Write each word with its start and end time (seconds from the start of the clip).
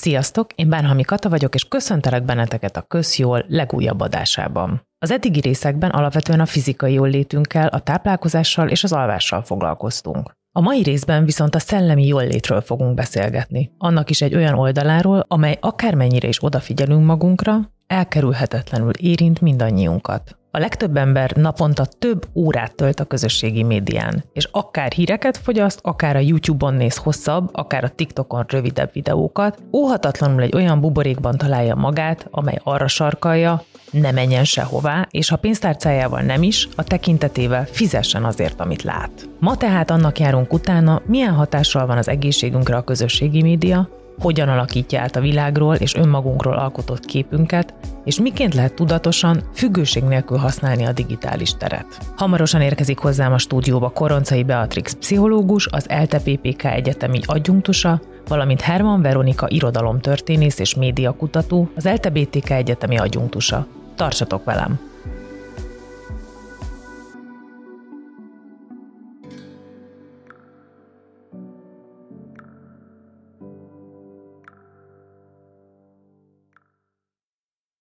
Sziasztok, 0.00 0.52
én 0.54 0.68
Bánhami 0.68 1.02
Kata 1.02 1.28
vagyok, 1.28 1.54
és 1.54 1.64
köszöntelek 1.64 2.24
benneteket 2.24 2.76
a 2.76 2.82
Közjól 2.82 3.44
legújabb 3.48 4.00
adásában. 4.00 4.86
Az 4.98 5.10
eddigi 5.10 5.40
részekben 5.40 5.90
alapvetően 5.90 6.40
a 6.40 6.46
fizikai 6.46 6.92
jóllétünkkel, 6.92 7.66
a 7.66 7.80
táplálkozással 7.80 8.68
és 8.68 8.84
az 8.84 8.92
alvással 8.92 9.42
foglalkoztunk. 9.42 10.32
A 10.52 10.60
mai 10.60 10.82
részben 10.82 11.24
viszont 11.24 11.54
a 11.54 11.58
szellemi 11.58 12.06
jóllétről 12.06 12.60
fogunk 12.60 12.94
beszélgetni. 12.94 13.70
Annak 13.78 14.10
is 14.10 14.20
egy 14.20 14.34
olyan 14.34 14.54
oldaláról, 14.54 15.24
amely 15.28 15.58
akármennyire 15.60 16.28
is 16.28 16.44
odafigyelünk 16.44 17.04
magunkra, 17.04 17.72
elkerülhetetlenül 17.86 18.90
érint 18.90 19.40
mindannyiunkat. 19.40 20.39
A 20.52 20.58
legtöbb 20.58 20.96
ember 20.96 21.30
naponta 21.36 21.84
több 21.98 22.26
órát 22.34 22.74
tölt 22.74 23.00
a 23.00 23.04
közösségi 23.04 23.62
médián, 23.62 24.24
és 24.32 24.48
akár 24.50 24.92
híreket 24.92 25.36
fogyaszt, 25.36 25.78
akár 25.82 26.16
a 26.16 26.18
YouTube-on 26.18 26.74
néz 26.74 26.96
hosszabb, 26.96 27.48
akár 27.52 27.84
a 27.84 27.88
TikTokon 27.88 28.44
rövidebb 28.48 28.90
videókat, 28.92 29.58
óhatatlanul 29.72 30.42
egy 30.42 30.54
olyan 30.54 30.80
buborékban 30.80 31.36
találja 31.36 31.74
magát, 31.74 32.26
amely 32.30 32.58
arra 32.62 32.88
sarkalja, 32.88 33.62
ne 33.90 34.10
menjen 34.10 34.44
sehová, 34.44 35.06
és 35.10 35.28
ha 35.28 35.36
pénztárcájával 35.36 36.20
nem 36.20 36.42
is, 36.42 36.68
a 36.76 36.84
tekintetével 36.84 37.64
fizessen 37.64 38.24
azért, 38.24 38.60
amit 38.60 38.82
lát. 38.82 39.28
Ma 39.38 39.56
tehát 39.56 39.90
annak 39.90 40.18
járunk 40.18 40.52
utána, 40.52 41.02
milyen 41.06 41.34
hatással 41.34 41.86
van 41.86 41.98
az 41.98 42.08
egészségünkre 42.08 42.76
a 42.76 42.84
közösségi 42.84 43.42
média, 43.42 43.88
hogyan 44.20 44.48
alakítja 44.48 45.00
át 45.00 45.16
a 45.16 45.20
világról 45.20 45.74
és 45.74 45.94
önmagunkról 45.94 46.54
alkotott 46.54 47.04
képünket, 47.04 47.74
és 48.04 48.20
miként 48.20 48.54
lehet 48.54 48.74
tudatosan, 48.74 49.42
függőség 49.54 50.02
nélkül 50.02 50.36
használni 50.36 50.84
a 50.84 50.92
digitális 50.92 51.54
teret. 51.54 51.86
Hamarosan 52.16 52.60
érkezik 52.60 52.98
hozzám 52.98 53.32
a 53.32 53.38
stúdióba 53.38 53.88
Koroncai 53.88 54.42
Beatrix 54.42 54.94
pszichológus, 54.94 55.66
az 55.66 55.88
ELTE 55.88 56.18
PPK 56.18 56.64
egyetemi 56.64 57.20
adjunktusa, 57.26 58.00
valamint 58.28 58.60
Herman 58.60 59.02
Veronika 59.02 59.46
irodalomtörténész 59.48 60.58
és 60.58 60.74
médiakutató, 60.74 61.70
az 61.76 61.86
ELTE 61.86 62.10
BTK 62.10 62.50
egyetemi 62.50 62.98
adjunktusa. 62.98 63.66
Tartsatok 63.94 64.44
velem! 64.44 64.89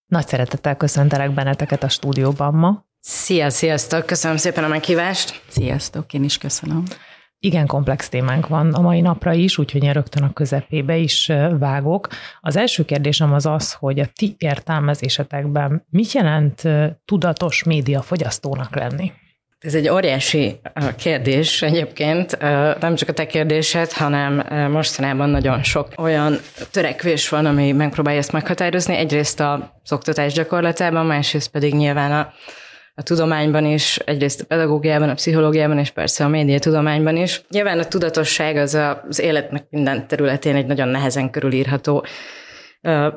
Nagy 0.10 0.28
szeretettel 0.28 0.76
köszöntelek 0.76 1.34
benneteket 1.34 1.84
a 1.84 1.90
stúdióban 1.90 2.54
ma. 2.54 2.86
Szia, 3.00 3.50
sziasztok! 3.50 4.06
Köszönöm 4.06 4.38
szépen 4.38 4.64
a 4.64 4.68
meghívást. 4.68 5.42
Sziasztok, 5.48 6.14
én 6.14 6.24
is 6.24 6.38
köszönöm. 6.38 6.84
Igen 7.40 7.68
komplex 7.68 8.10
témánk 8.10 8.48
van 8.48 8.74
a 8.74 8.82
mai 8.82 9.02
napra 9.02 9.34
is, 9.34 9.58
úgyhogy 9.58 9.84
én 9.84 9.94
rögtön 9.94 10.24
a 10.24 10.34
közepébe 10.34 10.98
is 10.98 11.32
vágok. 11.60 12.08
Az 12.42 12.56
első 12.56 12.86
kérdésem 12.86 13.34
az 13.34 13.46
az, 13.46 13.74
hogy 13.74 14.00
a 14.00 14.06
ti 14.16 14.36
értelmezésetekben 14.38 15.86
mit 15.90 16.12
jelent 16.12 16.62
tudatos 17.06 17.64
médiafogyasztónak 17.64 18.76
lenni? 18.76 19.12
Ez 19.60 19.76
egy 19.76 19.90
óriási 19.90 20.60
kérdés 20.98 21.62
egyébként, 21.62 22.40
nem 22.80 22.96
csak 22.96 23.10
a 23.10 23.14
te 23.14 23.28
kérdésed, 23.28 23.92
hanem 23.92 24.46
mostanában 24.72 25.30
nagyon 25.30 25.64
sok 25.64 25.88
olyan 25.98 26.40
törekvés 26.72 27.30
van, 27.30 27.46
ami 27.46 27.72
megpróbálja 27.72 28.20
ezt 28.20 28.32
meghatározni. 28.32 28.96
Egyrészt 28.96 29.40
az 29.40 29.92
oktatás 29.92 30.34
gyakorlatában, 30.34 31.06
másrészt 31.06 31.52
pedig 31.52 31.74
nyilván 31.74 32.12
a, 32.12 32.34
a 32.96 33.04
tudományban 33.04 33.66
is, 33.66 33.98
egyrészt 33.98 34.42
a 34.42 34.46
pedagógiában, 34.46 35.10
a 35.10 35.14
pszichológiában, 35.14 35.80
és 35.80 35.90
persze 35.90 36.24
a 36.24 36.28
média 36.28 36.60
tudományban 36.60 37.18
is. 37.18 37.42
Nyilván 37.50 37.80
a 37.80 37.86
tudatosság 37.86 38.56
az 38.56 38.78
az 39.10 39.20
életnek 39.20 39.64
minden 39.70 40.08
területén 40.08 40.56
egy 40.56 40.66
nagyon 40.66 40.88
nehezen 40.88 41.30
körülírható 41.30 42.06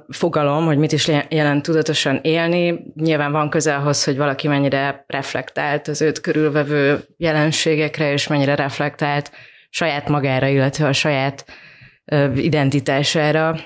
fogalom, 0.08 0.64
hogy 0.64 0.78
mit 0.78 0.92
is 0.92 1.10
jelent 1.28 1.62
tudatosan 1.62 2.18
élni. 2.22 2.84
Nyilván 2.94 3.32
van 3.32 3.50
közel 3.50 3.80
ahhoz, 3.80 4.04
hogy 4.04 4.16
valaki 4.16 4.48
mennyire 4.48 5.04
reflektált 5.06 5.88
az 5.88 6.02
őt 6.02 6.20
körülvevő 6.20 7.00
jelenségekre, 7.16 8.12
és 8.12 8.26
mennyire 8.26 8.54
reflektált 8.54 9.30
saját 9.70 10.08
magára, 10.08 10.46
illetve 10.46 10.86
a 10.86 10.92
saját 10.92 11.44
identitására 12.34 13.56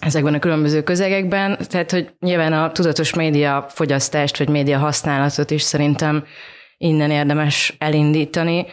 ezekben 0.00 0.34
a 0.34 0.38
különböző 0.38 0.82
közegekben. 0.82 1.58
Tehát, 1.68 1.90
hogy 1.90 2.10
nyilván 2.20 2.52
a 2.52 2.72
tudatos 2.72 3.14
média 3.14 3.66
fogyasztást, 3.68 4.38
vagy 4.38 4.48
média 4.48 4.78
használatot 4.78 5.50
is 5.50 5.62
szerintem 5.62 6.24
innen 6.76 7.10
érdemes 7.10 7.74
elindítani. 7.78 8.66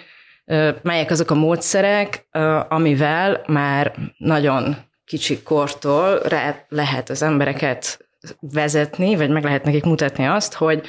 Melyek 0.82 1.12
azok 1.12 1.32
a 1.32 1.36
módszerek, 1.36 2.28
amivel 2.70 3.44
már 3.48 3.94
nagyon 4.18 4.76
kicsi 5.08 5.42
kortól 5.44 6.20
rá 6.20 6.66
lehet 6.70 7.10
az 7.10 7.22
embereket 7.22 8.08
vezetni, 8.40 9.16
vagy 9.16 9.30
meg 9.30 9.44
lehet 9.44 9.64
nekik 9.64 9.84
mutatni 9.84 10.26
azt, 10.26 10.54
hogy 10.54 10.88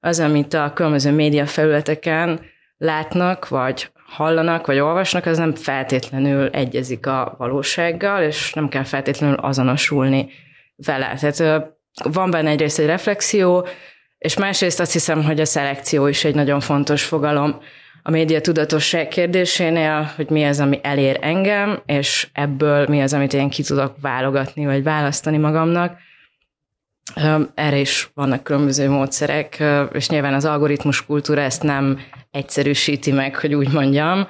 az, 0.00 0.20
amit 0.20 0.54
a 0.54 0.72
különböző 0.74 1.10
média 1.10 1.46
felületeken 1.46 2.40
látnak, 2.76 3.48
vagy 3.48 3.90
hallanak, 4.06 4.66
vagy 4.66 4.78
olvasnak, 4.78 5.26
az 5.26 5.38
nem 5.38 5.54
feltétlenül 5.54 6.48
egyezik 6.48 7.06
a 7.06 7.34
valósággal, 7.38 8.22
és 8.22 8.52
nem 8.52 8.68
kell 8.68 8.84
feltétlenül 8.84 9.36
azonosulni 9.36 10.30
vele. 10.76 11.14
Tehát 11.20 11.66
van 12.04 12.30
benne 12.30 12.50
egyrészt 12.50 12.78
egy 12.78 12.86
reflexió, 12.86 13.66
és 14.18 14.36
másrészt 14.36 14.80
azt 14.80 14.92
hiszem, 14.92 15.24
hogy 15.24 15.40
a 15.40 15.44
szelekció 15.44 16.06
is 16.06 16.24
egy 16.24 16.34
nagyon 16.34 16.60
fontos 16.60 17.04
fogalom 17.04 17.60
a 18.02 18.10
média 18.10 18.40
tudatosság 18.40 19.08
kérdésénél, 19.08 20.10
hogy 20.16 20.30
mi 20.30 20.44
az, 20.44 20.60
ami 20.60 20.80
elér 20.82 21.18
engem, 21.20 21.82
és 21.86 22.28
ebből 22.32 22.86
mi 22.88 23.02
az, 23.02 23.12
amit 23.12 23.32
én 23.32 23.48
ki 23.48 23.62
tudok 23.62 23.94
válogatni, 24.00 24.64
vagy 24.64 24.82
választani 24.82 25.36
magamnak. 25.36 25.98
Erre 27.54 27.78
is 27.78 28.10
vannak 28.14 28.42
különböző 28.42 28.88
módszerek, 28.88 29.62
és 29.92 30.08
nyilván 30.08 30.34
az 30.34 30.44
algoritmus 30.44 31.06
kultúra 31.06 31.40
ezt 31.40 31.62
nem 31.62 32.00
egyszerűsíti 32.30 33.12
meg, 33.12 33.36
hogy 33.36 33.54
úgy 33.54 33.72
mondjam, 33.72 34.28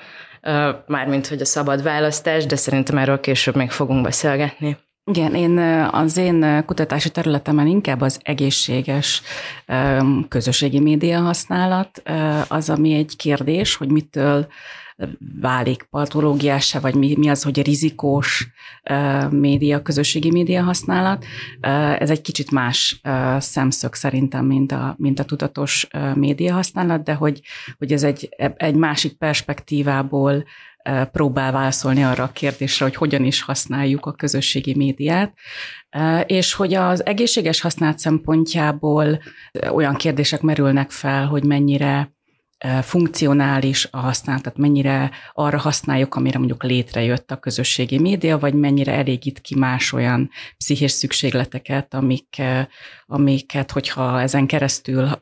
mármint 0.86 1.26
hogy 1.26 1.40
a 1.40 1.44
szabad 1.44 1.82
választás, 1.82 2.46
de 2.46 2.56
szerintem 2.56 2.98
erről 2.98 3.20
később 3.20 3.56
még 3.56 3.70
fogunk 3.70 4.02
beszélgetni. 4.02 4.76
Igen, 5.04 5.34
én 5.34 5.58
az 5.92 6.16
én 6.16 6.64
kutatási 6.66 7.10
területemen 7.10 7.66
inkább 7.66 8.00
az 8.00 8.20
egészséges 8.22 9.22
közösségi 10.28 10.80
média 10.80 11.20
használat 11.20 12.02
az, 12.48 12.70
ami 12.70 12.94
egy 12.94 13.16
kérdés, 13.16 13.74
hogy 13.74 13.88
mitől 13.90 14.46
válik 15.40 15.82
patológiása, 15.82 16.80
vagy 16.80 16.94
mi, 16.94 17.14
mi 17.18 17.28
az, 17.28 17.42
hogy 17.42 17.62
rizikós 17.62 18.50
média, 19.30 19.82
közösségi 19.82 20.30
média 20.30 20.62
használat. 20.62 21.24
Ez 21.98 22.10
egy 22.10 22.20
kicsit 22.20 22.50
más 22.50 23.00
szemszög 23.38 23.94
szerintem, 23.94 24.44
mint 24.44 24.72
a, 24.72 24.94
mint 24.98 25.18
a 25.18 25.24
tudatos 25.24 25.86
média 26.14 26.54
használat, 26.54 27.02
de 27.02 27.14
hogy, 27.14 27.40
hogy 27.78 27.92
ez 27.92 28.02
egy, 28.02 28.28
egy 28.56 28.74
másik 28.74 29.12
perspektívából 29.12 30.44
próbál 31.12 31.52
válaszolni 31.52 32.04
arra 32.04 32.24
a 32.24 32.32
kérdésre, 32.32 32.84
hogy 32.84 32.94
hogyan 32.94 33.24
is 33.24 33.42
használjuk 33.42 34.06
a 34.06 34.12
közösségi 34.12 34.74
médiát, 34.74 35.32
és 36.26 36.52
hogy 36.52 36.74
az 36.74 37.06
egészséges 37.06 37.60
használat 37.60 37.98
szempontjából 37.98 39.22
olyan 39.72 39.94
kérdések 39.94 40.40
merülnek 40.40 40.90
fel, 40.90 41.26
hogy 41.26 41.44
mennyire 41.44 42.12
funkcionális 42.82 43.88
a 43.90 43.98
használat, 43.98 44.42
tehát 44.42 44.58
mennyire 44.58 45.10
arra 45.32 45.58
használjuk, 45.58 46.14
amire 46.14 46.38
mondjuk 46.38 46.62
létrejött 46.62 47.30
a 47.30 47.36
közösségi 47.36 47.98
média, 47.98 48.38
vagy 48.38 48.54
mennyire 48.54 48.92
elégít 48.92 49.40
ki 49.40 49.54
más 49.58 49.92
olyan 49.92 50.30
pszichés 50.56 50.90
szükségleteket, 50.90 51.94
amik, 51.94 52.42
amiket, 53.06 53.70
hogyha 53.70 54.20
ezen 54.20 54.46
keresztül 54.46 55.20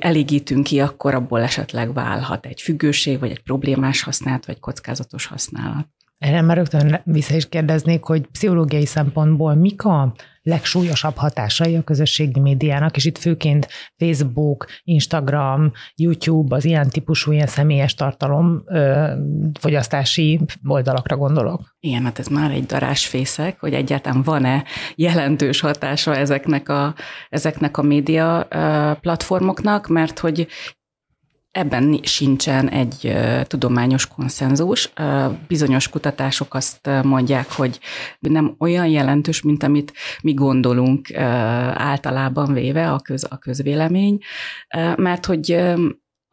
elégítünk 0.00 0.64
ki, 0.64 0.80
akkor 0.80 1.14
abból 1.14 1.40
esetleg 1.40 1.92
válhat 1.92 2.46
egy 2.46 2.60
függőség, 2.60 3.18
vagy 3.18 3.30
egy 3.30 3.42
problémás 3.42 4.02
használat, 4.02 4.46
vagy 4.46 4.60
kockázatos 4.60 5.26
használat. 5.26 5.86
Erre 6.18 6.40
már 6.40 6.56
rögtön 6.56 7.00
vissza 7.04 7.34
is 7.34 7.48
kérdeznék, 7.48 8.04
hogy 8.04 8.26
pszichológiai 8.26 8.86
szempontból 8.86 9.54
mik 9.54 9.84
a 9.84 10.14
legsúlyosabb 10.42 11.16
hatásai 11.16 11.76
a 11.76 11.82
közösségi 11.82 12.40
médiának, 12.40 12.96
és 12.96 13.04
itt 13.04 13.18
főként 13.18 13.68
Facebook, 13.96 14.66
Instagram, 14.82 15.72
YouTube, 15.94 16.56
az 16.56 16.64
ilyen 16.64 16.88
típusú, 16.88 17.32
ilyen 17.32 17.46
személyes 17.46 17.94
tartalom 17.94 18.62
ö, 18.66 19.06
fogyasztási 19.60 20.40
oldalakra 20.64 21.16
gondolok. 21.16 21.76
Igen, 21.80 22.04
hát 22.04 22.18
ez 22.18 22.26
már 22.26 22.50
egy 22.50 22.66
darásfészek, 22.66 23.60
hogy 23.60 23.74
egyáltalán 23.74 24.22
van-e 24.22 24.64
jelentős 24.94 25.60
hatása 25.60 26.16
ezeknek 26.16 26.68
a, 26.68 26.94
ezeknek 27.28 27.76
a 27.76 27.82
média 27.82 28.46
platformoknak, 29.00 29.88
mert 29.88 30.18
hogy 30.18 30.46
Ebben 31.52 32.00
sincsen 32.02 32.68
egy 32.68 33.12
tudományos 33.42 34.06
konszenzus. 34.06 34.92
Bizonyos 35.48 35.88
kutatások 35.88 36.54
azt 36.54 36.90
mondják, 37.02 37.52
hogy 37.52 37.78
nem 38.18 38.54
olyan 38.58 38.86
jelentős, 38.86 39.42
mint 39.42 39.62
amit 39.62 39.92
mi 40.22 40.34
gondolunk 40.34 41.14
általában 41.74 42.52
véve 42.52 42.90
a, 42.92 42.98
köz, 43.00 43.26
a 43.30 43.38
közvélemény, 43.38 44.18
mert 44.96 45.26
hogy 45.26 45.62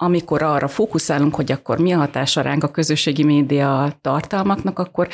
amikor 0.01 0.42
arra 0.42 0.68
fókuszálunk, 0.68 1.36
hogy 1.36 1.51
akkor 1.51 1.80
mi 1.80 1.92
a 1.92 1.98
hatása 1.98 2.42
ránk 2.42 2.63
a 2.63 2.68
közösségi 2.68 3.24
média 3.24 3.94
tartalmaknak, 4.01 4.80
akkor 4.80 5.07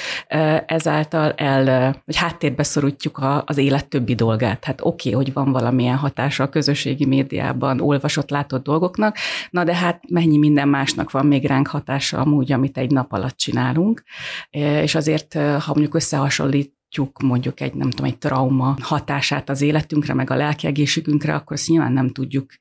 ezáltal 0.66 1.32
el, 1.32 1.66
vagy 2.06 2.16
háttérbe 2.16 2.64
szorítjuk 2.64 3.20
az 3.46 3.58
élet 3.58 3.88
többi 3.88 4.16
dolgát. 4.16 4.64
Hát 4.64 4.82
oké, 4.82 5.10
okay, 5.10 5.24
hogy 5.24 5.34
van 5.34 5.52
valamilyen 5.52 5.98
hatása 5.98 6.44
a 6.44 6.50
közösségi 6.50 7.06
médiában 7.06 7.82
olvasott, 7.82 8.30
látott 8.30 8.64
dolgoknak, 8.64 9.16
na 9.50 9.64
de 9.64 9.76
hát 9.76 10.04
mennyi 10.10 10.38
minden 10.38 10.68
másnak 10.68 11.12
van 11.12 11.26
még 11.26 11.46
ránk 11.46 11.68
hatása 11.68 12.18
amúgy, 12.18 12.52
amit 12.52 12.78
egy 12.78 12.92
nap 12.92 13.14
alatt 13.14 13.38
csinálunk. 13.38 14.04
És 14.50 14.96
azért, 14.96 15.34
ha 15.34 15.72
mondjuk 15.74 15.96
összehasonlít 15.96 16.75
látjuk 16.96 17.22
mondjuk 17.22 17.60
egy, 17.60 17.74
nem 17.74 17.90
tudom, 17.90 18.06
egy 18.06 18.18
trauma 18.18 18.76
hatását 18.82 19.50
az 19.50 19.62
életünkre, 19.62 20.14
meg 20.14 20.30
a 20.30 20.36
lelki 20.36 20.68
egészségünkre, 20.68 21.34
akkor 21.34 21.56
ezt 21.56 21.68
nyilván 21.68 21.92
nem 21.92 22.10
tudjuk 22.10 22.52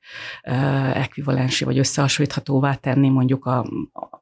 uh, 0.46 0.98
ekvivalensi 0.98 1.64
vagy 1.64 1.78
összehasonlíthatóvá 1.78 2.74
tenni 2.74 3.08
mondjuk 3.08 3.46
a, 3.46 3.58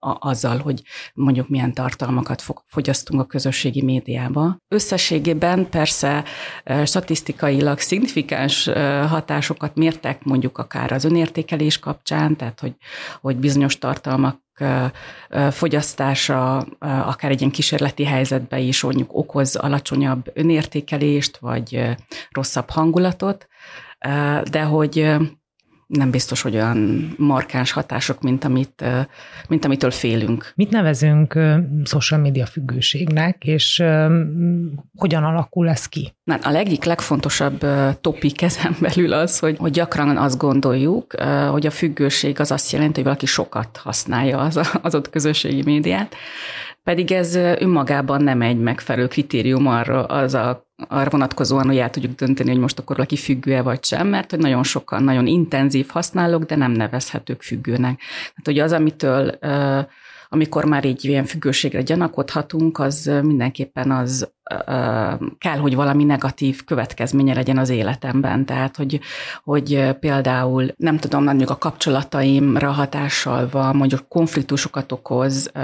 a, 0.00 0.28
azzal, 0.28 0.58
hogy 0.58 0.82
mondjuk 1.14 1.48
milyen 1.48 1.72
tartalmakat 1.72 2.44
fogyasztunk 2.66 3.20
a 3.20 3.24
közösségi 3.24 3.82
médiába. 3.82 4.56
Összességében 4.68 5.68
persze 5.70 6.24
uh, 6.66 6.84
statisztikailag 6.84 7.78
szignifikáns 7.78 8.66
uh, 8.66 8.74
hatásokat 9.06 9.74
mértek 9.74 10.24
mondjuk 10.24 10.58
akár 10.58 10.92
az 10.92 11.04
önértékelés 11.04 11.78
kapcsán, 11.78 12.36
tehát 12.36 12.60
hogy, 12.60 12.74
hogy 13.20 13.36
bizonyos 13.36 13.78
tartalmak 13.78 14.40
fogyasztása 15.50 16.56
akár 16.78 17.30
egy 17.30 17.40
ilyen 17.40 17.52
kísérleti 17.52 18.04
helyzetben 18.04 18.60
is 18.60 18.82
mondjuk 18.82 19.16
okoz 19.16 19.56
alacsonyabb 19.56 20.30
önértékelést, 20.34 21.36
vagy 21.36 21.96
rosszabb 22.30 22.70
hangulatot, 22.70 23.48
de 24.50 24.62
hogy 24.62 25.16
nem 25.96 26.10
biztos, 26.10 26.42
hogy 26.42 26.54
olyan 26.54 27.10
markáns 27.18 27.72
hatások, 27.72 28.20
mint, 28.20 28.44
amit, 28.44 28.84
mint 29.48 29.64
amitől 29.64 29.90
félünk. 29.90 30.52
Mit 30.54 30.70
nevezünk 30.70 31.38
social 31.84 32.20
media 32.20 32.46
függőségnek, 32.46 33.44
és 33.44 33.82
hogyan 34.96 35.24
alakul 35.24 35.68
ez 35.68 35.86
ki? 35.88 36.14
Na, 36.24 36.34
a 36.34 36.54
egyik 36.54 36.84
legfontosabb 36.84 37.66
topik 38.00 38.42
ezen 38.42 38.76
belül 38.80 39.12
az, 39.12 39.38
hogy, 39.38 39.56
hogy 39.58 39.70
gyakran 39.70 40.16
azt 40.16 40.38
gondoljuk, 40.38 41.14
hogy 41.50 41.66
a 41.66 41.70
függőség 41.70 42.40
az 42.40 42.50
azt 42.50 42.72
jelenti, 42.72 42.94
hogy 42.94 43.04
valaki 43.04 43.26
sokat 43.26 43.76
használja 43.76 44.38
az, 44.38 44.60
az 44.82 44.94
ott 44.94 45.10
közösségi 45.10 45.62
médiát, 45.62 46.14
pedig 46.82 47.12
ez 47.12 47.34
önmagában 47.34 48.22
nem 48.22 48.42
egy 48.42 48.58
megfelelő 48.58 49.06
kritérium 49.06 49.66
arra, 49.66 50.04
az 50.04 50.34
a 50.34 50.70
arra 50.88 51.10
vonatkozóan, 51.10 51.66
hogy 51.66 51.78
el 51.78 51.90
tudjuk 51.90 52.14
dönteni, 52.14 52.50
hogy 52.50 52.58
most 52.58 52.78
akkor 52.78 52.96
valaki 52.96 53.16
függő-e 53.16 53.62
vagy 53.62 53.84
sem, 53.84 54.06
mert 54.06 54.30
hogy 54.30 54.40
nagyon 54.40 54.62
sokan 54.62 55.02
nagyon 55.02 55.26
intenzív 55.26 55.88
használók, 55.88 56.44
de 56.44 56.56
nem 56.56 56.72
nevezhetők 56.72 57.42
függőnek. 57.42 57.98
Tehát 57.98 58.42
hogy 58.44 58.58
az, 58.58 58.72
amitől 58.72 59.38
amikor 60.28 60.64
már 60.64 60.84
így 60.84 61.04
ilyen 61.04 61.24
függőségre 61.24 61.82
gyanakodhatunk, 61.82 62.78
az 62.78 63.10
mindenképpen 63.22 63.90
az 63.90 64.32
kell, 65.38 65.58
hogy 65.58 65.74
valami 65.74 66.04
negatív 66.04 66.64
következménye 66.64 67.34
legyen 67.34 67.58
az 67.58 67.68
életemben. 67.68 68.44
Tehát, 68.44 68.76
hogy, 68.76 69.00
hogy 69.44 69.94
például 70.00 70.74
nem 70.76 70.96
tudom, 70.96 71.24
mondjuk 71.24 71.50
a 71.50 71.58
kapcsolataimra 71.58 72.70
hatással 72.70 73.48
van, 73.50 73.76
mondjuk 73.76 74.08
konfliktusokat 74.08 74.92
okoz 74.92 75.50
a, 75.54 75.58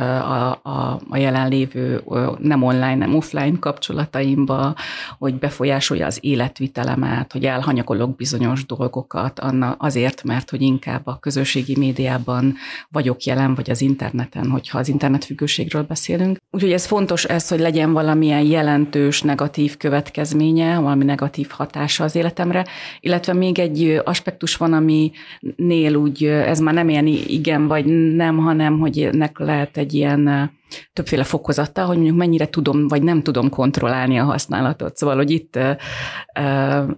a, 0.63 1.01
a 1.09 1.17
jelenlévő 1.17 2.03
nem 2.39 2.63
online, 2.63 2.95
nem 2.95 3.15
offline 3.15 3.59
kapcsolataimba, 3.59 4.75
hogy 5.19 5.35
befolyásolja 5.35 6.07
az 6.07 6.19
életvitelemet, 6.21 7.33
hogy 7.33 7.45
elhanyagolok 7.45 8.17
bizonyos 8.17 8.67
dolgokat 8.67 9.41
anna, 9.41 9.75
azért, 9.79 10.23
mert 10.23 10.51
hogy 10.51 10.63
inkább 10.63 11.07
a 11.07 11.19
közösségi 11.21 11.77
médiában 11.79 12.55
vagyok 12.89 13.23
jelen, 13.23 13.55
vagy 13.55 13.71
az 13.71 13.81
interneten, 13.81 14.51
hogyha 14.51 14.79
az 14.79 14.89
internetfüggőségről 14.89 15.83
beszélünk. 15.83 16.37
Úgyhogy 16.51 16.73
ez 16.73 16.87
fontos 16.87 17.25
ez, 17.25 17.49
hogy 17.49 17.61
legyen 17.61 17.93
valamilyen 17.93 18.43
jelen 18.43 18.68
jelentős 18.69 19.23
negatív 19.23 19.77
következménye, 19.77 20.79
valami 20.79 21.05
negatív 21.05 21.49
hatása 21.51 22.05
az 22.05 22.15
életemre, 22.15 22.67
illetve 23.01 23.33
még 23.33 23.59
egy 23.59 24.01
aspektus 24.05 24.57
van, 24.57 24.73
aminél 24.73 25.95
úgy, 25.95 26.25
ez 26.25 26.59
már 26.59 26.75
nem 26.75 26.89
ilyen 26.89 27.07
igen 27.07 27.67
vagy 27.67 27.85
nem, 28.15 28.39
hanem 28.39 28.79
hogy 28.79 28.99
ennek 28.99 29.39
lehet 29.39 29.77
egy 29.77 29.95
ilyen 29.95 30.51
többféle 30.93 31.25
fokozata, 31.25 31.85
hogy 31.85 31.97
mondjuk 31.97 32.17
mennyire 32.17 32.49
tudom, 32.49 32.89
vagy 32.89 33.03
nem 33.03 33.23
tudom 33.23 33.49
kontrollálni 33.51 34.19
a 34.19 34.25
használatot. 34.25 34.97
Szóval, 34.97 35.17
hogy 35.17 35.31
itt, 35.31 35.59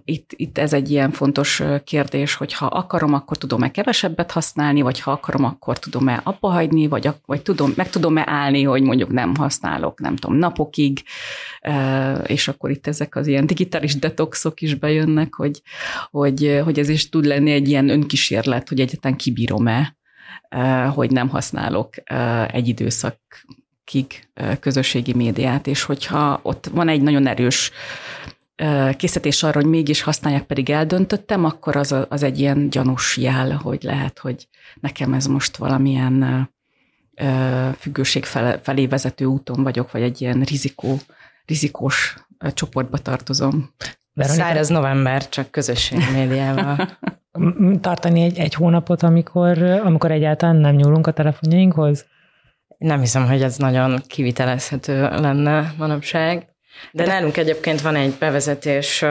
itt, 0.05 0.31
itt 0.35 0.57
ez 0.57 0.73
egy 0.73 0.91
ilyen 0.91 1.11
fontos 1.11 1.63
kérdés, 1.83 2.33
hogy 2.33 2.53
ha 2.53 2.65
akarom, 2.65 3.13
akkor 3.13 3.37
tudom-e 3.37 3.71
kevesebbet 3.71 4.31
használni, 4.31 4.81
vagy 4.81 4.99
ha 4.99 5.11
akarom, 5.11 5.43
akkor 5.43 5.79
tudom-e 5.79 6.21
abba 6.23 6.49
hagyni, 6.49 6.87
vagy, 6.87 7.09
vagy 7.25 7.41
tudom, 7.41 7.73
meg 7.75 7.89
tudom-e 7.89 8.23
állni, 8.27 8.63
hogy 8.63 8.81
mondjuk 8.81 9.11
nem 9.11 9.35
használok, 9.35 9.99
nem 9.99 10.15
tudom, 10.15 10.37
napokig, 10.37 11.03
és 12.25 12.47
akkor 12.47 12.69
itt 12.69 12.87
ezek 12.87 13.15
az 13.15 13.27
ilyen 13.27 13.45
digitális 13.45 13.99
detoxok 13.99 14.61
is 14.61 14.75
bejönnek, 14.75 15.33
hogy, 15.33 15.61
hogy, 16.09 16.61
hogy 16.63 16.79
ez 16.79 16.89
is 16.89 17.09
tud 17.09 17.25
lenni 17.25 17.51
egy 17.51 17.67
ilyen 17.67 17.89
önkísérlet, 17.89 18.69
hogy 18.69 18.79
egyáltalán 18.79 19.17
kibírom-e, 19.17 19.95
hogy 20.93 21.11
nem 21.11 21.29
használok 21.29 21.93
egy 22.47 22.67
időszak 22.67 23.19
kik 23.91 24.29
közösségi 24.59 25.13
médiát, 25.13 25.67
és 25.67 25.83
hogyha 25.83 26.39
ott 26.41 26.69
van 26.73 26.87
egy 26.87 27.01
nagyon 27.01 27.27
erős 27.27 27.71
készítés 28.97 29.43
arra, 29.43 29.59
hogy 29.61 29.69
mégis 29.69 30.01
használják, 30.01 30.43
pedig 30.43 30.69
eldöntöttem, 30.69 31.45
akkor 31.45 31.75
az, 31.75 31.95
az 32.09 32.23
egy 32.23 32.39
ilyen 32.39 32.69
gyanús 32.69 33.17
jel, 33.17 33.59
hogy 33.63 33.83
lehet, 33.83 34.19
hogy 34.19 34.47
nekem 34.79 35.13
ez 35.13 35.25
most 35.25 35.57
valamilyen 35.57 36.49
függőség 37.77 38.25
felé 38.61 38.87
vezető 38.87 39.25
úton 39.25 39.63
vagyok, 39.63 39.91
vagy 39.91 40.01
egy 40.01 40.21
ilyen 40.21 40.41
rizikó, 40.41 40.97
rizikós 41.45 42.15
csoportba 42.53 42.97
tartozom. 42.97 43.73
Veronika? 44.13 44.43
Száraz 44.43 44.67
november, 44.67 45.29
csak 45.29 45.51
közösségi 45.51 46.11
médiával. 46.13 46.97
Tartani 47.81 48.21
egy, 48.21 48.37
egy 48.37 48.53
hónapot, 48.53 49.03
amikor, 49.03 49.57
amikor 49.61 50.11
egyáltalán 50.11 50.55
nem 50.55 50.75
nyúlunk 50.75 51.07
a 51.07 51.11
telefonjainkhoz? 51.11 52.05
Nem 52.81 52.99
hiszem, 52.99 53.27
hogy 53.27 53.41
ez 53.41 53.57
nagyon 53.57 54.01
kivitelezhető 54.07 55.01
lenne 55.01 55.73
manapság. 55.77 56.47
De, 56.91 57.03
De 57.03 57.11
nálunk 57.11 57.37
egyébként 57.37 57.81
van 57.81 57.95
egy 57.95 58.13
bevezetés 58.19 59.05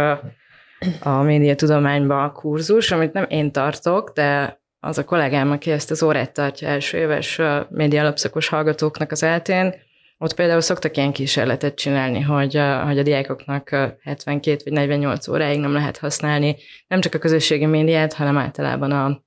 a 1.01 1.23
médiatudományba 1.23 2.33
kurzus, 2.33 2.91
amit 2.91 3.13
nem 3.13 3.27
én 3.29 3.53
tartok, 3.53 4.13
de 4.15 4.61
az 4.81 4.99
a 4.99 5.05
kollégám, 5.05 5.51
aki 5.51 5.71
ezt 5.71 5.91
az 5.91 6.03
órát 6.03 6.33
tartja 6.33 6.69
első 6.69 6.99
éves 6.99 7.41
média 7.69 8.01
alapszakos 8.01 8.49
hallgatóknak 8.49 9.11
az 9.11 9.23
eltén, 9.23 9.75
ott 10.19 10.35
például 10.35 10.61
szoktak 10.61 10.97
ilyen 10.97 11.13
kísérletet 11.13 11.75
csinálni, 11.75 12.21
hogy 12.21 12.61
hogy 12.85 12.99
a 12.99 13.03
diákoknak 13.03 13.69
72 14.03 14.61
vagy 14.65 14.73
48 14.73 15.29
óráig 15.29 15.61
nem 15.61 15.73
lehet 15.73 15.99
használni 15.99 16.57
nem 16.87 17.01
csak 17.01 17.15
a 17.15 17.19
közösségi 17.19 17.67
médiát, 17.67 18.13
hanem 18.13 18.39
általában 18.39 18.93
a, 18.93 19.23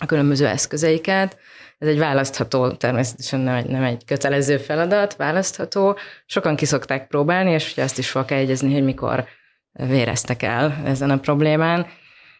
a 0.00 0.06
különböző 0.06 0.46
eszközeiket, 0.46 1.36
ez 1.78 1.88
egy 1.88 1.98
választható, 1.98 2.70
természetesen 2.70 3.40
nem 3.40 3.54
egy, 3.54 3.66
nem 3.66 3.82
egy 3.82 4.04
kötelező 4.04 4.56
feladat, 4.56 5.16
választható. 5.16 5.96
Sokan 6.26 6.56
kiszokták 6.56 7.06
próbálni, 7.06 7.50
és 7.50 7.72
ugye 7.72 7.82
azt 7.82 7.98
is 7.98 8.10
fel 8.10 8.24
egyezni, 8.28 8.72
hogy 8.72 8.84
mikor 8.84 9.24
véreztek 9.72 10.42
el 10.42 10.82
ezen 10.84 11.10
a 11.10 11.18
problémán. 11.18 11.86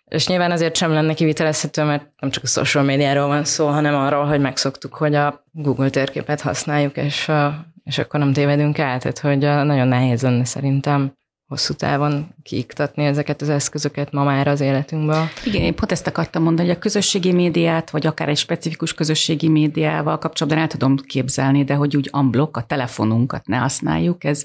És 0.05 0.27
nyilván 0.27 0.51
azért 0.51 0.77
sem 0.77 0.93
lenne 0.93 1.15
kivitelezhető, 1.15 1.83
mert 1.83 2.09
nem 2.19 2.31
csak 2.31 2.43
a 2.43 2.47
social 2.47 2.85
médiáról 2.85 3.27
van 3.27 3.45
szó, 3.45 3.67
hanem 3.67 3.95
arról, 3.95 4.25
hogy 4.25 4.41
megszoktuk, 4.41 4.95
hogy 4.95 5.15
a 5.15 5.45
Google 5.53 5.91
térképet 5.91 6.41
használjuk, 6.41 6.97
és, 6.97 7.31
és 7.85 7.99
akkor 7.99 8.21
nem 8.21 8.33
tévedünk 8.33 8.79
el. 8.79 8.99
Tehát, 8.99 9.19
hogy 9.19 9.39
nagyon 9.39 9.89
nehéz 9.89 10.23
lenne 10.23 10.45
szerintem 10.45 11.13
hosszú 11.49 11.75
távon 11.75 12.35
kiiktatni 12.43 13.05
ezeket 13.05 13.43
az 13.43 13.49
eszközöket 13.49 14.13
ma 14.13 14.25
már 14.25 14.49
az 14.49 14.61
életünkbe. 14.61 15.29
Igen, 15.45 15.63
én 15.63 15.75
pont 15.75 15.93
ezt 15.93 16.07
akartam 16.07 16.43
mondani, 16.43 16.69
hogy 16.69 16.77
a 16.77 16.81
közösségi 16.81 17.33
médiát, 17.33 17.91
vagy 17.91 18.07
akár 18.07 18.29
egy 18.29 18.37
specifikus 18.37 18.95
közösségi 18.95 19.49
médiával 19.49 20.19
kapcsolatban 20.19 20.63
el 20.63 20.69
tudom 20.69 20.97
képzelni, 20.97 21.65
de 21.65 21.75
hogy 21.75 21.97
úgy 21.97 22.11
unblock 22.13 22.57
a 22.57 22.63
telefonunkat 22.63 23.47
ne 23.47 23.57
használjuk, 23.57 24.25
ez, 24.25 24.45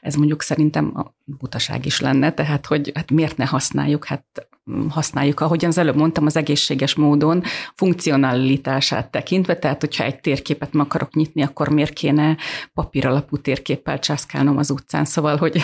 ez 0.00 0.14
mondjuk 0.14 0.42
szerintem 0.42 1.12
butaság 1.24 1.86
is 1.86 2.00
lenne, 2.00 2.32
tehát 2.32 2.66
hogy 2.66 2.92
hát 2.94 3.10
miért 3.10 3.36
ne 3.36 3.44
használjuk, 3.44 4.04
hát 4.04 4.48
használjuk, 4.88 5.40
ahogyan 5.40 5.70
az 5.70 5.78
előbb 5.78 5.96
mondtam, 5.96 6.26
az 6.26 6.36
egészséges 6.36 6.94
módon 6.94 7.42
funkcionalitását 7.74 9.10
tekintve, 9.10 9.58
tehát 9.58 9.80
hogyha 9.80 10.04
egy 10.04 10.20
térképet 10.20 10.72
meg 10.72 10.84
akarok 10.84 11.14
nyitni, 11.14 11.42
akkor 11.42 11.68
miért 11.68 11.92
kéne 11.92 12.36
papír 12.74 13.06
alapú 13.06 13.36
térképpel 13.36 13.98
császkálnom 13.98 14.56
az 14.56 14.70
utcán, 14.70 15.04
szóval, 15.04 15.36
hogy 15.36 15.62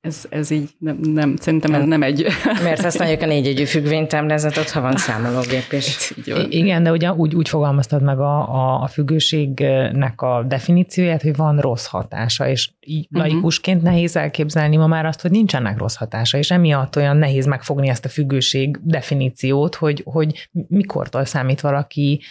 ez, 0.00 0.24
ez 0.28 0.50
így 0.50 0.70
nem, 0.78 0.98
nem 1.02 1.36
szerintem 1.36 1.74
ez 1.74 1.84
nem 1.84 2.02
egy... 2.02 2.26
Miért 2.62 2.82
használjuk 2.82 3.22
a 3.22 3.26
négyegyű 3.26 3.64
függvénytáblázatot, 3.64 4.70
ha 4.70 4.80
van 4.80 4.96
számológép 4.96 5.72
is? 5.72 6.14
Igen, 6.48 6.82
de 6.82 6.90
ugye 6.90 7.12
úgy, 7.12 7.34
úgy 7.34 7.48
fogalmaztad 7.48 8.02
meg 8.02 8.18
a, 8.18 8.54
a, 8.54 8.82
a 8.82 8.86
függőségnek 8.86 10.20
a 10.20 10.44
definícióját, 10.48 11.22
hogy 11.22 11.36
van 11.36 11.58
rossz 11.58 11.86
hatása, 11.86 12.48
és 12.48 12.70
így 12.80 13.06
uh-huh. 13.10 13.32
laikusként 13.32 13.82
nehéz 13.82 14.16
elképzelni 14.16 14.76
ma 14.86 14.94
már 14.94 15.06
azt, 15.06 15.20
hogy 15.20 15.30
nincsenek 15.30 15.78
rossz 15.78 15.96
hatása, 15.96 16.38
és 16.38 16.50
emiatt 16.50 16.96
olyan 16.96 17.16
nehéz 17.16 17.46
megfogni 17.46 17.88
ezt 17.88 18.04
a 18.04 18.08
függőség 18.08 18.78
definíciót, 18.82 19.74
hogy, 19.74 20.02
hogy 20.04 20.48
mikortól 20.68 21.24
számít 21.24 21.60
valaki 21.60 22.22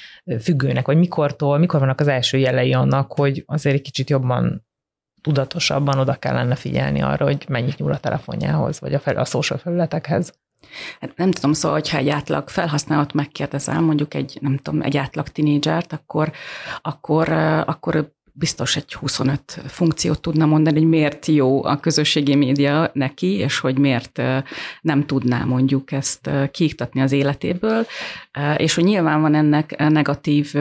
függőnek, 0.42 0.86
vagy 0.86 0.98
mikortól, 0.98 1.58
mikor 1.58 1.80
vannak 1.80 2.00
az 2.00 2.08
első 2.08 2.38
jelei 2.38 2.74
annak, 2.74 3.14
hogy 3.14 3.44
azért 3.46 3.76
egy 3.76 3.82
kicsit 3.82 4.10
jobban 4.10 4.66
tudatosabban 5.22 6.00
oda 6.00 6.14
kellene 6.14 6.56
figyelni 6.56 7.02
arra, 7.02 7.26
hogy 7.26 7.46
mennyit 7.50 7.78
nyúl 7.78 7.92
a 7.92 8.00
telefonjához, 8.00 8.80
vagy 8.80 8.94
a, 8.94 9.00
fel, 9.00 9.16
a 9.16 9.26
social 9.26 9.60
felületekhez. 9.60 10.34
Hát 11.00 11.18
nem 11.18 11.32
tudom, 11.32 11.54
szóval, 11.54 11.78
hogyha 11.78 11.98
egy 11.98 12.10
átlag 12.10 12.50
felhasználót 12.50 13.14
megkérdezel, 13.14 13.82
mondjuk 13.82 14.14
egy, 14.14 14.38
nem 14.42 14.58
tudom, 14.58 14.82
egy 14.82 14.98
átlag 14.98 15.28
tinédzsert, 15.28 15.94
akkor, 15.94 16.32
akkor, 16.82 17.30
akkor 17.66 18.14
biztos 18.38 18.76
egy 18.76 18.94
25 18.94 19.62
funkciót 19.68 20.22
tudna 20.22 20.46
mondani, 20.46 20.78
hogy 20.78 20.88
miért 20.88 21.26
jó 21.26 21.64
a 21.64 21.80
közösségi 21.80 22.36
média 22.36 22.90
neki, 22.94 23.34
és 23.34 23.60
hogy 23.60 23.78
miért 23.78 24.22
nem 24.82 25.06
tudná 25.06 25.44
mondjuk 25.44 25.92
ezt 25.92 26.30
kiiktatni 26.52 27.02
az 27.02 27.12
életéből, 27.12 27.86
és 28.58 28.76
hogy 28.76 28.84
nyilván 28.84 29.22
van 29.22 29.36
ennek 29.36 29.90
negatív 29.90 30.54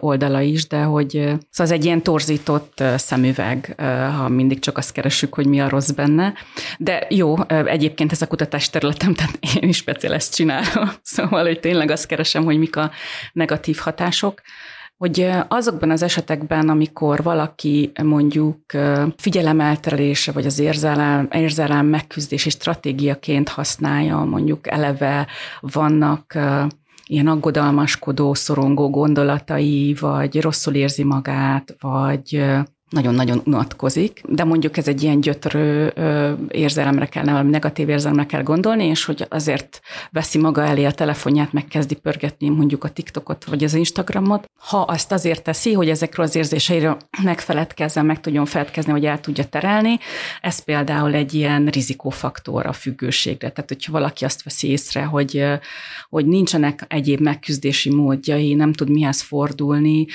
oldala 0.00 0.40
is, 0.40 0.66
de 0.66 0.82
hogy 0.82 1.10
szóval 1.10 1.40
az 1.56 1.70
egy 1.70 1.84
ilyen 1.84 2.02
torzított 2.02 2.82
szemüveg, 2.96 3.74
ha 4.16 4.28
mindig 4.28 4.58
csak 4.58 4.78
azt 4.78 4.92
keresünk, 4.92 5.34
hogy 5.34 5.46
mi 5.46 5.60
a 5.60 5.68
rossz 5.68 5.90
benne. 5.90 6.34
De 6.78 7.06
jó, 7.08 7.34
egyébként 7.48 8.12
ez 8.12 8.22
a 8.22 8.26
kutatás 8.26 8.70
területem, 8.70 9.14
tehát 9.14 9.38
én 9.60 9.68
is 9.68 9.76
speciál 9.76 10.14
ezt 10.14 10.34
csinálom, 10.34 10.90
szóval, 11.02 11.44
hogy 11.44 11.60
tényleg 11.60 11.90
azt 11.90 12.06
keresem, 12.06 12.44
hogy 12.44 12.58
mik 12.58 12.76
a 12.76 12.90
negatív 13.32 13.76
hatások 13.76 14.40
hogy 15.00 15.30
azokban 15.48 15.90
az 15.90 16.02
esetekben, 16.02 16.68
amikor 16.68 17.22
valaki 17.22 17.92
mondjuk 18.02 18.58
figyelemelterése 19.16 20.32
vagy 20.32 20.46
az 20.46 20.58
érzelem, 20.58 21.28
érzelem 21.32 21.86
megküzdési 21.86 22.50
stratégiaként 22.50 23.48
használja, 23.48 24.16
mondjuk 24.16 24.70
eleve 24.70 25.26
vannak 25.60 26.38
ilyen 27.06 27.26
aggodalmaskodó, 27.26 28.34
szorongó 28.34 28.90
gondolatai, 28.90 29.96
vagy 30.00 30.40
rosszul 30.40 30.74
érzi 30.74 31.04
magát, 31.04 31.74
vagy 31.80 32.44
nagyon-nagyon 32.90 33.42
unatkozik, 33.44 34.22
de 34.28 34.44
mondjuk 34.44 34.76
ez 34.76 34.88
egy 34.88 35.02
ilyen 35.02 35.20
gyötrő 35.20 35.92
érzelemre 36.48 37.06
kell, 37.06 37.24
valami 37.24 37.50
negatív 37.50 37.88
érzelemre 37.88 38.26
kell 38.26 38.42
gondolni, 38.42 38.84
és 38.84 39.04
hogy 39.04 39.26
azért 39.28 39.80
veszi 40.10 40.38
maga 40.38 40.64
elé 40.64 40.84
a 40.84 40.90
telefonját, 40.90 41.52
megkezdi 41.52 41.94
pörgetni 41.94 42.48
mondjuk 42.48 42.84
a 42.84 42.88
TikTokot 42.88 43.44
vagy 43.44 43.64
az 43.64 43.74
Instagramot. 43.74 44.50
Ha 44.58 44.80
azt 44.80 45.12
azért 45.12 45.42
teszi, 45.42 45.72
hogy 45.72 45.88
ezekről 45.88 46.26
az 46.26 46.36
érzéseiről 46.36 46.96
megfeledkezzen, 47.22 48.06
meg 48.06 48.20
tudjon 48.20 48.44
feledkezni, 48.44 48.92
vagy 48.92 49.04
el 49.04 49.20
tudja 49.20 49.44
terelni, 49.44 49.98
ez 50.40 50.64
például 50.64 51.14
egy 51.14 51.34
ilyen 51.34 51.66
rizikófaktor 51.66 52.66
a 52.66 52.72
függőségre. 52.72 53.50
Tehát, 53.50 53.68
hogyha 53.68 53.92
valaki 53.92 54.24
azt 54.24 54.42
veszi 54.42 54.68
észre, 54.68 55.02
hogy, 55.02 55.44
hogy 56.08 56.26
nincsenek 56.26 56.84
egyéb 56.88 57.20
megküzdési 57.20 57.94
módjai, 57.94 58.54
nem 58.54 58.72
tud 58.72 58.90
mihez 58.90 59.20
fordulni, 59.20 60.06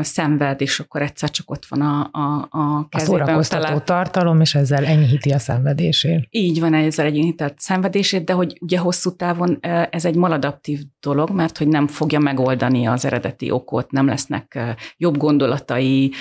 szenved, 0.00 0.60
és 0.60 0.80
akkor 0.80 1.02
egyszer 1.02 1.30
csak 1.30 1.50
ott 1.50 1.63
ott 1.64 1.78
van 1.78 1.88
a, 1.88 2.08
a, 2.12 2.48
a 2.50 2.88
kezében. 2.88 3.20
A 3.20 3.24
szórakoztató 3.24 3.62
talál... 3.62 3.84
tartalom, 3.84 4.40
és 4.40 4.54
ezzel 4.54 4.84
enyhíti 4.84 5.30
a 5.30 5.38
szenvedését. 5.38 6.26
Így 6.30 6.60
van, 6.60 6.74
ezzel 6.74 7.06
enyhíti 7.06 7.42
a 7.42 7.52
szenvedését, 7.56 8.24
de 8.24 8.32
hogy 8.32 8.58
ugye 8.60 8.78
hosszú 8.78 9.16
távon 9.16 9.58
ez 9.90 10.04
egy 10.04 10.16
maladaptív 10.16 10.80
dolog, 11.00 11.30
mert 11.30 11.58
hogy 11.58 11.68
nem 11.68 11.86
fogja 11.86 12.18
megoldani 12.18 12.86
az 12.86 13.04
eredeti 13.04 13.50
okot, 13.50 13.90
nem 13.90 14.06
lesznek 14.06 14.58
jobb 14.96 15.16
gondolatai, 15.16 16.12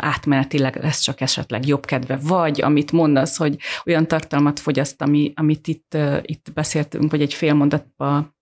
átmenetileg 0.00 0.82
lesz 0.82 1.00
csak 1.00 1.20
esetleg 1.20 1.66
jobb 1.66 1.84
kedve, 1.84 2.18
vagy 2.22 2.62
amit 2.62 2.92
mondasz, 2.92 3.36
hogy 3.36 3.56
olyan 3.86 4.06
tartalmat 4.06 4.60
fogyaszt, 4.60 5.02
ami, 5.02 5.32
amit 5.34 5.66
itt, 5.66 5.96
itt 6.22 6.52
beszéltünk, 6.54 7.10
vagy 7.10 7.20
egy 7.20 7.34
fél 7.34 7.54
mondatban 7.54 8.40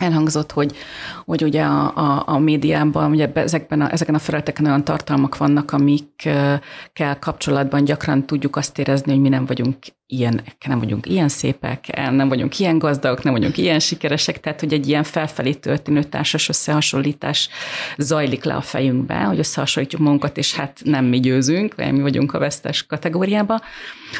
elhangzott, 0.00 0.52
hogy, 0.52 0.76
hogy 1.24 1.42
ugye 1.42 1.62
a, 1.62 1.96
a, 1.96 2.22
a 2.26 2.38
médiában, 2.38 3.10
ugye 3.10 3.32
ezekben 3.32 3.80
a, 3.80 3.92
ezeken 3.92 4.14
a 4.14 4.18
felületeken 4.18 4.66
olyan 4.66 4.84
tartalmak 4.84 5.36
vannak, 5.36 5.72
amikkel 5.72 7.18
kapcsolatban 7.18 7.84
gyakran 7.84 8.26
tudjuk 8.26 8.56
azt 8.56 8.78
érezni, 8.78 9.12
hogy 9.12 9.20
mi 9.20 9.28
nem 9.28 9.46
vagyunk 9.46 9.76
ilyen, 10.06 10.42
nem 10.66 10.78
vagyunk 10.78 11.06
ilyen 11.06 11.28
szépek, 11.28 11.96
nem 12.10 12.28
vagyunk 12.28 12.58
ilyen 12.58 12.78
gazdagok, 12.78 13.22
nem 13.22 13.32
vagyunk 13.32 13.58
ilyen 13.58 13.78
sikeresek, 13.78 14.40
tehát 14.40 14.60
hogy 14.60 14.72
egy 14.72 14.88
ilyen 14.88 15.02
felfelé 15.02 15.52
történő 15.52 16.02
társas 16.02 16.48
összehasonlítás 16.48 17.48
zajlik 17.96 18.44
le 18.44 18.54
a 18.54 18.60
fejünkbe, 18.60 19.14
hogy 19.14 19.38
összehasonlítjuk 19.38 20.00
magunkat, 20.00 20.36
és 20.36 20.54
hát 20.54 20.80
nem 20.84 21.04
mi 21.04 21.20
győzünk, 21.20 21.74
vagy 21.74 21.92
mi 21.92 22.00
vagyunk 22.00 22.34
a 22.34 22.38
vesztes 22.38 22.86
kategóriába, 22.86 23.60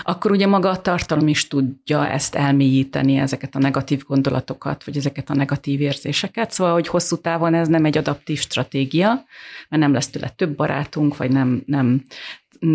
akkor 0.03 0.31
ugye 0.31 0.47
maga 0.47 0.71
a 0.71 0.81
tartalom 0.81 1.29
is 1.29 1.49
tudja 1.49 2.09
ezt 2.09 2.35
elmélyíteni, 2.35 3.17
ezeket 3.17 3.55
a 3.55 3.59
negatív 3.59 4.03
gondolatokat, 4.07 4.85
vagy 4.85 4.97
ezeket 4.97 5.31
a 5.31 5.35
negatív 5.35 5.81
érzéseket, 5.81 6.51
szóval, 6.51 6.73
hogy 6.73 6.89
hosszú 6.89 7.17
távon 7.17 7.55
ez 7.55 7.69
nem 7.69 7.85
egy 7.85 7.99
adaptív 7.99 8.41
stratégia, 8.41 9.25
mert 9.69 9.83
nem 9.83 9.93
lesz 9.93 10.11
tőle 10.11 10.29
több 10.29 10.57
barátunk, 10.57 11.17
vagy 11.17 11.31
nem, 11.31 11.63
nem 11.67 12.03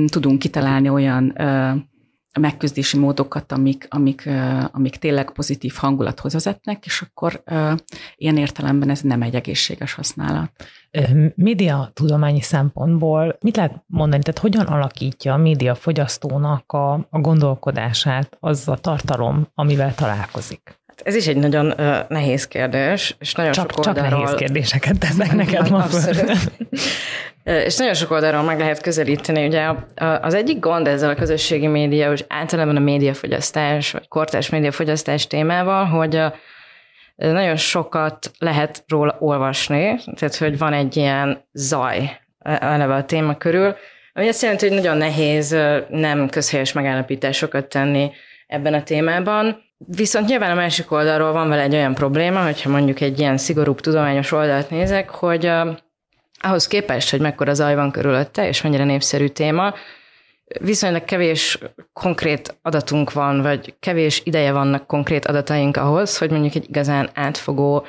tudunk 0.08 0.40
kitalálni 0.40 0.90
olyan 0.90 1.34
megküzdési 2.38 2.98
módokat, 2.98 3.52
amik, 3.52 3.88
amik, 3.90 4.30
amik 4.72 4.96
tényleg 4.96 5.32
pozitív 5.32 5.74
hangulathoz 5.74 6.34
vezetnek, 6.34 6.86
és 6.86 7.02
akkor 7.02 7.44
ilyen 8.16 8.38
értelemben 8.38 8.90
ez 8.90 9.02
nem 9.02 9.22
egy 9.22 9.36
egészséges 9.36 9.94
használat. 9.94 10.52
Média 11.36 11.92
tudományi 11.94 12.42
szempontból 12.42 13.38
mit 13.42 13.56
lehet 13.56 13.84
mondani, 13.88 14.24
tehát 14.24 14.40
hogyan 14.40 14.66
alakítja 14.66 15.34
a 15.34 15.38
média 15.38 15.76
fogyasztónak 15.76 16.72
a, 16.72 16.94
a 16.94 17.20
gondolkodását 17.20 18.38
az 18.40 18.68
a 18.68 18.76
tartalom, 18.76 19.48
amivel 19.56 19.96
találkozik? 19.96 20.80
Hát 20.98 21.08
ez 21.08 21.16
is 21.16 21.28
egy 21.28 21.38
nagyon 21.38 21.66
uh, 21.66 21.98
nehéz 22.08 22.48
kérdés, 22.48 23.16
és 23.20 23.34
nagyon 23.34 23.52
csak, 23.52 23.72
sok 23.72 23.86
oldalról... 23.88 24.10
Csak 24.10 24.20
nehéz 24.20 24.36
kérdéseket 24.36 25.00
tesznek 25.00 25.34
neked 25.34 25.70
ma 25.70 25.86
És 27.44 27.78
nagyon 27.78 27.94
sok 27.94 28.12
oldalról 28.12 28.42
meg 28.42 28.60
lehet 28.60 28.82
közelíteni. 28.82 29.46
Ugye 29.46 29.72
az 30.22 30.34
egyik 30.34 30.60
gond 30.60 30.88
ezzel 30.88 31.10
a 31.10 31.16
közösségi 31.16 31.68
média, 31.68 32.12
és 32.12 32.24
általában 32.28 32.76
a 32.76 32.80
médiafogyasztás, 32.80 33.92
vagy 33.92 34.08
kortárs 34.08 34.50
médiafogyasztás 34.50 35.28
témával, 35.28 35.86
hogy 35.86 36.22
nagyon 37.16 37.56
sokat 37.56 38.32
lehet 38.40 38.84
róla 38.88 39.16
olvasni, 39.20 40.00
tehát 40.16 40.36
hogy 40.36 40.58
van 40.58 40.74
egy 40.74 40.98
ilyen 40.98 41.48
zaj 41.54 42.20
eleve 42.40 42.96
a 42.96 43.06
téma 43.06 43.38
körül, 43.38 43.76
ami 44.14 44.28
azt 44.28 44.42
jelenti, 44.42 44.68
hogy 44.68 44.78
nagyon 44.78 44.98
nehéz 44.98 45.58
nem 45.90 46.30
közhelyes 46.30 46.72
megállapításokat 46.72 47.66
tenni 47.66 48.12
ebben 48.48 48.74
a 48.74 48.84
témában. 48.84 49.66
Viszont 49.78 50.28
nyilván 50.28 50.52
a 50.52 50.56
másik 50.56 50.92
oldalról 50.92 51.32
van 51.32 51.50
vele 51.50 51.62
egy 51.62 51.74
olyan 51.74 51.94
probléma, 51.94 52.44
hogyha 52.44 52.70
mondjuk 52.70 53.02
egy 53.02 53.20
ilyen 53.20 53.38
szigorúbb 53.38 53.80
tudományos 53.80 54.32
oldalt 54.32 54.70
nézek, 54.70 55.10
hogy 55.10 55.52
ahhoz 56.40 56.68
képest, 56.68 57.10
hogy 57.10 57.20
mekkora 57.20 57.54
zaj 57.54 57.76
van 57.76 57.92
körülötte, 57.92 58.48
és 58.48 58.62
mennyire 58.62 58.84
népszerű 58.84 59.28
téma, 59.28 59.74
viszonylag 60.60 61.06
kevés 61.06 61.60
konkrét 61.94 62.58
adatunk 62.62 63.14
van, 63.14 63.42
vagy 63.42 63.76
kevés 63.80 64.22
ideje 64.24 64.52
vannak 64.52 64.88
konkrét 64.88 65.26
adataink 65.26 65.78
ahhoz, 65.78 66.18
hogy 66.18 66.32
mondjuk 66.32 66.56
egy 66.56 66.70
igazán 66.70 67.10
átfogó, 67.14 67.86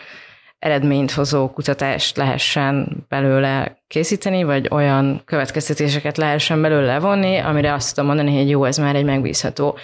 eredményt 0.58 1.10
hozó 1.10 1.50
kutatást 1.50 2.16
lehessen 2.16 3.04
belőle 3.08 3.78
készíteni, 3.88 4.42
vagy 4.42 4.68
olyan 4.70 5.22
következtetéseket 5.24 6.16
lehessen 6.16 6.62
belőle 6.62 6.86
levonni, 6.86 7.36
amire 7.36 7.72
azt 7.72 7.94
tudom 7.94 8.08
mondani, 8.08 8.36
hogy 8.36 8.48
jó, 8.48 8.64
ez 8.64 8.76
már 8.76 8.96
egy 8.96 9.04
megbízható 9.04 9.78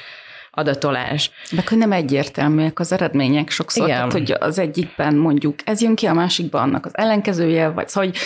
adatolás. 0.54 1.30
De 1.50 1.60
akkor 1.60 1.78
nem 1.78 1.92
egyértelműek 1.92 2.78
az 2.78 2.92
eredmények 2.92 3.50
sokszor, 3.50 3.86
Igen. 3.86 3.96
tehát, 3.96 4.12
hogy 4.12 4.36
az 4.40 4.58
egyikben 4.58 5.14
mondjuk 5.14 5.54
ez 5.64 5.80
jön 5.80 5.94
ki, 5.94 6.06
a 6.06 6.12
másikban 6.12 6.62
annak 6.62 6.86
az 6.86 6.96
ellenkezője, 6.96 7.68
vagy 7.68 7.88
szóval, 7.88 8.10
hogy 8.10 8.18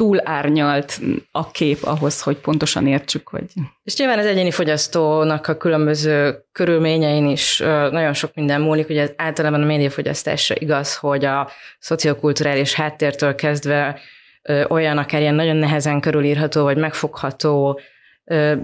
túl 0.00 0.20
árnyalt 0.24 1.00
a 1.30 1.50
kép 1.50 1.82
ahhoz, 1.82 2.22
hogy 2.22 2.36
pontosan 2.36 2.86
értsük, 2.86 3.28
hogy... 3.28 3.44
És 3.82 3.96
nyilván 3.96 4.18
az 4.18 4.26
egyéni 4.26 4.50
fogyasztónak 4.50 5.46
a 5.46 5.56
különböző 5.56 6.44
körülményein 6.52 7.26
is 7.26 7.58
nagyon 7.90 8.12
sok 8.12 8.34
minden 8.34 8.60
múlik, 8.60 8.88
ugye 8.88 9.08
általában 9.16 9.62
a 9.62 9.66
médiafogyasztásra 9.66 10.54
igaz, 10.58 10.96
hogy 10.96 11.24
a 11.24 11.50
szociokulturális 11.78 12.74
háttértől 12.74 13.34
kezdve 13.34 14.00
olyan 14.68 14.98
akár 14.98 15.20
ilyen 15.20 15.34
nagyon 15.34 15.56
nehezen 15.56 16.00
körülírható, 16.00 16.62
vagy 16.62 16.76
megfogható 16.76 17.80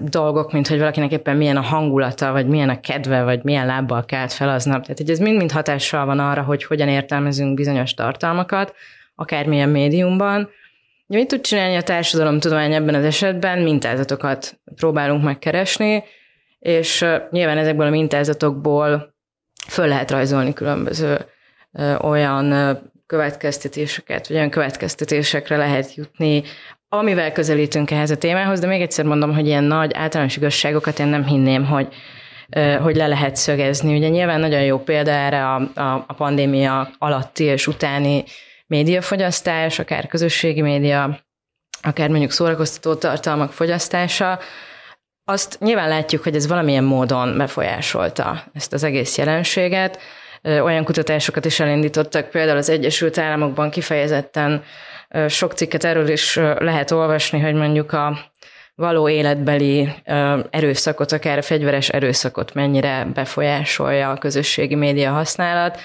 dolgok, 0.03 0.51
mint 0.51 0.67
hogy 0.67 0.77
valakinek 0.77 1.11
éppen 1.11 1.37
milyen 1.37 1.57
a 1.57 1.61
hangulata, 1.61 2.31
vagy 2.31 2.47
milyen 2.47 2.69
a 2.69 2.79
kedve, 2.79 3.23
vagy 3.23 3.43
milyen 3.43 3.65
lábbal 3.65 4.05
kelt 4.05 4.33
fel 4.33 4.49
aznap. 4.49 4.81
Tehát 4.81 4.97
hogy 4.97 5.09
ez 5.09 5.19
mind-mind 5.19 5.51
hatással 5.51 6.05
van 6.05 6.19
arra, 6.19 6.41
hogy 6.41 6.63
hogyan 6.63 6.87
értelmezünk 6.87 7.53
bizonyos 7.53 7.93
tartalmakat, 7.93 8.75
akármilyen 9.15 9.69
médiumban, 9.69 10.49
Mit 11.07 11.27
tud 11.27 11.41
csinálni 11.41 11.75
a 11.75 11.81
társadalomtudomány 11.81 12.73
ebben 12.73 12.95
az 12.95 13.03
esetben? 13.03 13.59
Mintázatokat 13.59 14.59
próbálunk 14.75 15.23
megkeresni, 15.23 16.03
és 16.59 17.05
nyilván 17.31 17.57
ezekből 17.57 17.87
a 17.87 17.89
mintázatokból 17.89 19.13
föl 19.67 19.87
lehet 19.87 20.11
rajzolni 20.11 20.53
különböző 20.53 21.17
olyan 22.01 22.77
következtetéseket, 23.07 24.27
vagy 24.27 24.37
olyan 24.37 24.49
következtetésekre 24.49 25.57
lehet 25.57 25.95
jutni, 25.95 26.43
amivel 26.89 27.31
közelítünk 27.31 27.91
ehhez 27.91 28.11
a 28.11 28.17
témához, 28.17 28.59
de 28.59 28.67
még 28.67 28.81
egyszer 28.81 29.05
mondom, 29.05 29.33
hogy 29.33 29.47
ilyen 29.47 29.63
nagy 29.63 29.93
általános 29.93 30.37
igazságokat 30.37 30.99
én 30.99 31.07
nem 31.07 31.25
hinném, 31.25 31.65
hogy, 31.65 31.87
hogy 32.81 32.95
le 32.95 33.07
lehet 33.07 33.35
szögezni. 33.35 33.97
Ugye 33.97 34.07
nyilván 34.07 34.39
nagyon 34.39 34.61
jó 34.61 34.79
példa 34.79 35.11
erre 35.11 35.45
a, 35.47 35.55
a, 35.75 36.05
a 36.07 36.13
pandémia 36.13 36.89
alatti 36.97 37.43
és 37.43 37.67
utáni 37.67 38.23
médiafogyasztás, 38.67 39.79
akár 39.79 40.07
közösségi 40.07 40.61
média, 40.61 41.19
akár 41.81 42.09
mondjuk 42.09 42.31
szórakoztató 42.31 42.95
tartalmak 42.95 43.51
fogyasztása, 43.51 44.39
azt 45.29 45.59
nyilván 45.59 45.89
látjuk, 45.89 46.23
hogy 46.23 46.35
ez 46.35 46.47
valamilyen 46.47 46.83
módon 46.83 47.37
befolyásolta 47.37 48.43
ezt 48.53 48.73
az 48.73 48.83
egész 48.83 49.17
jelenséget. 49.17 49.99
Olyan 50.43 50.83
kutatásokat 50.83 51.45
is 51.45 51.59
elindítottak, 51.59 52.29
például 52.29 52.57
az 52.57 52.69
Egyesült 52.69 53.17
Államokban 53.17 53.69
kifejezetten 53.69 54.63
sok 55.27 55.53
cikket 55.53 55.83
erről 55.83 56.07
is 56.07 56.35
lehet 56.59 56.91
olvasni, 56.91 57.39
hogy 57.39 57.53
mondjuk 57.53 57.93
a 57.93 58.19
való 58.75 59.09
életbeli 59.09 59.89
erőszakot, 60.49 61.11
akár 61.11 61.37
a 61.37 61.41
fegyveres 61.41 61.89
erőszakot 61.89 62.53
mennyire 62.53 63.07
befolyásolja 63.13 64.11
a 64.11 64.17
közösségi 64.17 64.75
média 64.75 65.11
használat. 65.11 65.79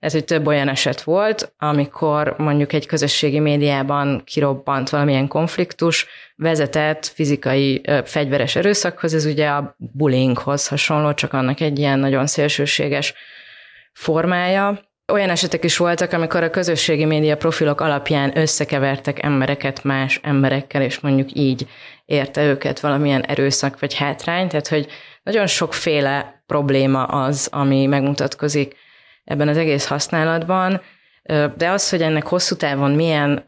Ez, 0.00 0.12
hogy 0.12 0.24
több 0.24 0.46
olyan 0.46 0.68
eset 0.68 1.02
volt, 1.02 1.52
amikor 1.58 2.34
mondjuk 2.36 2.72
egy 2.72 2.86
közösségi 2.86 3.38
médiában 3.38 4.22
kirobbant 4.24 4.90
valamilyen 4.90 5.28
konfliktus, 5.28 6.06
vezetett 6.36 7.06
fizikai 7.06 7.82
fegyveres 8.04 8.56
erőszakhoz, 8.56 9.14
ez 9.14 9.24
ugye 9.24 9.48
a 9.48 9.76
bullyinghoz 9.78 10.68
hasonló, 10.68 11.14
csak 11.14 11.32
annak 11.32 11.60
egy 11.60 11.78
ilyen 11.78 11.98
nagyon 11.98 12.26
szélsőséges 12.26 13.14
formája. 13.98 14.80
Olyan 15.12 15.30
esetek 15.30 15.64
is 15.64 15.76
voltak, 15.76 16.12
amikor 16.12 16.42
a 16.42 16.50
közösségi 16.50 17.04
média 17.04 17.36
profilok 17.36 17.80
alapján 17.80 18.38
összekevertek 18.38 19.22
embereket 19.22 19.84
más 19.84 20.20
emberekkel, 20.22 20.82
és 20.82 21.00
mondjuk 21.00 21.28
így 21.32 21.66
érte 22.04 22.44
őket 22.44 22.80
valamilyen 22.80 23.22
erőszak 23.22 23.80
vagy 23.80 23.94
hátrány, 23.94 24.48
tehát 24.48 24.68
hogy 24.68 24.86
nagyon 25.22 25.46
sokféle 25.46 26.42
probléma 26.46 27.04
az, 27.04 27.48
ami 27.52 27.86
megmutatkozik 27.86 28.76
ebben 29.24 29.48
az 29.48 29.56
egész 29.56 29.86
használatban, 29.86 30.80
de 31.56 31.68
az, 31.68 31.90
hogy 31.90 32.02
ennek 32.02 32.26
hosszú 32.26 32.54
távon 32.54 32.90
milyen 32.90 33.44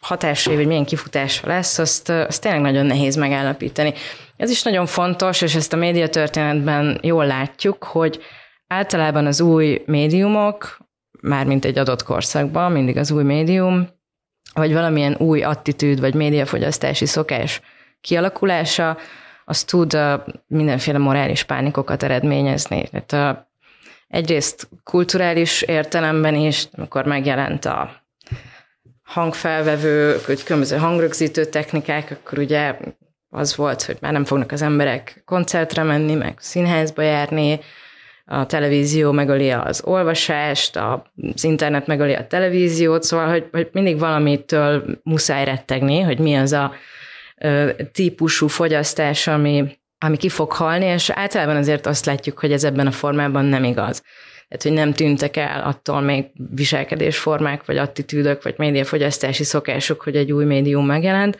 hatásai, 0.00 0.56
vagy 0.56 0.66
milyen 0.66 0.84
kifutása 0.84 1.46
lesz, 1.46 1.78
azt, 1.78 2.08
azt 2.08 2.42
tényleg 2.42 2.60
nagyon 2.60 2.86
nehéz 2.86 3.16
megállapítani. 3.16 3.92
Ez 4.36 4.50
is 4.50 4.62
nagyon 4.62 4.86
fontos, 4.86 5.40
és 5.42 5.54
ezt 5.54 5.72
a 5.72 5.76
médiatörténetben 5.76 6.98
jól 7.02 7.26
látjuk, 7.26 7.84
hogy 7.84 8.22
általában 8.74 9.26
az 9.26 9.40
új 9.40 9.82
médiumok, 9.86 10.78
mármint 11.20 11.64
egy 11.64 11.78
adott 11.78 12.02
korszakban, 12.02 12.72
mindig 12.72 12.96
az 12.96 13.10
új 13.10 13.22
médium, 13.22 13.88
vagy 14.54 14.72
valamilyen 14.72 15.16
új 15.18 15.42
attitűd, 15.42 16.00
vagy 16.00 16.14
médiafogyasztási 16.14 17.06
szokás 17.06 17.60
kialakulása, 18.00 18.98
az 19.44 19.64
tud 19.64 19.98
mindenféle 20.46 20.98
morális 20.98 21.42
pánikokat 21.44 22.02
eredményezni. 22.02 22.88
Tehát 23.06 23.46
egyrészt 24.08 24.68
kulturális 24.84 25.62
értelemben 25.62 26.34
is, 26.34 26.68
amikor 26.72 27.04
megjelent 27.04 27.64
a 27.64 28.02
hangfelvevő, 29.02 30.20
különböző 30.44 30.76
hangrögzítő 30.76 31.44
technikák, 31.44 32.10
akkor 32.10 32.38
ugye 32.38 32.76
az 33.28 33.56
volt, 33.56 33.82
hogy 33.82 33.96
már 34.00 34.12
nem 34.12 34.24
fognak 34.24 34.52
az 34.52 34.62
emberek 34.62 35.22
koncertre 35.24 35.82
menni, 35.82 36.14
meg 36.14 36.34
színházba 36.38 37.02
járni, 37.02 37.60
a 38.26 38.46
televízió 38.46 39.12
megöli 39.12 39.50
az 39.50 39.82
olvasást, 39.84 40.76
az 40.76 41.44
internet 41.44 41.86
megöli 41.86 42.12
a 42.12 42.26
televíziót, 42.26 43.02
szóval, 43.02 43.28
hogy, 43.28 43.48
hogy 43.52 43.68
mindig 43.72 43.98
valamitől 43.98 44.84
muszáj 45.02 45.44
rettegni, 45.44 46.00
hogy 46.00 46.18
mi 46.18 46.34
az 46.34 46.52
a 46.52 46.72
ö, 47.38 47.70
típusú 47.92 48.46
fogyasztás, 48.46 49.26
ami, 49.26 49.78
ami 49.98 50.16
ki 50.16 50.28
fog 50.28 50.52
halni, 50.52 50.84
és 50.84 51.10
általában 51.10 51.56
azért 51.56 51.86
azt 51.86 52.06
látjuk, 52.06 52.38
hogy 52.38 52.52
ez 52.52 52.64
ebben 52.64 52.86
a 52.86 52.90
formában 52.90 53.44
nem 53.44 53.64
igaz. 53.64 54.02
Tehát, 54.48 54.62
hogy 54.62 54.72
nem 54.72 54.92
tűntek 54.92 55.36
el 55.36 55.62
attól 55.62 56.00
még 56.00 56.24
viselkedésformák, 56.54 57.64
vagy 57.64 57.76
attitűdök, 57.76 58.42
vagy 58.42 58.54
médiafogyasztási 58.56 59.44
szokások, 59.44 60.02
hogy 60.02 60.16
egy 60.16 60.32
új 60.32 60.44
médium 60.44 60.86
megjelent. 60.86 61.38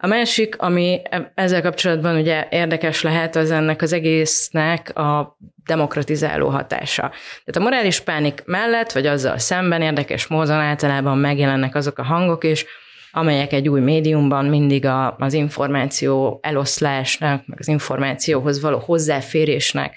A 0.00 0.06
másik, 0.06 0.58
ami 0.58 1.02
ezzel 1.34 1.62
kapcsolatban 1.62 2.16
ugye 2.16 2.46
érdekes 2.50 3.02
lehet, 3.02 3.36
az 3.36 3.50
ennek 3.50 3.82
az 3.82 3.92
egésznek 3.92 4.98
a 4.98 5.36
demokratizáló 5.66 6.48
hatása. 6.48 7.00
Tehát 7.44 7.56
a 7.56 7.60
morális 7.60 8.00
pánik 8.00 8.42
mellett, 8.44 8.92
vagy 8.92 9.06
azzal 9.06 9.38
szemben 9.38 9.82
érdekes 9.82 10.26
módon 10.26 10.60
általában 10.60 11.18
megjelennek 11.18 11.74
azok 11.74 11.98
a 11.98 12.02
hangok 12.02 12.44
is, 12.44 12.64
amelyek 13.12 13.52
egy 13.52 13.68
új 13.68 13.80
médiumban 13.80 14.44
mindig 14.44 14.84
a, 14.84 15.16
az 15.18 15.32
információ 15.32 16.38
eloszlásnak, 16.42 17.46
meg 17.46 17.58
az 17.60 17.68
információhoz 17.68 18.60
való 18.60 18.78
hozzáférésnek 18.78 19.94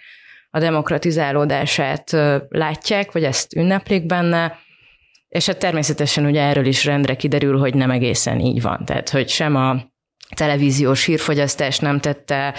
a 0.49 0.59
demokratizálódását 0.59 2.17
látják, 2.49 3.11
vagy 3.11 3.23
ezt 3.23 3.55
ünneplik 3.55 4.05
benne, 4.05 4.59
és 5.29 5.45
hát 5.45 5.59
természetesen 5.59 6.25
ugye 6.25 6.41
erről 6.41 6.65
is 6.65 6.85
rendre 6.85 7.15
kiderül, 7.15 7.57
hogy 7.59 7.73
nem 7.73 7.91
egészen 7.91 8.39
így 8.39 8.61
van. 8.61 8.85
Tehát, 8.85 9.09
hogy 9.09 9.29
sem 9.29 9.55
a 9.55 9.90
televíziós 10.33 11.05
hírfogyasztás 11.05 11.79
nem 11.79 11.99
tette 11.99 12.53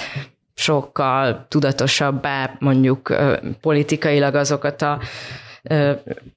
sokkal 0.55 1.47
tudatosabbá 1.49 2.57
mondjuk 2.59 3.15
politikailag 3.61 4.35
azokat 4.35 4.83
a 4.83 5.01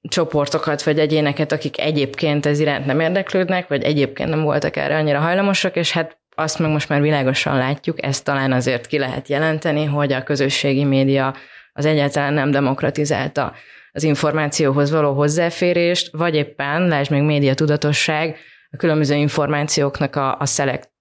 csoportokat 0.01 0.83
vagy 0.83 0.99
egyéneket, 0.99 1.51
akik 1.51 1.79
egyébként 1.79 2.45
ez 2.45 2.59
iránt 2.59 2.85
nem 2.85 2.99
érdeklődnek, 2.99 3.67
vagy 3.67 3.83
egyébként 3.83 4.29
nem 4.29 4.41
voltak 4.41 4.75
erre 4.75 4.97
annyira 4.97 5.19
hajlamosak, 5.19 5.75
és 5.75 5.91
hát 5.91 6.17
azt 6.35 6.59
meg 6.59 6.71
most 6.71 6.89
már 6.89 7.01
világosan 7.01 7.57
látjuk, 7.57 8.03
ezt 8.03 8.23
talán 8.23 8.51
azért 8.51 8.87
ki 8.87 8.97
lehet 8.97 9.27
jelenteni, 9.27 9.85
hogy 9.85 10.13
a 10.13 10.23
közösségi 10.23 10.83
média 10.83 11.35
az 11.73 11.85
egyáltalán 11.85 12.33
nem 12.33 12.51
demokratizálta 12.51 13.53
az 13.91 14.03
információhoz 14.03 14.91
való 14.91 15.13
hozzáférést, 15.13 16.09
vagy 16.11 16.35
éppen, 16.35 16.87
lásd 16.87 17.11
még 17.11 17.21
média 17.21 17.53
tudatosság, 17.53 18.37
a 18.71 18.77
különböző 18.77 19.15
információknak 19.15 20.15
a, 20.15 20.39
a 20.39 20.45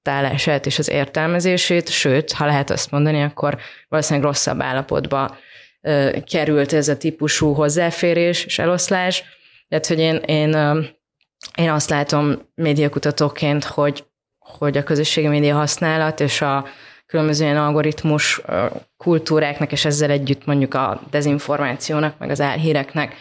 szelektálását 0.05 0.67
és 0.67 0.79
az 0.79 0.91
értelmezését, 0.91 1.89
sőt, 1.89 2.33
ha 2.33 2.47
lehet 2.47 2.71
azt 2.71 2.91
mondani, 2.91 3.23
akkor 3.23 3.59
valószínűleg 3.89 4.29
rosszabb 4.29 4.61
állapotba 4.61 5.37
ö, 5.81 6.17
került 6.31 6.73
ez 6.73 6.89
a 6.89 6.97
típusú 6.97 7.53
hozzáférés 7.53 8.45
és 8.45 8.59
eloszlás. 8.59 9.25
Tehát, 9.69 9.87
hogy 9.87 9.99
én, 9.99 10.17
én, 10.17 10.55
ö, 10.55 10.81
én 11.57 11.71
azt 11.71 11.91
látom 11.91 12.39
médiakutatóként, 12.55 13.65
hogy 13.65 14.05
hogy 14.39 14.77
a 14.77 14.83
közösségi 14.83 15.27
média 15.27 15.55
használat 15.55 16.21
és 16.21 16.41
a 16.41 16.67
különböző 17.07 17.45
ilyen 17.45 17.57
algoritmus 17.57 18.41
kultúráknak, 18.97 19.73
és 19.73 19.85
ezzel 19.85 20.11
együtt 20.11 20.45
mondjuk 20.45 20.75
a 20.75 21.01
dezinformációnak, 21.11 22.19
meg 22.19 22.31
az 22.31 22.41
álhíreknek 22.41 23.15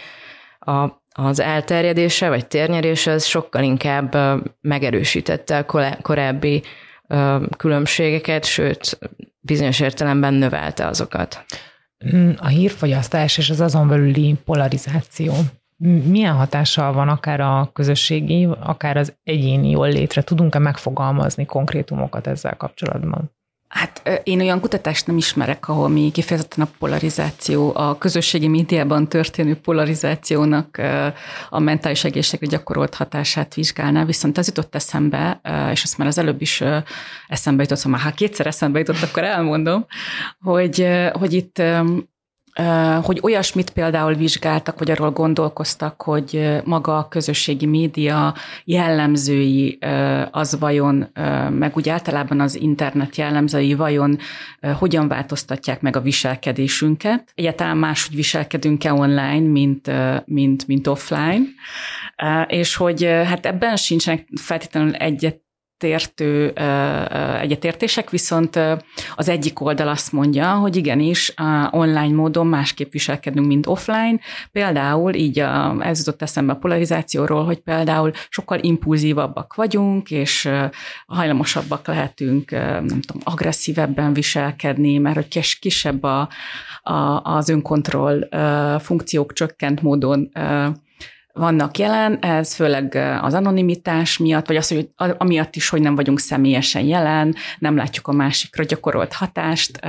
a, 0.59 0.87
az 1.13 1.39
elterjedése 1.39 2.29
vagy 2.29 2.47
térnyerése, 2.47 3.11
az 3.11 3.25
sokkal 3.25 3.63
inkább 3.63 4.15
megerősítette 4.61 5.57
a 5.57 5.65
korábbi 6.01 6.63
különbségeket, 7.57 8.45
sőt, 8.45 8.99
bizonyos 9.39 9.79
értelemben 9.79 10.33
növelte 10.33 10.87
azokat. 10.87 11.45
A 12.37 12.47
hírfogyasztás 12.47 13.37
és 13.37 13.49
az 13.49 13.61
azon 13.61 13.87
belüli 13.87 14.35
polarizáció 14.45 15.33
milyen 16.05 16.33
hatással 16.33 16.93
van 16.93 17.09
akár 17.09 17.39
a 17.39 17.69
közösségi, 17.73 18.47
akár 18.59 18.97
az 18.97 19.15
egyéni 19.23 19.69
jól 19.69 19.89
létre? 19.89 20.21
Tudunk-e 20.21 20.59
megfogalmazni 20.59 21.45
konkrétumokat 21.45 22.27
ezzel 22.27 22.57
kapcsolatban? 22.57 23.31
Hát 23.73 24.21
én 24.23 24.39
olyan 24.39 24.59
kutatást 24.59 25.07
nem 25.07 25.17
ismerek, 25.17 25.67
ahol 25.67 25.89
mi 25.89 26.11
kifejezetten 26.11 26.65
a 26.65 26.69
polarizáció, 26.79 27.71
a 27.75 27.97
közösségi 27.97 28.47
médiában 28.47 29.07
történő 29.07 29.55
polarizációnak 29.55 30.81
a 31.49 31.59
mentális 31.59 32.03
egészségre 32.03 32.47
gyakorolt 32.47 32.95
hatását 32.95 33.53
vizsgálná, 33.53 34.05
viszont 34.05 34.37
az 34.37 34.47
jutott 34.47 34.75
eszembe, 34.75 35.41
és 35.71 35.83
azt 35.83 35.97
már 35.97 36.07
az 36.07 36.17
előbb 36.17 36.41
is 36.41 36.63
eszembe 37.27 37.61
jutott, 37.61 37.77
szóval 37.77 37.99
ha 37.99 38.11
kétszer 38.11 38.47
eszembe 38.47 38.79
jutott, 38.79 39.01
akkor 39.01 39.23
elmondom, 39.23 39.85
hogy, 40.39 40.87
hogy 41.11 41.33
itt 41.33 41.61
hogy 43.01 43.19
olyasmit 43.21 43.69
például 43.69 44.13
vizsgáltak, 44.13 44.79
vagy 44.79 44.91
arról 44.91 45.11
gondolkoztak, 45.11 46.01
hogy 46.01 46.61
maga 46.63 46.97
a 46.97 47.07
közösségi 47.07 47.65
média 47.65 48.35
jellemzői 48.63 49.77
az 50.31 50.59
vajon, 50.59 51.07
meg 51.49 51.71
úgy 51.75 51.89
általában 51.89 52.39
az 52.39 52.55
internet 52.55 53.15
jellemzői 53.15 53.73
vajon 53.73 54.17
hogyan 54.73 55.07
változtatják 55.07 55.81
meg 55.81 55.95
a 55.95 56.01
viselkedésünket. 56.01 57.31
Egyáltalán 57.35 57.77
máshogy 57.77 58.15
viselkedünk-e 58.15 58.93
online, 58.93 59.49
mint, 59.51 59.91
mint, 60.25 60.67
mint 60.67 60.87
offline, 60.87 61.41
és 62.47 62.75
hogy 62.75 63.03
hát 63.03 63.45
ebben 63.45 63.75
sincsenek 63.75 64.27
feltétlenül 64.41 64.93
egyet 64.93 65.42
egyetértő, 65.83 66.53
egyetértések, 67.41 68.09
viszont 68.09 68.59
az 69.15 69.29
egyik 69.29 69.61
oldal 69.61 69.87
azt 69.87 70.11
mondja, 70.11 70.53
hogy 70.53 70.75
igenis 70.75 71.33
online 71.71 72.15
módon 72.15 72.47
másképp 72.47 72.91
viselkedünk, 72.91 73.47
mint 73.47 73.67
offline. 73.67 74.19
Például 74.51 75.13
így 75.13 75.39
a, 75.39 75.75
ez 75.79 75.97
jutott 75.97 76.21
eszembe 76.21 76.51
a 76.51 76.55
polarizációról, 76.55 77.45
hogy 77.45 77.59
például 77.59 78.11
sokkal 78.29 78.59
impulzívabbak 78.61 79.55
vagyunk, 79.55 80.11
és 80.11 80.49
hajlamosabbak 81.05 81.87
lehetünk, 81.87 82.51
nem 82.51 83.01
tudom, 83.01 83.21
agresszívebben 83.23 84.13
viselkedni, 84.13 84.97
mert 84.97 85.15
hogy 85.15 85.59
kisebb 85.59 86.03
a, 86.03 86.29
a, 86.81 87.21
az 87.23 87.49
önkontroll 87.49 88.27
funkciók 88.79 89.33
csökkent 89.33 89.81
módon 89.81 90.31
vannak 91.33 91.77
jelen, 91.77 92.19
ez 92.19 92.53
főleg 92.53 92.95
az 93.21 93.33
anonimitás 93.33 94.17
miatt, 94.17 94.47
vagy 94.47 94.55
az, 94.55 94.67
hogy 94.67 94.89
amiatt 95.17 95.55
is, 95.55 95.69
hogy 95.69 95.81
nem 95.81 95.95
vagyunk 95.95 96.19
személyesen 96.19 96.83
jelen, 96.83 97.35
nem 97.59 97.75
látjuk 97.75 98.07
a 98.07 98.11
másikra 98.11 98.63
gyakorolt 98.63 99.13
hatást, 99.13 99.79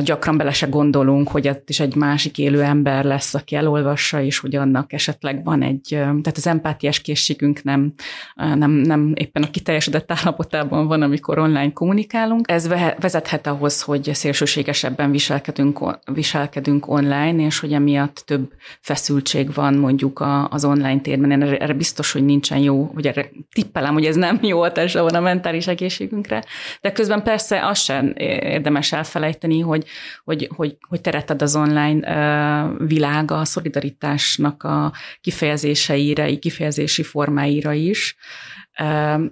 gyakran 0.00 0.36
bele 0.36 0.52
se 0.52 0.66
gondolunk, 0.66 1.28
hogy 1.28 1.48
ott 1.48 1.68
is 1.68 1.80
egy 1.80 1.94
másik 1.94 2.38
élő 2.38 2.62
ember 2.62 3.04
lesz, 3.04 3.34
aki 3.34 3.56
elolvassa, 3.56 4.22
és 4.22 4.38
hogy 4.38 4.56
annak 4.56 4.92
esetleg 4.92 5.44
van 5.44 5.62
egy, 5.62 5.86
tehát 5.88 6.36
az 6.36 6.46
empátiás 6.46 7.00
készségünk 7.00 7.62
nem, 7.62 7.92
nem, 8.34 8.70
nem 8.70 9.12
éppen 9.14 9.42
a 9.42 9.50
kiteljesedett 9.50 10.12
állapotában 10.12 10.86
van, 10.86 11.02
amikor 11.02 11.38
online 11.38 11.72
kommunikálunk. 11.72 12.50
Ez 12.50 12.68
vezethet 12.98 13.46
ahhoz, 13.46 13.82
hogy 13.82 14.10
szélsőségesebben 14.12 15.10
viselkedünk, 15.10 15.98
viselkedünk 16.12 16.88
online, 16.88 17.44
és 17.44 17.58
hogy 17.58 17.72
emiatt 17.72 18.22
több 18.26 18.52
feszültség 18.80 19.54
van 19.54 19.74
mondjuk 19.74 20.24
az 20.50 20.64
online 20.64 21.00
térben. 21.00 21.30
Én 21.30 21.42
erre 21.42 21.72
biztos, 21.72 22.12
hogy 22.12 22.24
nincsen 22.24 22.58
jó, 22.58 22.90
vagy 22.94 23.06
erre 23.06 23.30
tippelem, 23.52 23.92
hogy 23.92 24.04
ez 24.04 24.16
nem 24.16 24.38
jó 24.42 24.60
hatása 24.60 25.02
van 25.02 25.14
a 25.14 25.20
mentális 25.20 25.66
egészségünkre, 25.66 26.44
de 26.80 26.92
közben 26.92 27.22
persze 27.22 27.66
azt 27.66 27.82
sem 27.82 28.12
érdemes 28.16 28.92
elfelejteni, 28.92 29.53
tenni, 29.54 29.60
hogy, 29.60 29.84
hogy, 30.24 30.48
hogy, 30.56 30.76
hogy 30.88 31.00
teret 31.00 31.30
ad 31.30 31.42
az 31.42 31.56
online 31.56 32.76
világa 32.78 33.38
a 33.38 33.44
szolidaritásnak 33.44 34.62
a 34.62 34.92
kifejezéseire, 35.20 36.38
kifejezési 36.38 37.02
formáira 37.02 37.72
is. 37.72 38.16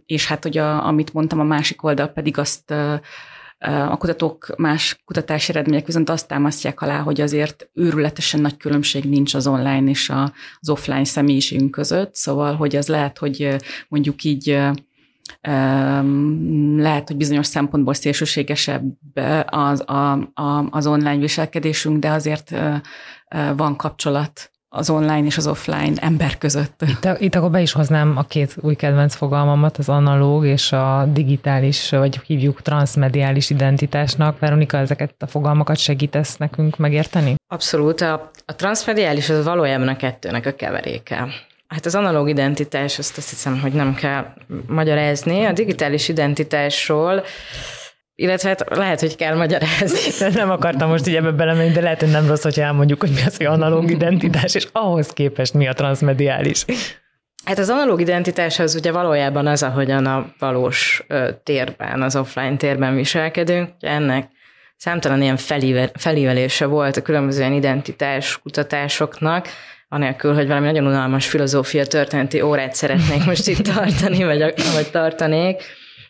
És 0.06 0.26
hát, 0.26 0.42
hogy 0.42 0.58
a, 0.58 0.87
amit 0.87 1.12
mondtam, 1.12 1.40
a 1.40 1.44
másik 1.44 1.82
oldal 1.82 2.06
pedig 2.06 2.38
azt 2.38 2.70
a 3.64 3.96
kutatók, 3.96 4.54
más 4.56 5.00
kutatási 5.04 5.50
eredmények 5.50 5.87
viszont 5.87 6.11
azt 6.11 6.28
támasztják 6.28 6.80
alá, 6.80 7.00
hogy 7.00 7.20
azért 7.20 7.70
őrületesen 7.74 8.40
nagy 8.40 8.56
különbség 8.56 9.04
nincs 9.04 9.35
az 9.35 9.46
online 9.46 9.90
és 9.90 10.11
az 10.61 10.68
offline 10.68 11.04
személyiségünk 11.04 11.70
között, 11.70 12.14
szóval, 12.14 12.54
hogy 12.54 12.76
az 12.76 12.88
lehet, 12.88 13.18
hogy 13.18 13.56
mondjuk 13.88 14.24
így 14.24 14.58
lehet, 16.76 17.08
hogy 17.08 17.16
bizonyos 17.16 17.46
szempontból 17.46 17.94
szélsőségesebb 17.94 18.82
az, 19.46 19.82
a, 19.87 20.12
a, 20.12 20.66
az 20.70 20.87
online 20.87 21.16
viselkedésünk, 21.18 21.98
de 21.98 22.11
azért 22.11 22.54
van 23.56 23.76
kapcsolat 23.76 24.52
az 24.74 24.90
online 24.90 25.24
és 25.24 25.37
az 25.37 25.46
offline 25.46 25.92
ember 25.96 26.38
között. 26.38 26.82
Itt, 26.87 27.08
itt 27.18 27.35
akkor 27.35 27.50
be 27.50 27.61
is 27.61 27.72
hoznám 27.72 28.16
a 28.16 28.22
két 28.22 28.56
új 28.61 28.74
kedvenc 28.74 29.14
fogalmamat, 29.14 29.76
az 29.76 29.88
analóg 29.88 30.46
és 30.46 30.72
a 30.72 31.08
digitális, 31.12 31.90
vagy 31.90 32.20
hívjuk 32.26 32.62
transmediális 32.62 33.50
identitásnak. 33.50 34.38
Veronika, 34.38 34.76
ezeket 34.76 35.14
a 35.18 35.26
fogalmakat 35.26 35.76
segítesz 35.76 36.37
nekünk 36.37 36.76
megérteni? 36.76 37.35
Abszolút. 37.46 38.00
A, 38.00 38.30
a 38.46 38.54
transmediális 38.54 39.28
az 39.28 39.44
valójában 39.44 39.88
a 39.88 39.96
kettőnek 39.96 40.46
a 40.46 40.54
keveréke. 40.54 41.28
Hát 41.72 41.87
az 41.87 41.94
analóg 41.94 42.28
identitás, 42.28 42.98
azt 42.98 43.18
azt 43.18 43.30
hiszem, 43.30 43.61
hogy 43.61 43.72
nem 43.72 43.94
kell 43.94 44.26
magyarázni. 44.66 45.44
A 45.44 45.52
digitális 45.52 46.08
identitásról 46.08 47.24
illetve 48.14 48.48
hát 48.48 48.76
lehet, 48.76 49.00
hogy 49.00 49.16
kell 49.16 49.37
magyarázni. 49.37 50.28
Nem 50.40 50.50
akartam 50.50 50.88
most 50.88 51.06
így 51.06 51.14
ebbe 51.14 51.30
belemenni, 51.30 51.72
de 51.72 51.80
lehet, 51.80 52.00
hogy 52.00 52.11
nem 52.11 52.26
rossz, 52.26 52.42
hogyha 52.42 52.62
elmondjuk, 52.62 53.00
hogy 53.00 53.11
mi 53.11 53.22
az, 53.26 53.37
hogy 53.37 53.46
analóg 53.46 53.90
identitás, 53.90 54.54
és 54.54 54.68
ahhoz 54.72 55.08
képest 55.08 55.54
mi 55.54 55.68
a 55.68 55.72
transmediális. 55.72 56.64
Hát 57.44 57.58
az 57.58 57.68
analóg 57.68 58.00
identitás 58.00 58.58
az 58.58 58.74
ugye 58.74 58.92
valójában 58.92 59.46
az, 59.46 59.62
ahogyan 59.62 60.06
a 60.06 60.32
valós 60.38 61.06
térben, 61.42 62.02
az 62.02 62.16
offline 62.16 62.56
térben 62.56 62.94
viselkedünk. 62.94 63.70
Ennek 63.80 64.30
számtalan 64.76 65.22
ilyen 65.22 65.37
felívelése 65.94 66.66
volt 66.66 66.96
a 66.96 67.02
különböző 67.02 67.40
ilyen 67.40 67.52
identitás 67.52 68.38
kutatásoknak, 68.42 69.48
anélkül, 69.92 70.35
hogy 70.35 70.46
valami 70.46 70.66
nagyon 70.66 70.87
unalmas 70.87 71.28
filozófia 71.28 71.87
történeti 71.87 72.40
órát 72.40 72.74
szeretnék 72.74 73.24
most 73.24 73.48
itt 73.48 73.66
tartani, 73.74 74.24
vagy, 74.24 74.38
vagy 74.74 74.90
tartanék. 74.90 75.62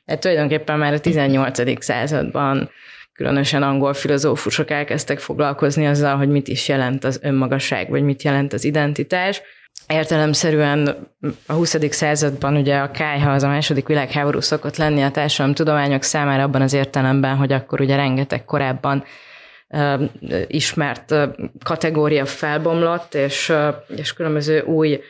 Hát 0.07 0.21
tulajdonképpen 0.21 0.79
már 0.79 0.93
a 0.93 1.01
18. 1.01 1.83
században 1.85 2.71
különösen 3.13 3.63
angol 3.63 3.95
filozófusok 3.95 4.71
elkezdtek 4.71 5.19
foglalkozni 5.19 5.87
azzal, 5.87 6.17
hogy 6.17 6.29
mit 6.29 6.49
is 6.49 6.69
jelent 6.69 7.05
az 7.05 7.21
önmagasság, 7.23 7.91
vagy 7.91 8.03
mit 8.03 8.23
jelent 8.23 8.53
az 8.53 8.65
identitás. 8.65 9.43
Értelemszerűen 9.87 11.09
a 11.47 11.53
20. 11.53 11.77
században 11.91 12.57
ugye 12.57 12.79
a 12.79 12.91
kájha 12.91 13.33
az 13.33 13.43
a 13.43 13.49
második 13.49 13.87
világháború 13.87 14.41
szokott 14.41 14.77
lenni 14.77 15.03
a 15.03 15.53
tudományok 15.53 16.03
számára 16.03 16.43
abban 16.43 16.63
az 16.63 16.73
értelemben, 16.73 17.37
hogy 17.37 17.53
akkor 17.53 17.81
ugye 17.81 17.97
rengeteg 17.97 18.45
korábban 18.45 19.05
ismert 20.47 21.15
kategória 21.65 22.27
felbomlott, 22.27 23.15
és, 23.15 23.53
és 23.97 24.13
különböző 24.13 24.61
új 24.61 25.01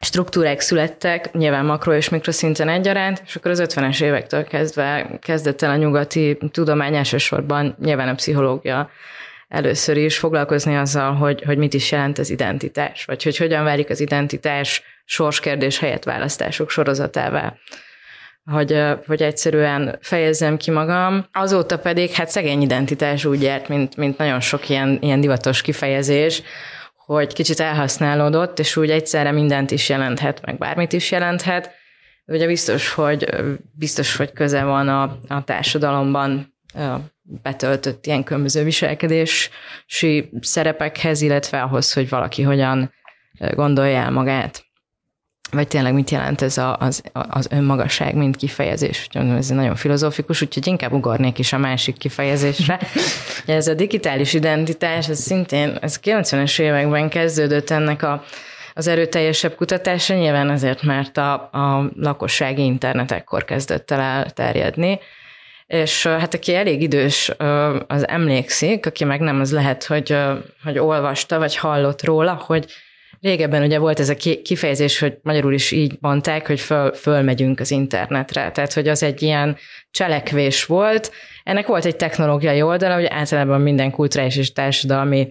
struktúrák 0.00 0.60
születtek, 0.60 1.32
nyilván 1.32 1.64
makro 1.64 1.94
és 1.94 2.08
mikroszinten 2.08 2.68
egyaránt, 2.68 3.22
és 3.26 3.36
akkor 3.36 3.50
az 3.50 3.62
50-es 3.64 4.02
évektől 4.02 4.44
kezdve 4.44 5.18
kezdett 5.20 5.62
el 5.62 5.70
a 5.70 5.76
nyugati 5.76 6.38
tudomány 6.50 6.96
elsősorban, 6.96 7.76
nyilván 7.80 8.08
a 8.08 8.14
pszichológia 8.14 8.90
először 9.48 9.96
is 9.96 10.18
foglalkozni 10.18 10.76
azzal, 10.76 11.14
hogy, 11.14 11.42
hogy 11.42 11.58
mit 11.58 11.74
is 11.74 11.92
jelent 11.92 12.18
az 12.18 12.30
identitás, 12.30 13.04
vagy 13.04 13.22
hogy 13.22 13.36
hogyan 13.36 13.64
válik 13.64 13.90
az 13.90 14.00
identitás 14.00 14.82
sorskérdés 15.04 15.78
helyett 15.78 16.04
választások 16.04 16.70
sorozatává 16.70 17.56
hogy, 18.50 18.82
hogy 19.06 19.22
egyszerűen 19.22 19.98
fejezzem 20.00 20.56
ki 20.56 20.70
magam. 20.70 21.26
Azóta 21.32 21.78
pedig 21.78 22.10
hát 22.10 22.28
szegény 22.28 22.62
identitás 22.62 23.24
úgy 23.24 23.42
járt, 23.42 23.68
mint, 23.68 23.96
mint 23.96 24.18
nagyon 24.18 24.40
sok 24.40 24.68
ilyen, 24.68 24.98
ilyen 25.00 25.20
divatos 25.20 25.62
kifejezés, 25.62 26.42
hogy 26.94 27.32
kicsit 27.32 27.60
elhasználódott, 27.60 28.58
és 28.58 28.76
úgy 28.76 28.90
egyszerre 28.90 29.30
mindent 29.30 29.70
is 29.70 29.88
jelenthet, 29.88 30.46
meg 30.46 30.58
bármit 30.58 30.92
is 30.92 31.10
jelenthet. 31.10 31.70
Ugye 32.26 32.46
biztos, 32.46 32.92
hogy, 32.92 33.28
biztos, 33.72 34.16
hogy 34.16 34.32
köze 34.32 34.64
van 34.64 34.88
a, 34.88 35.18
a 35.28 35.44
társadalomban 35.44 36.54
betöltött 37.22 38.06
ilyen 38.06 38.24
különböző 38.24 38.64
viselkedési 38.64 40.30
szerepekhez, 40.40 41.20
illetve 41.20 41.62
ahhoz, 41.62 41.92
hogy 41.92 42.08
valaki 42.08 42.42
hogyan 42.42 42.92
gondolja 43.54 43.98
el 43.98 44.10
magát 44.10 44.65
vagy 45.50 45.68
tényleg 45.68 45.94
mit 45.94 46.10
jelent 46.10 46.42
ez 46.42 46.58
a, 46.58 46.76
az, 46.80 47.02
az 47.12 47.48
önmagasság, 47.50 48.14
mint 48.14 48.36
kifejezés. 48.36 49.08
Ez 49.12 49.48
nagyon 49.48 49.76
filozófikus, 49.76 50.42
úgyhogy 50.42 50.66
inkább 50.66 50.92
ugornék 50.92 51.38
is 51.38 51.52
a 51.52 51.58
másik 51.58 51.96
kifejezésre. 51.96 52.78
ez 53.46 53.68
a 53.68 53.74
digitális 53.74 54.32
identitás, 54.32 55.08
ez 55.08 55.18
szintén, 55.20 55.78
ez 55.80 56.00
90-es 56.04 56.60
években 56.60 57.08
kezdődött 57.08 57.70
ennek 57.70 58.02
a, 58.02 58.24
az 58.74 58.86
erőteljesebb 58.86 59.54
kutatása, 59.54 60.14
nyilván 60.14 60.48
azért, 60.48 60.82
mert 60.82 61.16
a, 61.16 61.32
a 61.32 61.90
lakossági 61.96 62.64
internet 62.64 63.12
ekkor 63.12 63.44
kezdett 63.44 63.90
el 63.90 64.00
elterjedni, 64.00 64.98
és 65.66 66.06
hát 66.06 66.34
aki 66.34 66.54
elég 66.54 66.82
idős, 66.82 67.32
az 67.86 68.08
emlékszik, 68.08 68.86
aki 68.86 69.04
meg 69.04 69.20
nem, 69.20 69.40
az 69.40 69.52
lehet, 69.52 69.84
hogy, 69.84 70.16
hogy 70.64 70.78
olvasta, 70.78 71.38
vagy 71.38 71.56
hallott 71.56 72.04
róla, 72.04 72.42
hogy 72.46 72.66
Régebben 73.26 73.62
ugye 73.62 73.78
volt 73.78 74.00
ez 74.00 74.08
a 74.08 74.14
kifejezés, 74.42 74.98
hogy 74.98 75.18
magyarul 75.22 75.52
is 75.52 75.70
így 75.70 75.96
mondták, 76.00 76.46
hogy 76.46 76.60
föl, 76.60 76.92
fölmegyünk 76.92 77.60
az 77.60 77.70
internetre. 77.70 78.50
Tehát, 78.50 78.72
hogy 78.72 78.88
az 78.88 79.02
egy 79.02 79.22
ilyen 79.22 79.56
cselekvés 79.90 80.64
volt. 80.64 81.12
Ennek 81.44 81.66
volt 81.66 81.84
egy 81.84 81.96
technológiai 81.96 82.62
oldala, 82.62 82.94
hogy 82.94 83.06
általában 83.06 83.60
minden 83.60 83.90
kulturális 83.90 84.36
és 84.36 84.52
társadalmi 84.52 85.28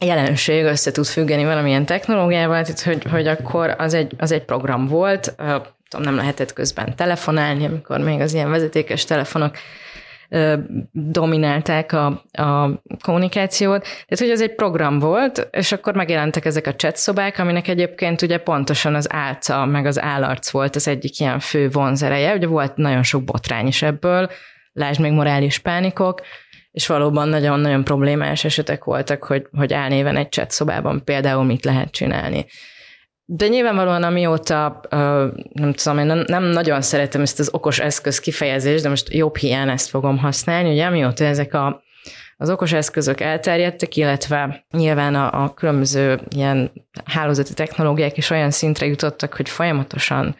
jelenség 0.00 0.64
össze 0.64 0.92
tud 0.92 1.06
függeni 1.06 1.44
valamilyen 1.44 1.86
technológiával, 1.86 2.62
tehát 2.62 2.82
hogy, 2.82 3.04
hogy 3.10 3.26
akkor 3.26 3.74
az 3.78 3.94
egy, 3.94 4.12
az 4.18 4.32
egy 4.32 4.44
program 4.44 4.86
volt, 4.86 5.34
nem 5.98 6.16
lehetett 6.16 6.52
közben 6.52 6.96
telefonálni, 6.96 7.64
amikor 7.64 7.98
még 7.98 8.20
az 8.20 8.34
ilyen 8.34 8.50
vezetékes 8.50 9.04
telefonok 9.04 9.56
dominálták 10.92 11.92
a, 11.92 12.06
a 12.32 12.82
kommunikációt. 13.02 13.82
Tehát, 13.82 14.18
hogy 14.18 14.30
ez 14.30 14.40
egy 14.40 14.54
program 14.54 14.98
volt, 14.98 15.48
és 15.50 15.72
akkor 15.72 15.94
megjelentek 15.94 16.44
ezek 16.44 16.66
a 16.66 16.74
chat 16.74 16.96
szobák, 16.96 17.38
aminek 17.38 17.68
egyébként 17.68 18.22
ugye 18.22 18.38
pontosan 18.38 18.94
az 18.94 19.12
álca, 19.12 19.64
meg 19.64 19.86
az 19.86 20.00
állarc 20.00 20.50
volt 20.50 20.76
az 20.76 20.88
egyik 20.88 21.20
ilyen 21.20 21.38
fő 21.38 21.68
vonzereje. 21.68 22.34
Ugye 22.34 22.46
volt 22.46 22.76
nagyon 22.76 23.02
sok 23.02 23.24
botrány 23.24 23.66
is 23.66 23.82
ebből, 23.82 24.30
lásd 24.72 25.00
még 25.00 25.12
morális 25.12 25.58
pánikok, 25.58 26.20
és 26.72 26.86
valóban 26.86 27.28
nagyon-nagyon 27.28 27.84
problémás 27.84 28.44
esetek 28.44 28.84
voltak, 28.84 29.24
hogy, 29.24 29.46
hogy 29.52 29.72
álnéven 29.72 30.16
egy 30.16 30.32
chat 30.32 30.50
szobában 30.50 31.04
például 31.04 31.44
mit 31.44 31.64
lehet 31.64 31.90
csinálni. 31.90 32.46
De 33.26 33.48
nyilvánvalóan 33.48 34.02
amióta, 34.02 34.80
nem 35.52 35.72
tudom, 35.72 35.98
én 35.98 36.24
nem, 36.26 36.44
nagyon 36.44 36.82
szeretem 36.82 37.20
ezt 37.20 37.38
az 37.38 37.48
okos 37.52 37.78
eszköz 37.78 38.18
kifejezést, 38.18 38.82
de 38.82 38.88
most 38.88 39.12
jobb 39.12 39.36
hiány 39.36 39.68
ezt 39.68 39.88
fogom 39.88 40.18
használni, 40.18 40.68
hogy 40.68 40.78
amióta 40.78 41.24
ezek 41.24 41.54
a, 41.54 41.82
az 42.36 42.50
okos 42.50 42.72
eszközök 42.72 43.20
elterjedtek, 43.20 43.96
illetve 43.96 44.64
nyilván 44.70 45.14
a, 45.14 45.42
a 45.44 45.54
különböző 45.54 46.20
ilyen 46.36 46.72
hálózati 47.04 47.54
technológiák 47.54 48.16
is 48.16 48.30
olyan 48.30 48.50
szintre 48.50 48.86
jutottak, 48.86 49.34
hogy 49.34 49.48
folyamatosan 49.48 50.36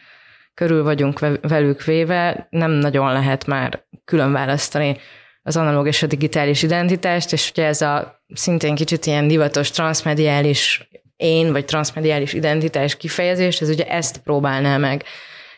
körül 0.55 0.83
vagyunk 0.83 1.18
velük 1.40 1.85
véve, 1.85 2.47
nem 2.51 2.70
nagyon 2.70 3.12
lehet 3.12 3.47
már 3.47 3.85
külön 4.05 4.33
választani 4.33 4.97
az 5.42 5.57
analóg 5.57 5.87
és 5.87 6.03
a 6.03 6.07
digitális 6.07 6.62
identitást, 6.62 7.33
és 7.33 7.51
ugye 7.51 7.66
ez 7.66 7.81
a 7.81 8.20
szintén 8.35 8.75
kicsit 8.75 9.07
ilyen 9.07 9.29
divatos 9.29 9.70
transmediális 9.70 10.88
én, 11.16 11.53
vagy 11.53 11.64
transmediális 11.64 12.33
identitás 12.33 12.96
kifejezést, 12.96 13.62
ez 13.62 13.68
ugye 13.68 13.85
ezt 13.85 14.18
próbálná 14.18 14.77
meg 14.77 15.05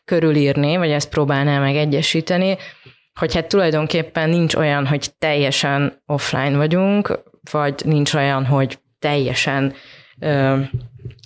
körülírni, 0.05 0.77
vagy 0.77 0.91
ezt 0.91 1.09
próbálná 1.09 1.59
meg 1.59 1.77
egyesíteni, 1.77 2.57
hogy 3.15 3.35
hát 3.35 3.49
tulajdonképpen 3.49 4.29
nincs 4.29 4.55
olyan, 4.55 4.87
hogy 4.87 5.11
teljesen 5.19 6.03
offline 6.07 6.57
vagyunk, 6.57 7.21
vagy 7.51 7.75
nincs 7.85 8.15
olyan, 8.15 8.45
hogy 8.45 8.79
teljesen 8.99 9.75
ö, 10.21 10.57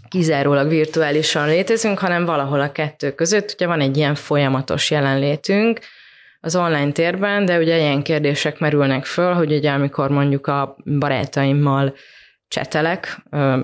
kizárólag 0.09 0.69
virtuálisan 0.69 1.47
létezünk, 1.47 1.99
hanem 1.99 2.25
valahol 2.25 2.61
a 2.61 2.73
kettő 2.73 3.13
között. 3.15 3.53
Ugye 3.55 3.67
van 3.67 3.81
egy 3.81 3.97
ilyen 3.97 4.15
folyamatos 4.15 4.91
jelenlétünk 4.91 5.81
az 6.41 6.57
online 6.57 6.93
térben, 6.93 7.45
de 7.45 7.59
ugye 7.59 7.79
ilyen 7.79 8.03
kérdések 8.03 8.59
merülnek 8.59 9.05
föl, 9.05 9.33
hogy 9.33 9.53
ugye 9.53 9.71
amikor 9.71 10.11
mondjuk 10.11 10.47
a 10.47 10.77
barátaimmal 10.99 11.95
csetelek, 12.51 13.23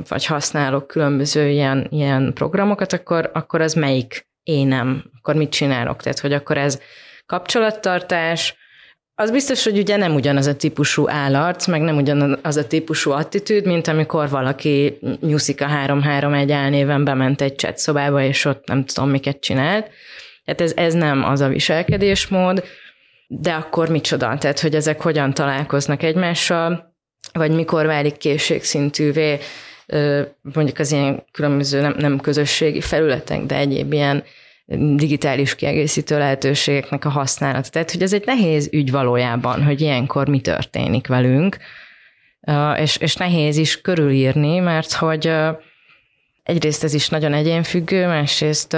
vagy 0.08 0.26
használok 0.26 0.86
különböző 0.86 1.48
ilyen, 1.48 1.86
ilyen 1.90 2.32
programokat, 2.34 2.92
akkor, 2.92 3.30
akkor 3.34 3.60
az 3.60 3.74
melyik 3.74 4.28
énem, 4.42 5.04
akkor 5.18 5.34
mit 5.34 5.50
csinálok? 5.50 6.02
Tehát, 6.02 6.18
hogy 6.18 6.32
akkor 6.32 6.58
ez 6.58 6.80
kapcsolattartás, 7.26 8.56
az 9.18 9.30
biztos, 9.30 9.64
hogy 9.64 9.78
ugye 9.78 9.96
nem 9.96 10.14
ugyanaz 10.14 10.46
a 10.46 10.56
típusú 10.56 11.08
állarc, 11.08 11.66
meg 11.66 11.80
nem 11.80 11.96
ugyanaz 11.96 12.56
a 12.56 12.66
típusú 12.66 13.10
attitűd, 13.10 13.66
mint 13.66 13.88
amikor 13.88 14.28
valaki 14.28 14.98
Nyuszika 15.20 15.66
331 15.66 16.52
álnéven 16.52 17.04
bement 17.04 17.40
egy 17.40 17.58
chat 17.58 17.78
szobába, 17.78 18.22
és 18.22 18.44
ott 18.44 18.66
nem 18.66 18.84
tudom, 18.84 19.10
miket 19.10 19.40
csinált. 19.40 19.90
Tehát 20.44 20.60
ez, 20.60 20.72
ez 20.76 20.94
nem 20.94 21.24
az 21.24 21.40
a 21.40 21.48
viselkedésmód, 21.48 22.64
de 23.26 23.52
akkor 23.52 23.88
micsoda? 23.88 24.36
Tehát, 24.38 24.60
hogy 24.60 24.74
ezek 24.74 25.02
hogyan 25.02 25.34
találkoznak 25.34 26.02
egymással, 26.02 26.95
vagy 27.36 27.50
mikor 27.50 27.86
válik 27.86 28.16
készségszintűvé, 28.16 29.38
mondjuk 30.42 30.78
az 30.78 30.92
ilyen 30.92 31.24
különböző 31.32 31.80
nem, 31.80 31.94
nem 31.98 32.20
közösségi 32.20 32.80
felületek, 32.80 33.42
de 33.42 33.56
egyéb 33.56 33.92
ilyen 33.92 34.24
digitális 34.94 35.54
kiegészítő 35.54 36.18
lehetőségeknek 36.18 37.04
a 37.04 37.08
használata. 37.08 37.68
Tehát, 37.68 37.90
hogy 37.90 38.02
ez 38.02 38.12
egy 38.12 38.26
nehéz 38.26 38.68
ügy 38.72 38.90
valójában, 38.90 39.64
hogy 39.64 39.80
ilyenkor 39.80 40.28
mi 40.28 40.40
történik 40.40 41.06
velünk, 41.06 41.56
és, 42.76 42.96
és 42.96 43.16
nehéz 43.16 43.56
is 43.56 43.80
körülírni, 43.80 44.58
mert 44.58 44.92
hogy 44.92 45.32
egyrészt 46.42 46.84
ez 46.84 46.94
is 46.94 47.08
nagyon 47.08 47.32
egyénfüggő, 47.32 48.06
másrészt 48.06 48.76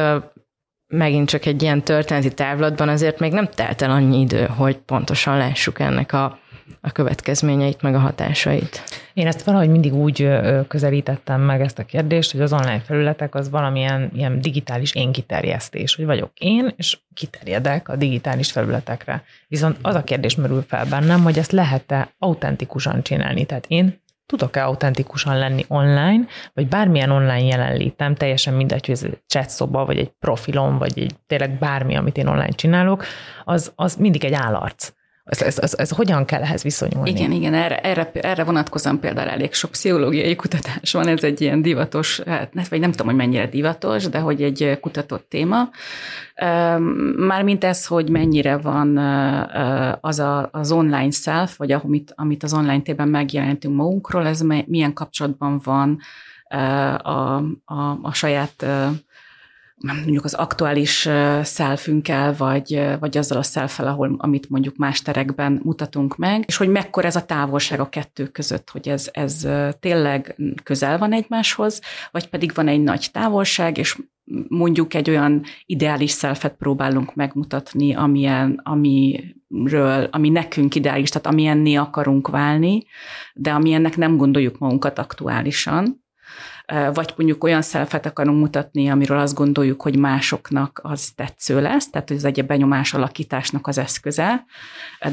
megint 0.87 1.29
csak 1.29 1.47
egy 1.47 1.63
ilyen 1.63 1.83
történeti 1.83 2.35
távlatban 2.35 2.89
azért 2.89 3.19
még 3.19 3.33
nem 3.33 3.49
telt 3.55 3.83
el 3.83 3.91
annyi 3.91 4.21
idő, 4.21 4.47
hogy 4.47 4.77
pontosan 4.77 5.37
lássuk 5.37 5.81
ennek 5.81 6.13
a 6.13 6.39
a 6.81 6.93
következményeit, 6.93 7.83
meg 7.83 7.95
a 7.95 7.99
hatásait. 7.99 8.83
Én 9.15 9.27
ezt 9.27 9.45
valahogy 9.45 9.69
mindig 9.69 9.95
úgy 9.95 10.29
közelítettem 10.69 11.41
meg 11.41 11.61
ezt 11.61 11.79
a 11.79 11.85
kérdést, 11.85 12.33
hogy 12.33 12.41
az 12.41 12.53
online 12.53 12.81
felületek 12.81 13.35
az 13.35 13.51
valamilyen 13.51 14.11
ilyen 14.15 14.41
digitális 14.41 14.95
én 14.95 15.13
kiterjesztés, 15.13 15.95
hogy 15.95 16.05
vagyok 16.05 16.31
én, 16.39 16.73
és 16.77 16.99
kiterjedek 17.15 17.89
a 17.89 17.97
digitális 17.97 18.53
felületekre. 18.53 19.23
Viszont 19.49 19.77
az 19.83 19.95
a 19.95 20.05
kérdés 20.05 20.35
merül 20.35 20.65
fel 20.69 20.87
bennem, 20.87 21.23
hogy 21.23 21.39
ezt 21.39 21.53
lehet-e 21.53 22.15
autentikusan 22.19 23.03
csinálni. 23.03 23.45
Tehát 23.45 23.65
én 23.69 24.01
tudok-e 24.27 24.65
autentikusan 24.65 25.39
lenni 25.39 25.65
online, 25.69 26.27
vagy 26.55 26.69
bármilyen 26.69 27.11
online 27.11 27.43
jelenlétem, 27.43 28.15
teljesen 28.15 28.55
mindegy, 28.55 28.87
hogy 28.87 28.95
ez 28.95 29.03
egy 29.03 29.19
chat 29.27 29.51
szoba, 29.51 29.85
vagy 29.85 29.99
egy 29.99 30.13
profilom, 30.19 30.79
vagy 30.79 30.99
egy 30.99 31.15
tényleg 31.27 31.59
bármi, 31.59 31.97
amit 31.97 32.17
én 32.17 32.27
online 32.27 32.49
csinálok, 32.49 33.05
az, 33.45 33.73
az 33.75 33.97
mindig 33.97 34.25
egy 34.25 34.33
állarc. 34.33 34.93
Ez, 35.29 35.43
ez, 35.43 35.59
ez, 35.59 35.75
ez 35.75 35.91
hogyan 35.91 36.25
kell 36.25 36.43
ehhez 36.43 36.63
viszonyulni? 36.63 37.11
Igen, 37.11 37.33
igen, 37.33 37.55
erre, 37.55 37.77
erre, 37.77 38.11
erre 38.13 38.45
vonatkozóan 38.45 39.01
például 39.01 39.29
elég 39.29 39.53
sok 39.53 39.71
pszichológiai 39.71 40.37
kutatás 40.37 40.93
van, 40.93 41.07
ez 41.07 41.25
egy 41.25 41.41
ilyen 41.41 41.63
divatos, 41.63 42.21
hát, 42.21 42.69
vagy 42.69 42.81
nem 42.81 42.91
tudom, 42.91 43.07
hogy 43.07 43.17
mennyire 43.17 43.47
divatos, 43.47 44.09
de 44.09 44.19
hogy 44.19 44.43
egy 44.43 44.79
kutatott 44.81 45.27
téma. 45.29 45.69
Mármint 47.17 47.65
ez, 47.65 47.87
hogy 47.87 48.11
mennyire 48.11 48.57
van 48.57 48.97
az 50.01 50.19
a, 50.19 50.49
az 50.53 50.73
online 50.73 51.11
self, 51.11 51.57
vagy 51.57 51.73
amit, 51.73 52.13
amit 52.17 52.43
az 52.43 52.55
online 52.55 52.81
tében 52.81 53.09
megjelenítünk 53.09 53.77
magunkról, 53.77 54.27
ez 54.27 54.41
milyen 54.67 54.93
kapcsolatban 54.93 55.61
van 55.65 55.99
a, 57.03 57.11
a, 57.65 57.99
a 58.03 58.13
saját 58.13 58.67
mondjuk 59.81 60.25
az 60.25 60.35
aktuális 60.35 61.09
szelfünkkel, 61.43 62.35
vagy, 62.39 62.83
vagy 63.01 63.19
azzal 63.19 63.39
a 63.39 63.43
szelfel, 63.43 63.87
ahol, 63.87 64.15
amit 64.19 64.51
mondjuk 64.51 64.77
más 64.77 65.03
terekben 65.03 65.61
mutatunk 65.65 66.17
meg, 66.17 66.45
és 66.47 66.57
hogy 66.57 66.69
mekkora 66.69 67.07
ez 67.07 67.17
a 67.17 67.25
távolság 67.25 67.81
a 67.81 67.89
kettő 67.89 68.27
között, 68.27 68.71
hogy 68.71 68.89
ez, 68.89 69.09
ez 69.13 69.49
tényleg 69.81 70.37
közel 70.63 70.99
van 70.99 71.13
egymáshoz, 71.13 71.81
vagy 72.11 72.29
pedig 72.29 72.53
van 72.55 72.69
egy 72.69 72.83
nagy 72.83 73.09
távolság, 73.13 73.79
és 73.79 73.97
mondjuk 74.49 74.95
egy 74.95 75.11
olyan 75.11 75.43
ideális 75.67 76.11
szelfet 76.11 76.57
próbálunk 76.57 77.15
megmutatni, 77.15 77.95
amilyen, 77.95 78.61
amiről, 78.63 80.09
ami 80.11 80.29
nekünk 80.29 80.75
ideális, 80.75 81.09
tehát 81.09 81.27
amilyenné 81.27 81.75
akarunk 81.75 82.29
válni, 82.29 82.85
de 83.35 83.51
amilyennek 83.51 83.97
nem 83.97 84.17
gondoljuk 84.17 84.59
magunkat 84.59 84.99
aktuálisan 84.99 86.07
vagy 86.93 87.13
mondjuk 87.17 87.45
olyan 87.45 87.63
szelfet 87.63 88.07
akarunk 88.07 88.39
mutatni, 88.39 88.89
amiről 88.89 89.19
azt 89.19 89.35
gondoljuk, 89.35 89.83
hogy 89.83 89.99
másoknak 89.99 90.81
az 90.83 91.11
tetsző 91.17 91.61
lesz, 91.61 91.91
tehát 91.91 92.09
hogy 92.09 92.17
ez 92.17 92.25
egy 92.25 92.47
benyomás 92.47 92.95
alakításnak 92.95 93.67
az 93.67 93.79
eszköze, 93.79 94.45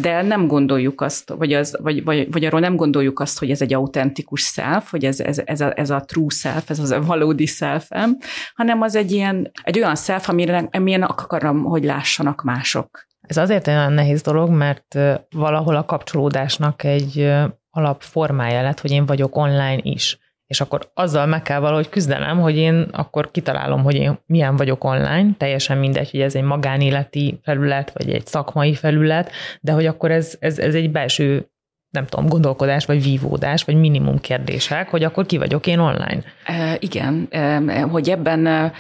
de 0.01 0.21
nem 0.21 0.47
gondoljuk 0.47 1.01
azt, 1.01 1.29
vagy, 1.29 1.53
az, 1.53 1.77
vagy, 1.81 2.03
vagy, 2.03 2.31
vagy 2.31 2.45
arról 2.45 2.59
nem 2.59 2.75
gondoljuk 2.75 3.19
azt, 3.19 3.39
hogy 3.39 3.51
ez 3.51 3.61
egy 3.61 3.73
autentikus 3.73 4.41
szelf, 4.41 4.89
hogy 4.91 5.05
ez, 5.05 5.19
ez, 5.19 5.41
ez, 5.45 5.61
a, 5.61 5.71
ez 5.75 5.89
a 5.89 5.99
true 5.99 6.29
self, 6.29 6.69
ez 6.69 6.79
az 6.79 6.91
a 6.91 7.01
valódi 7.01 7.45
szelfem, 7.45 8.17
hanem 8.55 8.81
az 8.81 8.95
egy, 8.95 9.11
ilyen, 9.11 9.51
egy 9.63 9.77
olyan 9.77 9.95
szelf, 9.95 10.29
amire, 10.29 10.67
amilyen 10.71 11.03
akarom, 11.03 11.63
hogy 11.63 11.83
lássanak 11.83 12.43
mások. 12.43 13.05
Ez 13.21 13.37
azért 13.37 13.67
olyan 13.67 13.93
nehéz 13.93 14.21
dolog, 14.21 14.49
mert 14.49 14.99
valahol 15.29 15.75
a 15.75 15.85
kapcsolódásnak 15.85 16.83
egy 16.83 17.33
alapformája 17.69 18.61
lett, 18.61 18.79
hogy 18.79 18.91
én 18.91 19.05
vagyok 19.05 19.35
online 19.35 19.79
is 19.81 20.19
és 20.47 20.61
akkor 20.61 20.91
azzal 20.93 21.25
meg 21.25 21.41
kell 21.41 21.59
valahogy 21.59 21.89
küzdenem, 21.89 22.39
hogy 22.39 22.57
én 22.57 22.87
akkor 22.91 23.31
kitalálom, 23.31 23.83
hogy 23.83 23.95
én 23.95 24.19
milyen 24.25 24.55
vagyok 24.55 24.83
online, 24.83 25.27
teljesen 25.37 25.77
mindegy, 25.77 26.11
hogy 26.11 26.21
ez 26.21 26.35
egy 26.35 26.43
magánéleti 26.43 27.39
felület, 27.43 27.91
vagy 27.93 28.09
egy 28.09 28.25
szakmai 28.25 28.73
felület, 28.73 29.31
de 29.61 29.71
hogy 29.71 29.85
akkor 29.85 30.11
ez, 30.11 30.35
ez, 30.39 30.59
ez 30.59 30.75
egy 30.75 30.91
belső 30.91 31.49
nem 31.89 32.05
tudom, 32.05 32.27
gondolkodás, 32.27 32.85
vagy 32.85 33.03
vívódás, 33.03 33.63
vagy 33.63 33.75
minimum 33.75 34.19
kérdések, 34.19 34.89
hogy 34.89 35.03
akkor 35.03 35.25
ki 35.25 35.37
vagyok 35.37 35.67
én 35.67 35.79
online. 35.79 36.23
E, 36.45 36.77
igen, 36.79 37.27
e, 37.29 37.81
hogy 37.81 38.09
ebben 38.09 38.71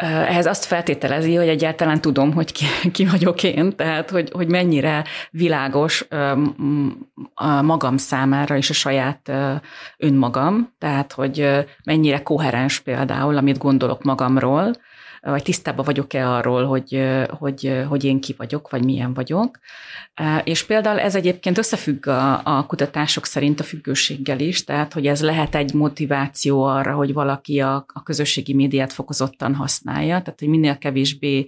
ehhez 0.00 0.46
azt 0.46 0.64
feltételezi, 0.64 1.34
hogy 1.34 1.48
egyáltalán 1.48 2.00
tudom, 2.00 2.32
hogy 2.32 2.52
ki, 2.52 2.64
ki 2.92 3.06
vagyok 3.06 3.42
én, 3.42 3.76
tehát 3.76 4.10
hogy, 4.10 4.30
hogy 4.32 4.48
mennyire 4.48 5.04
világos 5.30 6.08
magam 7.62 7.96
számára 7.96 8.56
és 8.56 8.70
a 8.70 8.74
saját 8.74 9.32
önmagam, 9.96 10.74
tehát 10.78 11.12
hogy 11.12 11.66
mennyire 11.84 12.22
koherens 12.22 12.80
például, 12.80 13.36
amit 13.36 13.58
gondolok 13.58 14.02
magamról, 14.02 14.72
vagy 15.20 15.42
tisztában 15.42 15.84
vagyok-e 15.84 16.28
arról, 16.30 16.64
hogy, 16.64 17.02
hogy, 17.38 17.84
hogy 17.88 18.04
én 18.04 18.20
ki 18.20 18.34
vagyok, 18.38 18.70
vagy 18.70 18.84
milyen 18.84 19.14
vagyok. 19.14 19.58
És 20.44 20.64
például 20.64 20.98
ez 21.00 21.14
egyébként 21.14 21.58
összefügg 21.58 22.06
a, 22.06 22.40
a 22.44 22.66
kutatások 22.66 23.26
szerint 23.26 23.60
a 23.60 23.62
függőséggel 23.62 24.40
is, 24.40 24.64
tehát 24.64 24.92
hogy 24.92 25.06
ez 25.06 25.22
lehet 25.22 25.54
egy 25.54 25.74
motiváció 25.74 26.62
arra, 26.62 26.94
hogy 26.94 27.12
valaki 27.12 27.60
a, 27.60 27.84
a 27.92 28.02
közösségi 28.02 28.54
médiát 28.54 28.92
fokozottan 28.92 29.54
használja, 29.54 30.22
tehát 30.22 30.38
hogy 30.38 30.48
minél 30.48 30.78
kevésbé 30.78 31.46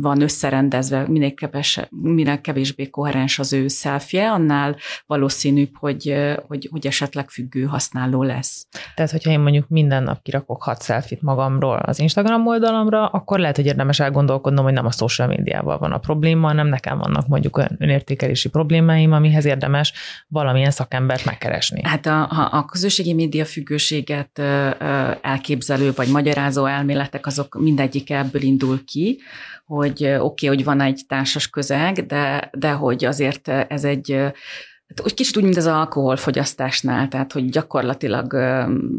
van 0.00 0.20
összerendezve, 0.20 1.08
minél, 1.08 1.34
keves, 1.34 1.80
minél 1.90 2.40
kevésbé 2.40 2.90
koherens 2.90 3.38
az 3.38 3.52
ő 3.52 3.68
szelfje, 3.68 4.30
annál 4.30 4.76
valószínűbb, 5.06 5.76
hogy, 5.76 6.14
hogy, 6.46 6.68
hogy 6.70 6.86
esetleg 6.86 7.30
függő 7.30 7.64
használó 7.64 8.22
lesz. 8.22 8.66
Tehát, 8.94 9.10
hogyha 9.10 9.30
én 9.30 9.40
mondjuk 9.40 9.68
minden 9.68 10.02
nap 10.02 10.22
kirakok 10.22 10.62
hat 10.62 10.82
szelfit 10.82 11.22
magamról, 11.22 11.69
oldalamról 11.70 11.90
az 11.90 11.98
Instagram 11.98 12.46
oldalamra, 12.46 13.06
akkor 13.06 13.38
lehet, 13.38 13.56
hogy 13.56 13.66
érdemes 13.66 14.00
elgondolkodnom, 14.00 14.64
hogy 14.64 14.72
nem 14.72 14.86
a 14.86 14.90
social 14.90 15.28
médiával 15.28 15.78
van 15.78 15.92
a 15.92 15.98
probléma, 15.98 16.46
hanem 16.46 16.66
nekem 16.66 16.98
vannak 16.98 17.26
mondjuk 17.26 17.62
önértékelési 17.78 18.48
problémáim, 18.48 19.12
amihez 19.12 19.44
érdemes 19.44 19.92
valamilyen 20.28 20.70
szakembert 20.70 21.24
megkeresni. 21.24 21.80
Hát 21.84 22.06
a, 22.06 22.48
a 22.50 22.64
közösségi 22.64 23.14
média 23.14 23.44
függőséget 23.44 24.38
elképzelő 25.22 25.92
vagy 25.96 26.08
magyarázó 26.08 26.66
elméletek, 26.66 27.26
azok 27.26 27.58
mindegyik 27.60 28.10
ebből 28.10 28.42
indul 28.42 28.84
ki, 28.84 29.18
hogy 29.66 30.04
oké, 30.04 30.16
okay, 30.16 30.48
hogy 30.48 30.64
van 30.64 30.80
egy 30.80 31.00
társas 31.08 31.50
közeg, 31.50 32.06
de, 32.06 32.50
de 32.52 32.70
hogy 32.70 33.04
azért 33.04 33.48
ez 33.48 33.84
egy 33.84 34.32
Hát 34.90 35.04
úgy 35.04 35.14
kicsit 35.14 35.36
úgy, 35.36 35.42
mint 35.42 35.56
az 35.56 35.66
alkoholfogyasztásnál, 35.66 37.08
tehát 37.08 37.32
hogy 37.32 37.48
gyakorlatilag 37.48 38.32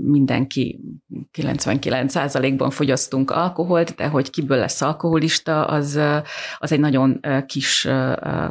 mindenki 0.04 0.80
99%-ban 1.34 2.70
fogyasztunk 2.70 3.32
alkoholt, 3.32 3.96
de 3.96 4.08
hogy 4.08 4.30
kiből 4.30 4.58
lesz 4.58 4.82
alkoholista, 4.82 5.66
az, 5.66 6.00
az 6.58 6.72
egy 6.72 6.80
nagyon 6.80 7.20
kis 7.46 7.88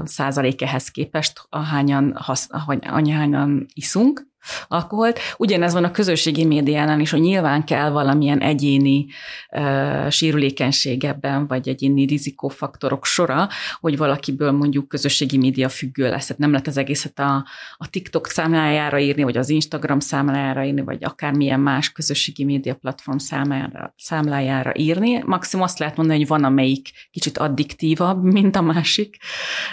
százalék 0.04 0.62
ehhez 0.62 0.88
képest, 0.88 1.42
ahányan, 1.48 2.12
hasz, 2.16 2.46
ahányan 2.50 3.66
iszunk 3.72 4.29
alkoholt. 4.68 5.18
Ugyanez 5.36 5.72
van 5.72 5.84
a 5.84 5.90
közösségi 5.90 6.44
médiánál 6.44 7.00
is, 7.00 7.10
hogy 7.10 7.20
nyilván 7.20 7.64
kell 7.64 7.90
valamilyen 7.90 8.40
egyéni 8.40 9.06
uh, 9.50 10.10
sérülékenység 10.10 11.04
ebben, 11.04 11.46
vagy 11.46 11.68
egyéni 11.68 12.04
rizikófaktorok 12.04 13.04
sora, 13.04 13.48
hogy 13.80 13.96
valakiből 13.96 14.50
mondjuk 14.50 14.88
közösségi 14.88 15.38
média 15.38 15.68
függő 15.68 16.10
lesz. 16.10 16.26
Tehát 16.26 16.38
nem 16.38 16.50
lehet 16.50 16.66
az 16.66 16.76
egészet 16.76 17.18
a, 17.18 17.46
a 17.76 17.90
TikTok 17.90 18.26
számlájára 18.26 18.98
írni, 18.98 19.22
vagy 19.22 19.36
az 19.36 19.48
Instagram 19.48 19.98
számlájára 20.00 20.64
írni, 20.64 20.80
vagy 20.80 21.04
akármilyen 21.04 21.60
más 21.60 21.92
közösségi 21.92 22.44
média 22.44 22.74
platform 22.74 23.16
számlájára, 23.16 23.94
számlájára 23.96 24.72
írni. 24.76 25.22
Maximum 25.26 25.64
azt 25.64 25.78
lehet 25.78 25.96
mondani, 25.96 26.18
hogy 26.18 26.28
van, 26.28 26.44
amelyik 26.44 26.88
kicsit 27.10 27.38
addiktívabb, 27.38 28.22
mint 28.22 28.56
a 28.56 28.62
másik. 28.62 29.16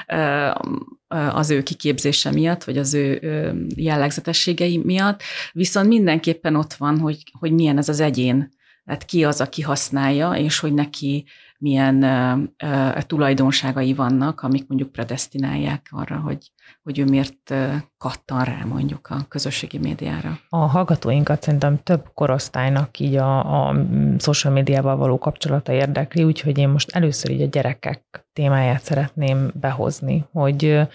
Uh, 0.07 0.51
az 1.07 1.49
ő 1.49 1.63
kiképzése 1.63 2.31
miatt, 2.31 2.63
vagy 2.63 2.77
az 2.77 2.93
ő 2.93 3.21
jellegzetességei 3.75 4.77
miatt, 4.77 5.21
viszont 5.51 5.87
mindenképpen 5.87 6.55
ott 6.55 6.73
van, 6.73 6.99
hogy, 6.99 7.23
hogy 7.39 7.51
milyen 7.51 7.77
ez 7.77 7.89
az 7.89 7.99
egyén, 7.99 8.55
tehát 8.85 9.05
ki 9.05 9.23
az, 9.23 9.41
aki 9.41 9.61
használja, 9.61 10.31
és 10.31 10.59
hogy 10.59 10.73
neki 10.73 11.25
milyen 11.57 12.03
uh, 12.63 13.01
tulajdonságai 13.01 13.93
vannak, 13.93 14.41
amik 14.41 14.67
mondjuk 14.67 14.91
predestinálják 14.91 15.87
arra, 15.91 16.15
hogy, 16.15 16.51
hogy 16.83 16.99
ő 16.99 17.05
miért 17.05 17.53
kattan 17.97 18.43
rá 18.43 18.63
mondjuk 18.65 19.07
a 19.09 19.25
közösségi 19.27 19.77
médiára. 19.77 20.39
A 20.49 20.57
hallgatóinkat 20.57 21.43
szerintem 21.43 21.83
több 21.83 22.09
korosztálynak 22.13 22.99
így 22.99 23.15
a, 23.15 23.67
a 23.67 23.75
social 24.17 24.53
médiával 24.53 24.95
való 24.95 25.17
kapcsolata 25.17 25.71
érdekli, 25.71 26.23
úgyhogy 26.23 26.57
én 26.57 26.69
most 26.69 26.91
először 26.91 27.31
így 27.31 27.41
a 27.41 27.45
gyerekek 27.45 28.27
témáját 28.33 28.83
szeretném 28.83 29.51
behozni, 29.53 30.25
hogy 30.31 30.87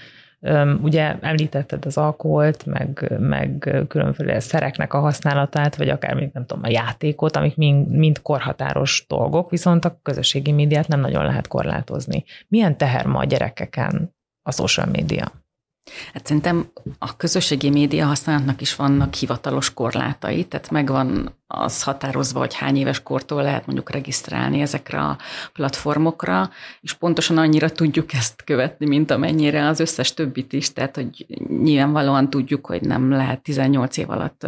Ugye 0.83 1.17
említetted 1.21 1.87
az 1.87 1.97
alkoholt, 1.97 2.67
meg, 2.67 3.13
meg 3.19 3.77
különféle 3.89 4.41
szereknek 4.41 4.95
a 4.95 5.01
használatát, 5.01 5.77
vagy 5.77 5.89
akár 5.89 6.15
még 6.15 6.31
nem 6.33 6.47
tudom, 6.47 6.65
a 6.65 6.69
játékot, 6.69 7.37
amik 7.37 7.57
mind, 7.57 7.89
mind 7.89 8.23
korhatáros 8.23 9.05
dolgok, 9.09 9.51
viszont 9.51 9.85
a 9.85 9.99
közösségi 10.03 10.53
médiát 10.53 10.89
nem 10.89 11.01
nagyon 11.01 11.25
lehet 11.25 11.47
korlátozni. 11.47 12.25
Milyen 12.49 12.77
teher 12.77 13.07
ma 13.07 13.19
a 13.19 13.25
gyerekeken 13.25 14.15
a 14.43 14.53
social 14.53 14.87
média? 14.87 15.42
Hát 16.13 16.27
szerintem 16.27 16.67
a 16.99 17.17
közösségi 17.17 17.71
média 17.71 18.07
használatnak 18.07 18.61
is 18.61 18.77
vannak 18.77 19.15
hivatalos 19.15 19.75
korlátai, 19.75 20.45
tehát 20.45 20.71
megvan 20.71 21.35
az 21.47 21.83
határozva, 21.83 22.39
hogy 22.39 22.55
hány 22.55 22.77
éves 22.77 23.03
kortól 23.03 23.43
lehet 23.43 23.67
mondjuk 23.67 23.91
regisztrálni 23.91 24.61
ezekre 24.61 25.01
a 25.01 25.19
platformokra, 25.53 26.51
és 26.81 26.93
pontosan 26.93 27.39
annyira 27.39 27.71
tudjuk 27.71 28.13
ezt 28.13 28.45
követni, 28.45 28.87
mint 28.87 29.11
amennyire 29.11 29.67
az 29.67 29.81
összes 29.81 30.15
többit 30.15 30.53
is, 30.53 30.73
tehát 30.73 30.95
hogy 30.97 31.27
nyilvánvalóan 31.63 32.31
tudjuk, 32.31 32.67
hogy 32.67 32.81
nem 32.83 33.11
lehet 33.11 33.43
18 33.43 33.97
év 33.97 34.11
alatt 34.11 34.47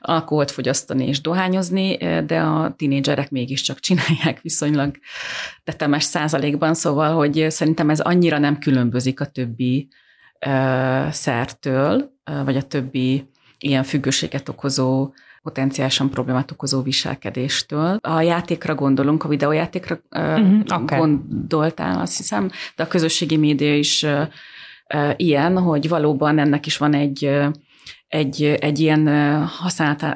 alkoholt 0.00 0.50
fogyasztani 0.50 1.06
és 1.06 1.20
dohányozni, 1.20 1.96
de 2.26 2.40
a 2.40 2.74
tinédzserek 2.76 3.30
mégiscsak 3.30 3.80
csinálják 3.80 4.40
viszonylag 4.42 4.96
tetemes 5.64 6.04
százalékban, 6.04 6.74
szóval, 6.74 7.14
hogy 7.14 7.46
szerintem 7.48 7.90
ez 7.90 8.00
annyira 8.00 8.38
nem 8.38 8.58
különbözik 8.58 9.20
a 9.20 9.26
többi 9.26 9.88
szertől, 11.10 12.10
vagy 12.44 12.56
a 12.56 12.62
többi 12.62 13.30
ilyen 13.58 13.84
függőséget 13.84 14.48
okozó 14.48 15.12
potenciálisan 15.42 16.10
problémát 16.10 16.50
okozó 16.50 16.82
viselkedéstől. 16.82 17.98
A 18.00 18.20
játékra 18.20 18.74
gondolunk, 18.74 19.24
a 19.24 19.28
videójátékra 19.28 19.98
uh-huh, 20.10 20.82
okay. 20.82 20.98
gondoltál, 20.98 22.00
azt 22.00 22.16
hiszem, 22.16 22.50
de 22.76 22.82
a 22.82 22.88
közösségi 22.88 23.36
média 23.36 23.76
is 23.76 24.06
ilyen, 25.16 25.58
hogy 25.58 25.88
valóban 25.88 26.38
ennek 26.38 26.66
is 26.66 26.76
van 26.76 26.94
egy 26.94 27.40
egy, 28.08 28.44
egy 28.44 28.78
ilyen 28.78 29.08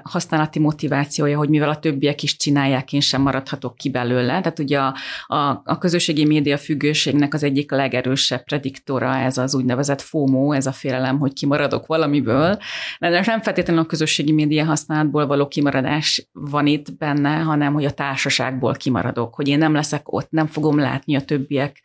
használati, 0.02 0.58
motivációja, 0.58 1.38
hogy 1.38 1.48
mivel 1.48 1.68
a 1.68 1.78
többiek 1.78 2.22
is 2.22 2.36
csinálják, 2.36 2.92
én 2.92 3.00
sem 3.00 3.22
maradhatok 3.22 3.76
ki 3.76 3.90
belőle. 3.90 4.40
Tehát 4.40 4.58
ugye 4.58 4.78
a, 4.78 4.94
a, 5.26 5.62
a 5.64 5.78
közösségi 5.78 6.24
média 6.24 6.58
függőségnek 6.58 7.34
az 7.34 7.42
egyik 7.42 7.70
legerősebb 7.70 8.44
prediktora 8.44 9.16
ez 9.16 9.38
az 9.38 9.54
úgynevezett 9.54 10.00
FOMO, 10.00 10.52
ez 10.52 10.66
a 10.66 10.72
félelem, 10.72 11.18
hogy 11.18 11.32
kimaradok 11.32 11.86
valamiből. 11.86 12.58
De 12.98 13.22
nem 13.26 13.42
feltétlenül 13.42 13.82
a 13.82 13.86
közösségi 13.86 14.32
média 14.32 14.64
használatból 14.64 15.26
való 15.26 15.48
kimaradás 15.48 16.28
van 16.32 16.66
itt 16.66 16.96
benne, 16.96 17.36
hanem 17.36 17.72
hogy 17.72 17.84
a 17.84 17.90
társaságból 17.90 18.74
kimaradok, 18.74 19.34
hogy 19.34 19.48
én 19.48 19.58
nem 19.58 19.74
leszek 19.74 20.12
ott, 20.12 20.30
nem 20.30 20.46
fogom 20.46 20.78
látni 20.78 21.16
a 21.16 21.24
többiek 21.24 21.82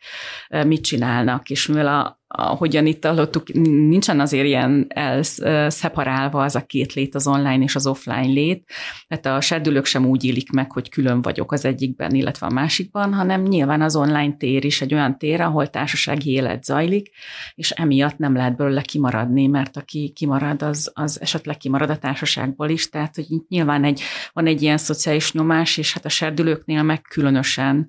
mit 0.66 0.82
csinálnak, 0.82 1.50
és 1.50 1.66
mivel 1.66 1.86
a, 1.86 2.17
ahogyan 2.30 2.86
itt 2.86 3.04
hallottuk, 3.04 3.52
nincsen 3.88 4.20
azért 4.20 4.46
ilyen 4.46 4.86
elszeparálva 4.88 6.42
az 6.42 6.54
a 6.54 6.66
két 6.66 6.92
lét, 6.92 7.14
az 7.14 7.26
online 7.26 7.62
és 7.62 7.74
az 7.74 7.86
offline 7.86 8.26
lét. 8.26 8.70
Tehát 9.08 9.38
a 9.38 9.40
serdülők 9.40 9.84
sem 9.84 10.06
úgy 10.06 10.24
élik 10.24 10.50
meg, 10.50 10.72
hogy 10.72 10.88
külön 10.88 11.22
vagyok 11.22 11.52
az 11.52 11.64
egyikben, 11.64 12.14
illetve 12.14 12.46
a 12.46 12.50
másikban, 12.50 13.14
hanem 13.14 13.42
nyilván 13.42 13.82
az 13.82 13.96
online 13.96 14.36
tér 14.36 14.64
is 14.64 14.80
egy 14.80 14.94
olyan 14.94 15.18
tér, 15.18 15.40
ahol 15.40 15.66
társasági 15.70 16.30
élet 16.30 16.64
zajlik, 16.64 17.10
és 17.54 17.70
emiatt 17.70 18.18
nem 18.18 18.34
lehet 18.34 18.56
belőle 18.56 18.82
kimaradni, 18.82 19.46
mert 19.46 19.76
aki 19.76 20.12
kimarad, 20.14 20.62
az, 20.62 20.90
az 20.94 21.20
esetleg 21.20 21.56
kimarad 21.56 21.90
a 21.90 21.98
társaságból 21.98 22.68
is. 22.68 22.88
Tehát, 22.88 23.14
hogy 23.14 23.26
nyilván 23.48 23.84
egy, 23.84 24.02
van 24.32 24.46
egy 24.46 24.62
ilyen 24.62 24.78
szociális 24.78 25.32
nyomás, 25.32 25.76
és 25.76 25.92
hát 25.92 26.04
a 26.04 26.08
serdülőknél 26.08 26.82
meg 26.82 27.02
különösen 27.02 27.86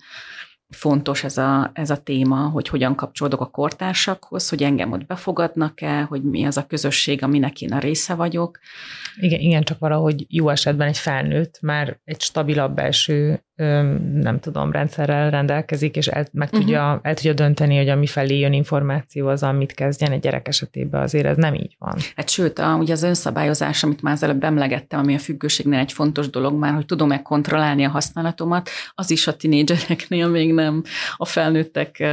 fontos 0.69 1.23
ez 1.23 1.37
a, 1.37 1.71
ez 1.73 1.89
a 1.89 1.97
téma, 2.03 2.49
hogy 2.49 2.67
hogyan 2.67 2.95
kapcsolódok 2.95 3.41
a 3.41 3.49
kortársakhoz, 3.49 4.49
hogy 4.49 4.63
engem 4.63 4.91
ott 4.91 5.05
befogadnak-e, 5.05 6.01
hogy 6.01 6.23
mi 6.23 6.45
az 6.45 6.57
a 6.57 6.65
közösség, 6.65 7.23
aminek 7.23 7.61
én 7.61 7.73
a 7.73 7.79
része 7.79 8.13
vagyok. 8.13 8.59
Igen, 9.15 9.39
igen, 9.39 9.63
csak 9.63 9.79
valahogy 9.79 10.25
jó 10.27 10.49
esetben 10.49 10.87
egy 10.87 10.97
felnőtt 10.97 11.61
már 11.61 11.99
egy 12.03 12.21
stabilabb 12.21 12.75
belső 12.75 13.43
nem 14.13 14.39
tudom, 14.39 14.71
rendszerrel 14.71 15.29
rendelkezik, 15.29 15.95
és 15.95 16.07
el, 16.07 16.25
meg 16.31 16.47
uh-huh. 16.47 16.61
tudja, 16.61 16.99
el 17.03 17.13
tudja 17.13 17.33
dönteni, 17.33 17.77
hogy 17.77 17.89
ami 17.89 18.05
felé 18.05 18.39
jön 18.39 18.53
információ, 18.53 19.27
az 19.27 19.43
amit 19.43 19.71
kezdjen 19.71 20.11
egy 20.11 20.19
gyerek 20.19 20.47
esetében, 20.47 21.01
azért 21.01 21.25
ez 21.25 21.37
nem 21.37 21.53
így 21.53 21.75
van. 21.79 21.95
Hát 22.15 22.29
sőt, 22.29 22.59
a, 22.59 22.75
ugye 22.75 22.93
az 22.93 23.03
önszabályozás, 23.03 23.83
amit 23.83 24.01
már 24.01 24.13
az 24.13 24.23
előbb 24.23 24.43
emlegettem, 24.43 24.99
ami 24.99 25.13
a 25.15 25.19
függőségnél 25.19 25.79
egy 25.79 25.91
fontos 25.91 26.29
dolog 26.29 26.53
már, 26.53 26.73
hogy 26.73 26.85
tudom-e 26.85 27.21
kontrollálni 27.21 27.83
a 27.83 27.89
használatomat, 27.89 28.69
az 28.95 29.11
is 29.11 29.27
a 29.27 29.35
tinédzsereknél 29.35 30.27
még 30.27 30.53
nem 30.53 30.83
a 31.17 31.25
felnőttek 31.25 32.03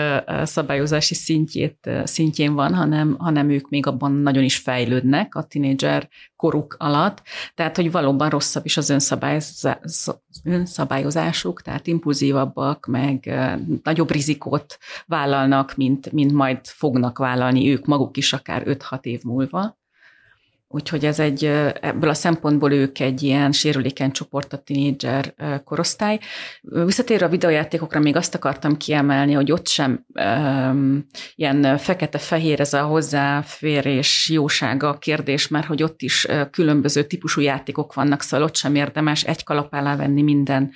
szabályozási 0.42 1.14
szintjét, 1.14 1.90
szintjén 2.04 2.54
van, 2.54 2.74
hanem, 2.74 3.16
hanem 3.18 3.50
ők 3.50 3.68
még 3.68 3.86
abban 3.86 4.12
nagyon 4.12 4.42
is 4.42 4.56
fejlődnek 4.56 5.34
a 5.34 5.42
tinédzser 5.42 6.08
koruk 6.36 6.76
alatt, 6.78 7.22
tehát 7.54 7.76
hogy 7.76 7.90
valóban 7.90 8.28
rosszabb 8.28 8.64
is 8.64 8.76
az 8.76 8.90
önszabályozásuk, 10.44 11.62
tehát 11.62 11.86
impulzívabbak, 11.86 12.86
meg 12.86 13.40
nagyobb 13.82 14.10
rizikót 14.10 14.78
vállalnak, 15.06 15.74
mint, 15.76 16.12
mint 16.12 16.32
majd 16.32 16.66
fognak 16.66 17.18
vállalni 17.18 17.70
ők 17.70 17.86
maguk 17.86 18.16
is 18.16 18.32
akár 18.32 18.62
5-6 18.66 19.04
év 19.04 19.22
múlva. 19.22 19.78
Úgyhogy 20.68 21.04
ez 21.04 21.18
egy, 21.18 21.44
ebből 21.80 22.10
a 22.10 22.14
szempontból 22.14 22.72
ők 22.72 22.98
egy 22.98 23.22
ilyen 23.22 23.52
sérülékeny 23.52 24.10
csoport, 24.10 24.52
a 24.52 24.58
tinédzser 24.58 25.34
korosztály. 25.64 26.18
Visszatérve 26.60 27.24
a 27.24 27.28
videójátékokra 27.28 28.00
még 28.00 28.16
azt 28.16 28.34
akartam 28.34 28.76
kiemelni, 28.76 29.32
hogy 29.32 29.52
ott 29.52 29.68
sem 29.68 30.04
um, 30.14 31.06
ilyen 31.34 31.78
fekete-fehér 31.78 32.60
ez 32.60 32.72
a 32.72 32.82
hozzáférés 32.82 34.30
jósága 34.30 34.88
a 34.88 34.98
kérdés, 34.98 35.48
mert 35.48 35.66
hogy 35.66 35.82
ott 35.82 36.02
is 36.02 36.26
különböző 36.50 37.04
típusú 37.04 37.40
játékok 37.40 37.94
vannak, 37.94 38.22
szóval 38.22 38.46
ott 38.46 38.56
sem 38.56 38.74
érdemes 38.74 39.24
egy 39.24 39.44
kalap 39.44 39.72
alá 39.72 39.96
venni 39.96 40.22
minden 40.22 40.72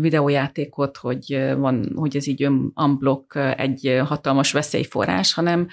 videójátékot, 0.00 0.96
hogy, 0.96 1.54
van, 1.56 1.92
hogy 1.94 2.16
ez 2.16 2.26
így 2.26 2.48
unblock 2.74 3.36
egy 3.56 4.00
hatalmas 4.06 4.52
veszélyforrás, 4.52 5.34
hanem 5.34 5.68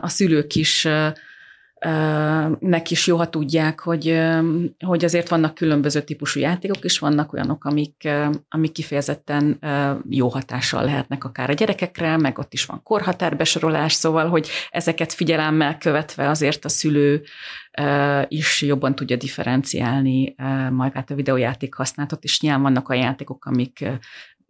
a 0.00 0.08
szülők 0.08 0.54
is 0.54 0.88
nek 2.58 2.90
is 2.90 3.06
jó, 3.06 3.16
ha 3.16 3.28
tudják, 3.28 3.80
hogy, 3.80 4.20
hogy 4.78 5.04
azért 5.04 5.28
vannak 5.28 5.54
különböző 5.54 6.02
típusú 6.02 6.40
játékok, 6.40 6.84
és 6.84 6.98
vannak 6.98 7.32
olyanok, 7.32 7.64
amik, 7.64 8.08
amik 8.48 8.72
kifejezetten 8.72 9.58
jó 10.08 10.28
hatással 10.28 10.84
lehetnek 10.84 11.24
akár 11.24 11.50
a 11.50 11.52
gyerekekre, 11.52 12.16
meg 12.16 12.38
ott 12.38 12.52
is 12.52 12.64
van 12.64 12.82
korhatárbesorolás, 12.82 13.92
szóval, 13.92 14.28
hogy 14.28 14.48
ezeket 14.70 15.12
figyelemmel 15.12 15.78
követve 15.78 16.28
azért 16.28 16.64
a 16.64 16.68
szülő 16.68 17.22
is 18.28 18.62
jobban 18.62 18.94
tudja 18.94 19.16
differenciálni 19.16 20.34
magát 20.70 21.10
a 21.10 21.14
videójáték 21.14 21.74
használatot, 21.74 22.24
és 22.24 22.40
nyilván 22.40 22.62
vannak 22.62 22.88
a 22.88 22.94
játékok, 22.94 23.44
amik 23.44 23.84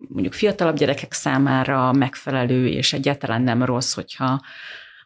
mondjuk 0.09 0.33
fiatalabb 0.33 0.77
gyerekek 0.77 1.13
számára 1.13 1.93
megfelelő, 1.93 2.67
és 2.69 2.93
egyáltalán 2.93 3.43
nem 3.43 3.65
rossz, 3.65 3.95
hogyha 3.95 4.41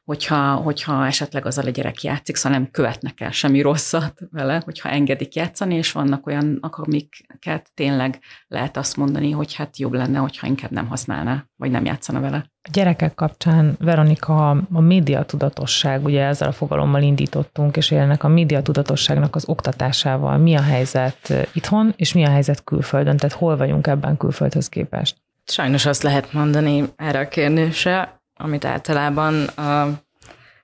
hogyha, 0.07 0.55
hogyha 0.55 1.07
esetleg 1.07 1.47
az 1.47 1.59
a 1.59 1.71
gyerek 1.71 2.03
játszik, 2.03 2.37
szóval 2.37 2.59
nem 2.59 2.71
követnek 2.71 3.21
el 3.21 3.31
semmi 3.31 3.61
rosszat 3.61 4.21
vele, 4.31 4.63
hogyha 4.65 4.89
engedik 4.89 5.35
játszani, 5.35 5.75
és 5.75 5.93
vannak 5.93 6.27
olyan, 6.27 6.59
amiket 6.61 7.71
tényleg 7.75 8.19
lehet 8.49 8.77
azt 8.77 8.97
mondani, 8.97 9.31
hogy 9.31 9.55
hát 9.55 9.79
jobb 9.79 9.93
lenne, 9.93 10.19
hogyha 10.19 10.47
inkább 10.47 10.71
nem 10.71 10.87
használná, 10.87 11.45
vagy 11.57 11.71
nem 11.71 11.85
játszana 11.85 12.21
vele. 12.21 12.51
A 12.63 12.69
gyerekek 12.73 13.15
kapcsán, 13.15 13.77
Veronika, 13.79 14.51
a 14.73 14.81
médiatudatosság, 14.81 16.05
ugye 16.05 16.25
ezzel 16.25 16.49
a 16.49 16.53
fogalommal 16.53 17.03
indítottunk, 17.03 17.77
és 17.77 17.91
élnek 17.91 18.25
a 18.25 18.29
médiatudatosságnak 18.29 19.35
az 19.35 19.49
oktatásával. 19.49 20.39
Mi 20.39 20.55
a 20.55 20.63
helyzet 20.63 21.33
itthon, 21.53 21.93
és 21.97 22.13
mi 22.13 22.25
a 22.25 22.31
helyzet 22.31 22.65
külföldön? 22.65 23.17
Tehát 23.17 23.37
hol 23.37 23.57
vagyunk 23.57 23.87
ebben 23.87 24.17
külföldhöz 24.17 24.69
képest? 24.69 25.17
Sajnos 25.45 25.87
azt 25.87 26.03
lehet 26.03 26.33
mondani 26.33 26.85
erre 26.97 27.19
a 27.19 27.29
kérdésre, 27.29 28.16
amit 28.37 28.65
általában 28.65 29.35
uh, 29.57 29.89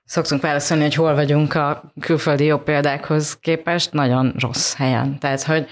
szoktunk 0.05 0.41
válaszolni, 0.41 0.83
hogy 0.83 0.93
hol 0.93 1.15
vagyunk 1.15 1.55
a 1.55 1.83
külföldi 1.99 2.45
jobb 2.45 2.63
példákhoz 2.63 3.37
képest, 3.39 3.93
nagyon 3.93 4.33
rossz 4.39 4.75
helyen. 4.75 5.19
Tehát, 5.19 5.43
hogy 5.43 5.67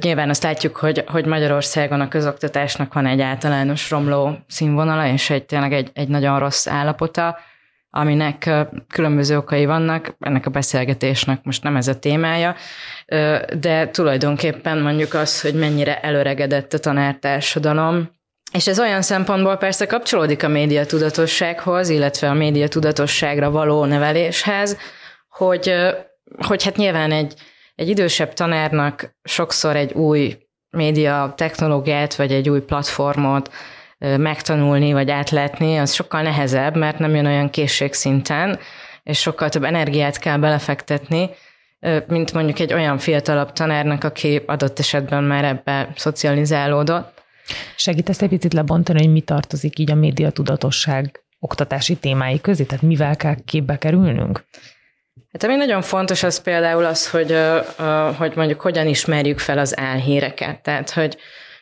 nyilván 0.00 0.28
azt 0.28 0.42
látjuk, 0.42 0.76
hogy, 0.76 1.04
hogy 1.06 1.26
Magyarországon 1.26 2.00
a 2.00 2.08
közoktatásnak 2.08 2.94
van 2.94 3.06
egy 3.06 3.20
általános 3.20 3.90
romló 3.90 4.38
színvonala, 4.48 5.06
és 5.06 5.30
egy 5.30 5.44
tényleg 5.44 5.72
egy, 5.72 5.90
egy 5.94 6.08
nagyon 6.08 6.38
rossz 6.38 6.66
állapota, 6.66 7.38
aminek 7.90 8.50
különböző 8.88 9.36
okai 9.36 9.66
vannak, 9.66 10.16
ennek 10.20 10.46
a 10.46 10.50
beszélgetésnek 10.50 11.42
most 11.42 11.62
nem 11.62 11.76
ez 11.76 11.88
a 11.88 11.98
témája, 11.98 12.54
de 13.58 13.88
tulajdonképpen 13.90 14.78
mondjuk 14.78 15.14
az, 15.14 15.40
hogy 15.40 15.54
mennyire 15.54 16.00
előregedett 16.00 16.72
a 16.72 16.78
tanártársadalom, 16.78 18.10
és 18.54 18.66
ez 18.66 18.80
olyan 18.80 19.02
szempontból 19.02 19.56
persze 19.56 19.86
kapcsolódik 19.86 20.42
a 20.42 20.48
médiatudatossághoz, 20.48 21.88
illetve 21.88 22.28
a 22.28 22.34
médiatudatosságra 22.34 23.50
való 23.50 23.84
neveléshez, 23.84 24.76
hogy, 25.28 25.74
hogy 26.46 26.64
hát 26.64 26.76
nyilván 26.76 27.12
egy, 27.12 27.34
egy 27.74 27.88
idősebb 27.88 28.32
tanárnak 28.32 29.14
sokszor 29.22 29.76
egy 29.76 29.92
új 29.92 30.38
média 30.70 31.34
technológiát, 31.36 32.14
vagy 32.14 32.32
egy 32.32 32.48
új 32.48 32.60
platformot 32.60 33.52
megtanulni, 33.98 34.92
vagy 34.92 35.10
átlátni, 35.10 35.76
az 35.76 35.92
sokkal 35.92 36.22
nehezebb, 36.22 36.76
mert 36.76 36.98
nem 36.98 37.14
jön 37.14 37.26
olyan 37.26 37.50
készségszinten, 37.50 38.58
és 39.02 39.20
sokkal 39.20 39.48
több 39.48 39.64
energiát 39.64 40.18
kell 40.18 40.38
belefektetni, 40.38 41.30
mint 42.06 42.32
mondjuk 42.32 42.58
egy 42.58 42.72
olyan 42.72 42.98
fiatalabb 42.98 43.52
tanárnak, 43.52 44.04
aki 44.04 44.42
adott 44.46 44.78
esetben 44.78 45.24
már 45.24 45.44
ebbe 45.44 45.92
szocializálódott. 45.96 47.13
Segítesz 47.76 48.22
egy 48.22 48.28
picit 48.28 48.52
lebontani, 48.52 48.98
hogy 48.98 49.12
mi 49.12 49.20
tartozik 49.20 49.78
így 49.78 49.90
a 49.90 49.94
média 49.94 50.30
tudatosság 50.30 51.24
oktatási 51.38 51.96
témái 51.96 52.40
közé, 52.40 52.64
tehát 52.64 52.84
mivel 52.84 53.16
kell 53.16 53.34
képbe 53.44 53.78
kerülnünk? 53.78 54.44
Hát 55.32 55.42
ami 55.42 55.54
nagyon 55.54 55.82
fontos 55.82 56.22
az 56.22 56.42
például 56.42 56.84
az, 56.84 57.10
hogy, 57.10 57.36
hogy 58.16 58.32
mondjuk 58.36 58.60
hogyan 58.60 58.86
ismerjük 58.86 59.38
fel 59.38 59.58
az 59.58 59.78
álhíreket. 59.78 60.62
Tehát, 60.62 60.90
hogy 60.90 61.16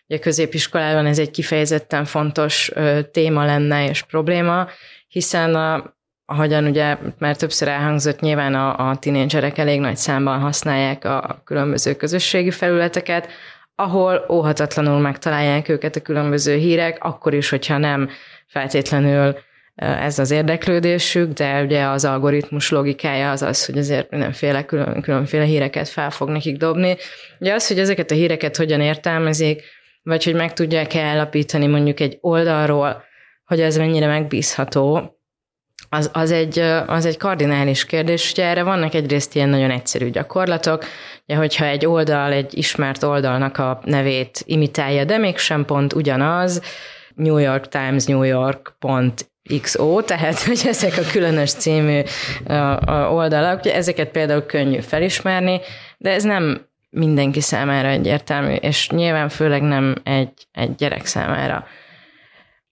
a 0.08 0.18
középiskolában 0.18 1.06
ez 1.06 1.18
egy 1.18 1.30
kifejezetten 1.30 2.04
fontos 2.04 2.72
téma 3.10 3.44
lenne 3.44 3.88
és 3.88 4.02
probléma, 4.02 4.68
hiszen 5.08 5.54
a, 5.54 5.96
ahogyan 6.24 6.64
ugye 6.64 6.96
már 7.18 7.36
többször 7.36 7.68
elhangzott, 7.68 8.20
nyilván 8.20 8.54
a, 8.54 8.90
a 8.90 8.96
tinédzserek 8.96 9.58
elég 9.58 9.80
nagy 9.80 9.96
számban 9.96 10.40
használják 10.40 11.04
a 11.04 11.42
különböző 11.44 11.94
közösségi 11.94 12.50
felületeket, 12.50 13.28
ahol 13.74 14.26
óhatatlanul 14.28 14.98
megtalálják 14.98 15.68
őket 15.68 15.96
a 15.96 16.00
különböző 16.00 16.56
hírek, 16.56 17.04
akkor 17.04 17.34
is, 17.34 17.48
hogyha 17.48 17.78
nem 17.78 18.08
feltétlenül 18.46 19.36
ez 19.74 20.18
az 20.18 20.30
érdeklődésük, 20.30 21.32
de 21.32 21.62
ugye 21.62 21.84
az 21.84 22.04
algoritmus 22.04 22.70
logikája 22.70 23.30
az 23.30 23.42
az, 23.42 23.66
hogy 23.66 23.78
azért 23.78 24.10
mindenféle 24.10 24.64
külön, 24.64 25.00
különféle 25.00 25.44
híreket 25.44 25.88
fel 25.88 26.10
fog 26.10 26.28
nekik 26.28 26.56
dobni. 26.56 26.96
Ugye 27.38 27.54
az, 27.54 27.68
hogy 27.68 27.78
ezeket 27.78 28.10
a 28.10 28.14
híreket 28.14 28.56
hogyan 28.56 28.80
értelmezik, 28.80 29.62
vagy 30.02 30.24
hogy 30.24 30.34
meg 30.34 30.52
tudják 30.52 30.94
állapítani 30.94 31.66
mondjuk 31.66 32.00
egy 32.00 32.18
oldalról, 32.20 33.04
hogy 33.44 33.60
ez 33.60 33.76
mennyire 33.76 34.06
megbízható, 34.06 35.16
az, 35.88 36.10
az, 36.12 36.30
egy, 36.30 36.58
az 36.86 37.06
egy 37.06 37.16
kardinális 37.16 37.84
kérdés. 37.84 38.30
Ugye 38.30 38.44
erre 38.44 38.62
vannak 38.62 38.94
egyrészt 38.94 39.34
ilyen 39.34 39.48
nagyon 39.48 39.70
egyszerű 39.70 40.10
gyakorlatok, 40.10 40.84
ugye, 41.26 41.36
hogyha 41.36 41.64
egy 41.64 41.86
oldal, 41.86 42.32
egy 42.32 42.58
ismert 42.58 43.02
oldalnak 43.02 43.58
a 43.58 43.80
nevét 43.84 44.42
imitálja, 44.44 45.04
de 45.04 45.18
mégsem 45.18 45.64
pont 45.64 45.92
ugyanaz, 45.92 46.62
New 47.14 47.36
York 47.36 47.68
Times, 47.68 48.04
New 48.04 48.22
York 48.22 48.74
pont 48.78 49.30
XO, 49.60 50.02
tehát 50.02 50.42
hogy 50.46 50.60
ezek 50.66 50.96
a 50.96 51.10
különös 51.12 51.52
című 51.52 52.00
oldalak, 53.10 53.58
ugye 53.58 53.74
ezeket 53.74 54.08
például 54.08 54.46
könnyű 54.46 54.80
felismerni, 54.80 55.60
de 55.98 56.10
ez 56.10 56.22
nem 56.22 56.66
mindenki 56.90 57.40
számára 57.40 57.88
egyértelmű, 57.88 58.54
és 58.54 58.88
nyilván 58.88 59.28
főleg 59.28 59.62
nem 59.62 59.94
egy, 60.02 60.32
egy 60.52 60.74
gyerek 60.74 61.06
számára. 61.06 61.66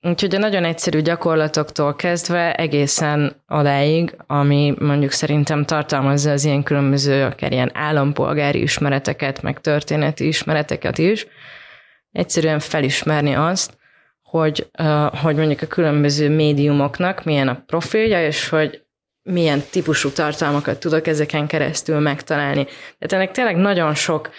Úgyhogy 0.03 0.35
a 0.35 0.39
nagyon 0.39 0.65
egyszerű 0.65 1.01
gyakorlatoktól 1.01 1.95
kezdve 1.95 2.55
egészen 2.55 3.43
odáig, 3.49 4.17
ami 4.27 4.75
mondjuk 4.79 5.11
szerintem 5.11 5.65
tartalmazza 5.65 6.31
az 6.31 6.45
ilyen 6.45 6.63
különböző, 6.63 7.25
akár 7.25 7.53
ilyen 7.53 7.71
állampolgári 7.75 8.61
ismereteket, 8.63 9.43
meg 9.43 9.61
történeti 9.61 10.27
ismereteket 10.27 10.99
is, 10.99 11.27
egyszerűen 12.13 12.59
felismerni 12.59 13.35
azt, 13.35 13.79
hogy, 14.23 14.71
hogy 15.23 15.37
mondjuk 15.37 15.63
a 15.63 15.67
különböző 15.67 16.29
médiumoknak 16.29 17.25
milyen 17.25 17.49
a 17.49 17.63
profilja, 17.67 18.27
és 18.27 18.49
hogy 18.49 18.83
milyen 19.23 19.63
típusú 19.71 20.11
tartalmakat 20.11 20.81
tudok 20.81 21.07
ezeken 21.07 21.47
keresztül 21.47 21.99
megtalálni. 21.99 22.65
Tehát 22.65 23.13
ennek 23.13 23.31
tényleg 23.31 23.57
nagyon 23.57 23.95
sok 23.95 24.31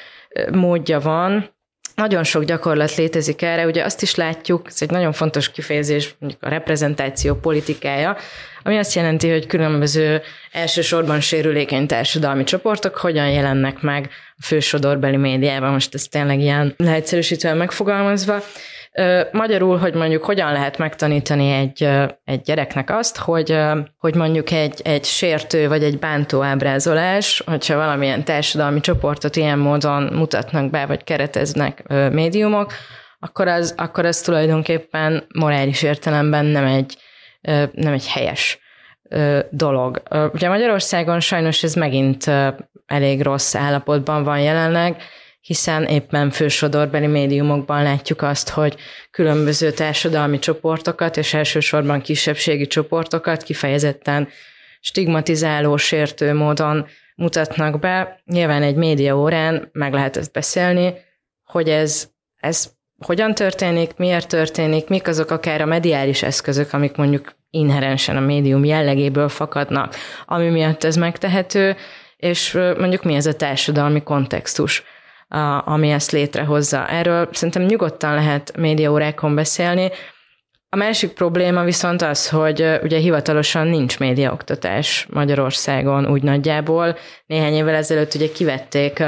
módja 0.52 1.00
van, 1.00 1.50
nagyon 1.96 2.24
sok 2.24 2.44
gyakorlat 2.44 2.96
létezik 2.96 3.42
erre, 3.42 3.66
ugye 3.66 3.84
azt 3.84 4.02
is 4.02 4.16
látjuk, 4.16 4.68
ez 4.68 4.78
egy 4.80 4.90
nagyon 4.90 5.12
fontos 5.12 5.52
kifejezés, 5.52 6.16
mondjuk 6.20 6.44
a 6.44 6.50
reprezentáció 6.50 7.36
politikája, 7.36 8.18
ami 8.64 8.78
azt 8.78 8.94
jelenti, 8.94 9.30
hogy 9.30 9.46
különböző 9.46 10.22
elsősorban 10.52 11.20
sérülékeny 11.20 11.88
társadalmi 11.88 12.44
csoportok 12.44 12.96
hogyan 12.96 13.30
jelennek 13.30 13.82
meg 13.82 14.10
a 14.38 14.44
fősodorbeli 14.44 15.18
médiában, 15.18 15.72
most 15.72 15.94
ez 15.94 16.04
tényleg 16.04 16.40
ilyen 16.40 16.74
leegyszerűsítően 16.78 17.58
megfogalmazva, 17.58 18.44
Magyarul, 19.32 19.78
hogy 19.78 19.94
mondjuk 19.94 20.24
hogyan 20.24 20.52
lehet 20.52 20.78
megtanítani 20.78 21.52
egy, 21.52 21.90
egy 22.24 22.42
gyereknek 22.42 22.90
azt, 22.90 23.18
hogy, 23.18 23.58
hogy 23.98 24.16
mondjuk 24.16 24.52
egy, 24.52 24.82
egy 24.84 25.06
sértő 25.06 25.68
vagy 25.68 25.84
egy 25.84 26.00
bántó 26.00 26.42
ábrázolás, 26.42 27.44
hogyha 27.46 27.76
valamilyen 27.76 28.24
társadalmi 28.24 28.80
csoportot 28.80 29.36
ilyen 29.36 29.60
módon 29.60 30.04
mutatnak 30.04 30.70
be, 30.70 30.86
vagy 30.86 31.04
kereteznek 31.04 31.84
médiumok, 32.12 32.74
akkor 33.20 33.48
az, 33.48 33.74
akkor 33.78 34.06
az 34.06 34.22
tulajdonképpen 34.22 35.26
morális 35.34 35.82
értelemben 35.82 36.46
nem 36.46 36.66
egy, 36.66 36.98
nem 37.72 37.94
egy 37.94 38.08
helyes 38.08 38.60
dolog. 39.50 40.02
Ugye 40.34 40.50
Magyarországon 40.50 41.20
sajnos 41.20 41.64
ez 41.64 41.74
megint 41.74 42.32
elég 42.86 43.22
rossz 43.22 43.56
állapotban 43.56 44.24
van 44.24 44.40
jelenleg, 44.40 44.96
hiszen 45.42 45.86
éppen 45.86 46.32
fősodorbeli 46.32 47.08
médiumokban 47.08 47.84
látjuk 47.84 48.22
azt, 48.22 48.50
hogy 48.50 48.76
különböző 49.12 49.72
társadalmi 49.72 50.40
csoportokat, 50.40 51.18
és 51.18 51.34
elsősorban 51.34 52.02
kisebbségi 52.02 52.68
csoportokat 52.68 53.44
kifejezetten 53.44 54.28
stigmatizáló, 54.80 55.78
sértő 55.78 56.34
módon 56.34 56.88
mutatnak 57.16 57.80
be. 57.80 58.22
Nyilván 58.26 58.64
egy 58.64 58.76
média 58.76 59.18
órán 59.18 59.70
meg 59.72 59.94
lehet 59.94 60.18
ezt 60.18 60.32
beszélni, 60.32 60.94
hogy 61.44 61.70
ez, 61.70 62.10
ez 62.36 62.72
hogyan 63.06 63.34
történik, 63.34 63.96
miért 63.96 64.28
történik, 64.28 64.88
mik 64.88 65.08
azok 65.08 65.32
akár 65.32 65.62
a 65.62 65.66
mediális 65.66 66.24
eszközök, 66.24 66.74
amik 66.74 66.96
mondjuk 66.96 67.36
inherensen 67.50 68.18
a 68.18 68.20
médium 68.20 68.64
jellegéből 68.64 69.30
fakadnak, 69.30 69.96
ami 70.26 70.50
miatt 70.50 70.84
ez 70.84 70.96
megtehető, 70.96 71.76
és 72.18 72.54
mondjuk 72.54 73.04
mi 73.04 73.14
ez 73.14 73.26
a 73.26 73.36
társadalmi 73.36 74.04
kontextus 74.04 74.84
ami 75.66 75.90
ezt 75.90 76.12
létrehozza. 76.12 76.88
Erről 76.88 77.30
szerintem 77.32 77.64
nyugodtan 77.64 78.14
lehet 78.14 78.58
médiaórákon 78.58 79.36
beszélni. 79.36 79.92
A 80.70 80.76
másik 80.76 81.12
probléma 81.12 81.64
viszont 81.64 82.02
az, 82.02 82.30
hogy 82.30 82.80
ugye 82.84 82.98
hivatalosan 82.98 83.68
nincs 83.68 84.00
médiaoktatás 84.00 85.08
Magyarországon 85.10 86.08
úgy 86.08 86.24
nagyjából. 86.24 86.98
Néhány 87.26 87.54
évvel 87.54 87.76
ezelőtt 87.76 88.14
ugye 88.14 88.32
kivették 88.32 89.04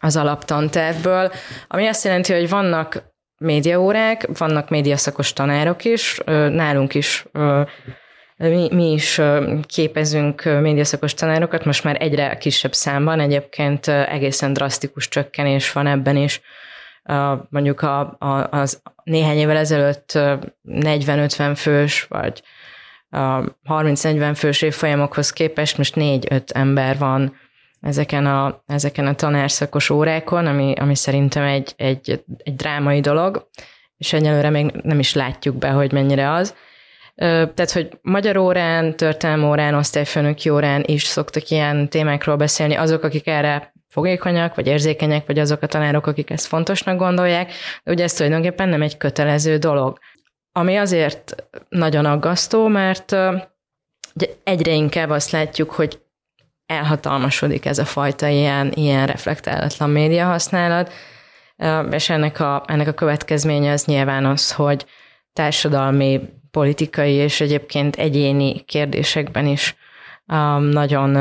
az 0.00 0.16
alaptantervből, 0.16 1.32
ami 1.68 1.86
azt 1.86 2.04
jelenti, 2.04 2.32
hogy 2.32 2.48
vannak 2.48 3.02
médiaórák, 3.38 4.28
vannak 4.38 4.68
médiaszakos 4.68 5.32
tanárok 5.32 5.84
is, 5.84 6.20
nálunk 6.50 6.94
is 6.94 7.26
mi, 8.36 8.68
mi 8.72 8.92
is 8.92 9.20
képezünk 9.62 10.42
médiaszakos 10.44 11.14
tanárokat, 11.14 11.64
most 11.64 11.84
már 11.84 11.96
egyre 12.00 12.36
kisebb 12.36 12.74
számban, 12.74 13.20
egyébként 13.20 13.88
egészen 13.88 14.52
drasztikus 14.52 15.08
csökkenés 15.08 15.72
van 15.72 15.86
ebben 15.86 16.16
is. 16.16 16.40
Mondjuk 17.48 17.80
a, 17.80 18.16
a, 18.18 18.48
az 18.50 18.82
néhány 19.04 19.36
évvel 19.36 19.56
ezelőtt 19.56 20.12
40-50 20.68 21.52
fős, 21.56 22.02
vagy 22.02 22.42
30-40 23.10 24.32
fős 24.36 24.62
évfolyamokhoz 24.62 25.32
képest 25.32 25.78
most 25.78 25.94
4-5 25.96 26.42
ember 26.52 26.98
van 26.98 27.36
ezeken 27.80 28.26
a, 28.26 28.62
ezeken 28.66 29.06
a 29.06 29.14
tanárszakos 29.14 29.90
órákon, 29.90 30.46
ami, 30.46 30.72
ami 30.78 30.94
szerintem 30.94 31.42
egy, 31.42 31.72
egy, 31.76 32.24
egy 32.42 32.54
drámai 32.54 33.00
dolog, 33.00 33.48
és 33.96 34.12
egyelőre 34.12 34.50
még 34.50 34.70
nem 34.82 34.98
is 34.98 35.14
látjuk 35.14 35.56
be, 35.56 35.68
hogy 35.68 35.92
mennyire 35.92 36.32
az. 36.32 36.54
Tehát, 37.16 37.70
hogy 37.72 37.98
magyar 38.02 38.36
órán, 38.36 38.96
történelmi 38.96 39.44
órán, 39.44 39.74
osztályfőnöki 39.74 40.48
órán 40.48 40.82
is 40.86 41.04
szoktak 41.04 41.48
ilyen 41.48 41.88
témákról 41.88 42.36
beszélni. 42.36 42.74
Azok, 42.74 43.02
akik 43.02 43.26
erre 43.26 43.72
fogékonyak, 43.88 44.54
vagy 44.54 44.66
érzékenyek, 44.66 45.26
vagy 45.26 45.38
azok 45.38 45.62
a 45.62 45.66
tanárok, 45.66 46.06
akik 46.06 46.30
ezt 46.30 46.46
fontosnak 46.46 46.98
gondolják, 46.98 47.52
de 47.84 47.90
ugye 47.92 48.04
ez 48.04 48.12
tulajdonképpen 48.12 48.68
nem 48.68 48.82
egy 48.82 48.96
kötelező 48.96 49.56
dolog. 49.56 49.98
Ami 50.52 50.76
azért 50.76 51.34
nagyon 51.68 52.04
aggasztó, 52.04 52.66
mert 52.66 53.16
egyre 54.44 54.72
inkább 54.72 55.10
azt 55.10 55.30
látjuk, 55.30 55.70
hogy 55.70 56.00
elhatalmasodik 56.66 57.66
ez 57.66 57.78
a 57.78 57.84
fajta 57.84 58.26
ilyen, 58.26 58.72
ilyen 58.74 59.06
reflektálatlan 59.06 59.90
média 59.90 60.24
használat, 60.24 60.92
és 61.90 62.10
ennek 62.10 62.40
a, 62.40 62.64
ennek 62.66 62.88
a 62.88 62.92
következménye 62.92 63.72
az 63.72 63.84
nyilván 63.84 64.24
az, 64.24 64.52
hogy 64.52 64.86
társadalmi, 65.32 66.20
politikai 66.56 67.12
és 67.12 67.40
egyébként 67.40 67.96
egyéni 67.96 68.60
kérdésekben 68.60 69.46
is 69.46 69.76
nagyon, 70.70 71.14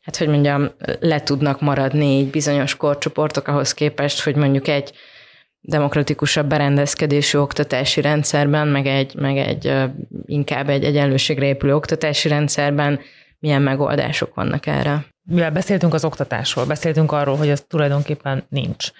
hát 0.00 0.16
hogy 0.18 0.28
mondjam, 0.28 0.70
le 1.00 1.22
tudnak 1.22 1.60
maradni 1.60 2.06
így 2.06 2.30
bizonyos 2.30 2.76
korcsoportok 2.76 3.48
ahhoz 3.48 3.74
képest, 3.74 4.22
hogy 4.22 4.36
mondjuk 4.36 4.68
egy 4.68 4.92
demokratikusabb 5.60 6.48
berendezkedésű 6.48 7.38
oktatási 7.38 8.00
rendszerben, 8.00 8.68
meg 8.68 8.86
egy, 8.86 9.14
meg 9.14 9.36
egy 9.36 9.72
inkább 10.24 10.68
egy 10.68 10.84
egyenlőségre 10.84 11.46
épülő 11.46 11.74
oktatási 11.74 12.28
rendszerben 12.28 13.00
milyen 13.38 13.62
megoldások 13.62 14.34
vannak 14.34 14.66
erre. 14.66 15.06
Mivel 15.22 15.50
beszéltünk 15.50 15.94
az 15.94 16.04
oktatásról, 16.04 16.66
beszéltünk 16.66 17.12
arról, 17.12 17.36
hogy 17.36 17.48
ez 17.48 17.64
tulajdonképpen 17.68 18.44
nincs. 18.48 18.90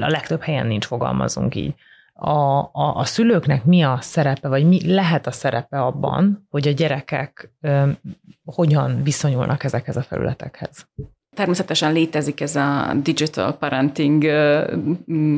A 0.00 0.08
legtöbb 0.08 0.42
helyen 0.42 0.66
nincs, 0.66 0.86
fogalmazunk 0.86 1.54
így. 1.54 1.74
A, 2.16 2.58
a, 2.58 2.96
a 2.96 3.04
szülőknek 3.04 3.64
mi 3.64 3.82
a 3.82 3.98
szerepe, 4.00 4.48
vagy 4.48 4.68
mi 4.68 4.92
lehet 4.92 5.26
a 5.26 5.32
szerepe 5.32 5.80
abban, 5.80 6.46
hogy 6.50 6.68
a 6.68 6.72
gyerekek 6.72 7.50
ö, 7.60 7.90
hogyan 8.44 9.02
viszonyulnak 9.02 9.64
ezekhez 9.64 9.96
a 9.96 10.02
felületekhez? 10.02 10.86
Természetesen 11.34 11.92
létezik 11.92 12.40
ez 12.40 12.56
a 12.56 12.92
digital 13.02 13.52
parenting 13.52 14.24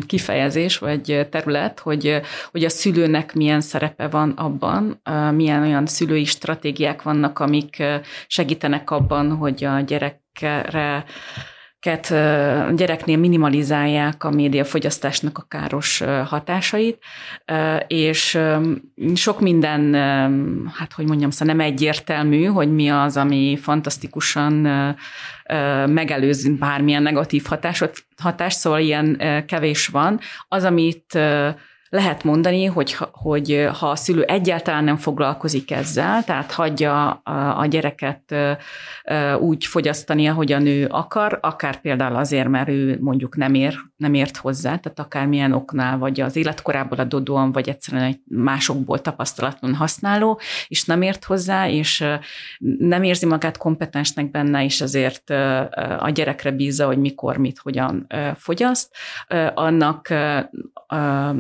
kifejezés 0.07 0.79
vagy 0.79 1.27
terület, 1.31 1.79
hogy, 1.79 2.21
hogy 2.51 2.65
a 2.65 2.69
szülőnek 2.69 3.35
milyen 3.35 3.61
szerepe 3.61 4.09
van 4.09 4.31
abban, 4.31 5.01
milyen 5.35 5.63
olyan 5.63 5.87
szülői 5.87 6.25
stratégiák 6.25 7.03
vannak, 7.03 7.39
amik 7.39 7.83
segítenek 8.27 8.91
abban, 8.91 9.37
hogy 9.37 9.65
a 9.65 9.81
gyerekre 9.81 11.05
gyereknél 12.75 13.17
minimalizálják 13.17 14.25
a 14.25 14.31
médiafogyasztásnak 14.31 15.39
a 15.39 15.47
káros 15.49 16.03
hatásait, 16.25 16.99
és 17.87 18.39
sok 19.15 19.41
minden, 19.41 19.95
hát 20.75 20.93
hogy 20.93 21.07
mondjam, 21.07 21.31
szóval 21.31 21.55
nem 21.55 21.67
egyértelmű, 21.67 22.45
hogy 22.45 22.75
mi 22.75 22.89
az, 22.89 23.17
ami 23.17 23.59
fantasztikusan 23.63 24.53
megelőz 25.87 26.59
bármilyen 26.59 27.03
negatív 27.03 27.45
hatásot, 27.45 28.07
hatást, 28.23 28.59
szóval 28.59 28.81
ilyen 28.81 29.23
kevés 29.47 29.87
van. 29.87 30.21
Az, 30.49 30.65
amit 30.65 31.19
lehet 31.89 32.25
mondani, 32.25 32.65
hogy, 32.65 32.97
hogy 33.13 33.69
ha 33.79 33.91
a 33.91 33.97
szülő 33.97 34.23
egyáltalán 34.23 34.85
nem 34.85 34.97
foglalkozik 34.97 35.71
ezzel, 35.71 36.25
tehát 36.25 36.53
hagyja 36.53 37.11
a, 37.11 37.61
a 37.61 37.67
gyereket 37.67 38.35
úgy 39.39 39.65
fogyasztani, 39.65 40.27
ahogy 40.27 40.53
a 40.53 40.59
nő 40.59 40.87
akar, 40.87 41.39
akár 41.43 41.81
például 41.81 42.17
azért, 42.17 42.49
mert 42.49 42.69
ő 42.69 42.99
mondjuk 43.01 43.37
nem, 43.37 43.55
ér, 43.55 43.75
nem 43.97 44.15
ért 44.15 44.37
hozzá, 44.37 44.77
tehát 44.77 44.99
akármilyen 44.99 45.53
oknál, 45.53 45.99
vagy 45.99 46.21
az 46.21 46.37
életkorából 46.37 46.99
adódóan, 46.99 47.53
vagy 47.53 47.69
egyszerűen 47.69 48.05
egy 48.05 48.21
másokból 48.25 49.01
tapasztalatlan 49.01 49.75
használó, 49.75 50.41
és 50.69 50.85
nem 50.85 51.03
ért 51.03 51.25
hozzá, 51.25 51.69
és 51.69 52.05
nem 52.79 53.03
érzi 53.03 53.27
magát 53.27 53.57
kompetensnek 53.57 54.31
benne, 54.31 54.65
és 54.65 54.81
azért 54.81 55.31
a 55.99 56.11
gyerekre 56.11 56.51
bízza, 56.51 56.87
hogy 56.87 56.99
mikor, 56.99 57.37
mit, 57.37 57.59
hogyan 57.59 58.07
fogyaszt, 58.35 58.97
annak, 59.55 60.09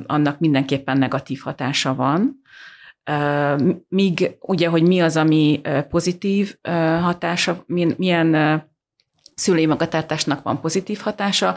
annak 0.07 0.36
mindenképpen 0.41 0.99
negatív 0.99 1.41
hatása 1.41 1.95
van. 1.95 2.41
Míg 3.89 4.37
ugye, 4.41 4.69
hogy 4.69 4.83
mi 4.83 5.01
az, 5.01 5.17
ami 5.17 5.61
pozitív 5.89 6.57
hatása, 7.01 7.65
milyen 7.97 8.63
szülői 9.39 9.67
magatartásnak 9.67 10.43
van 10.43 10.61
pozitív 10.61 10.99
hatása, 10.99 11.55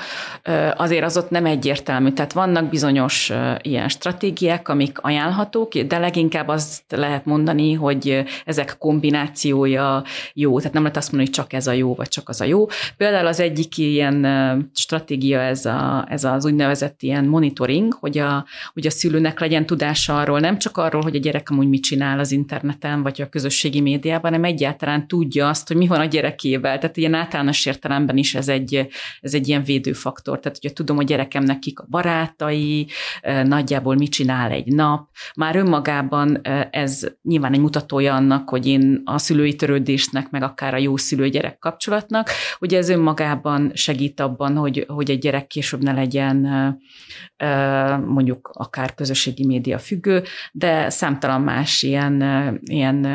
azért 0.75 1.03
az 1.03 1.17
ott 1.17 1.29
nem 1.29 1.45
egyértelmű. 1.45 2.11
Tehát 2.11 2.33
vannak 2.33 2.69
bizonyos 2.69 3.31
ilyen 3.61 3.89
stratégiák, 3.89 4.67
amik 4.67 4.99
ajánlhatók, 5.01 5.77
de 5.77 5.97
leginkább 5.97 6.47
azt 6.47 6.81
lehet 6.89 7.25
mondani, 7.25 7.73
hogy 7.73 8.23
ezek 8.45 8.75
kombinációja 8.79 10.03
jó. 10.33 10.57
Tehát 10.57 10.73
nem 10.73 10.81
lehet 10.81 10.97
azt 10.97 11.11
mondani, 11.11 11.29
hogy 11.29 11.43
csak 11.43 11.53
ez 11.53 11.67
a 11.67 11.71
jó, 11.71 11.95
vagy 11.95 12.07
csak 12.07 12.29
az 12.29 12.41
a 12.41 12.45
jó. 12.45 12.65
Például 12.97 13.27
az 13.27 13.39
egyik 13.39 13.77
ilyen 13.77 14.27
stratégia 14.75 15.39
ez, 15.39 15.65
a, 15.65 16.05
ez 16.09 16.23
az 16.23 16.45
úgynevezett 16.45 17.01
ilyen 17.01 17.25
monitoring, 17.25 17.93
hogy 17.93 18.17
a, 18.17 18.45
hogy 18.73 18.85
a 18.85 18.91
szülőnek 18.91 19.39
legyen 19.39 19.65
tudása 19.65 20.17
arról, 20.17 20.39
nem 20.39 20.57
csak 20.57 20.77
arról, 20.77 21.01
hogy 21.01 21.15
a 21.15 21.19
gyerek 21.19 21.49
amúgy 21.49 21.69
mit 21.69 21.83
csinál 21.83 22.19
az 22.19 22.31
interneten, 22.31 23.03
vagy 23.03 23.21
a 23.21 23.29
közösségi 23.29 23.81
médiában, 23.81 24.31
hanem 24.31 24.43
egyáltalán 24.43 25.07
tudja 25.07 25.49
azt, 25.49 25.67
hogy 25.67 25.77
mi 25.77 25.87
van 25.87 25.99
a 25.99 26.05
gyerekével. 26.05 26.77
Tehát 26.77 26.97
ilyen 26.97 27.13
általános 27.13 27.67
értelemben 27.69 28.17
is 28.17 28.35
ez 28.35 28.47
egy, 28.47 28.87
ez 29.21 29.33
egy 29.33 29.47
ilyen 29.47 29.63
védőfaktor. 29.63 30.39
Tehát, 30.39 30.57
hogyha 30.61 30.75
tudom, 30.75 30.95
hogy 30.95 31.05
gyerekemnek 31.05 31.59
kik 31.59 31.79
a 31.79 31.85
barátai, 31.89 32.87
nagyjából 33.43 33.95
mit 33.95 34.11
csinál 34.11 34.51
egy 34.51 34.73
nap, 34.73 35.09
már 35.35 35.55
önmagában 35.55 36.41
ez 36.71 37.07
nyilván 37.21 37.53
egy 37.53 37.59
mutatója 37.59 38.15
annak, 38.15 38.49
hogy 38.49 38.67
én 38.67 39.01
a 39.05 39.17
szülői 39.17 39.55
törődésnek, 39.55 40.29
meg 40.29 40.43
akár 40.43 40.73
a 40.73 40.77
jó 40.77 40.97
szülő-gyerek 40.97 41.57
kapcsolatnak, 41.59 42.29
hogy 42.57 42.73
ez 42.73 42.89
önmagában 42.89 43.71
segít 43.73 44.19
abban, 44.19 44.55
hogy, 44.55 44.85
hogy 44.87 45.09
egy 45.09 45.19
gyerek 45.19 45.47
később 45.47 45.83
ne 45.83 45.91
legyen 45.91 46.47
mondjuk 48.05 48.49
akár 48.53 48.93
közösségi 48.93 49.45
média 49.45 49.79
függő, 49.79 50.23
de 50.51 50.89
számtalan 50.89 51.41
más 51.41 51.81
ilyen, 51.81 52.21
ilyen 52.61 53.07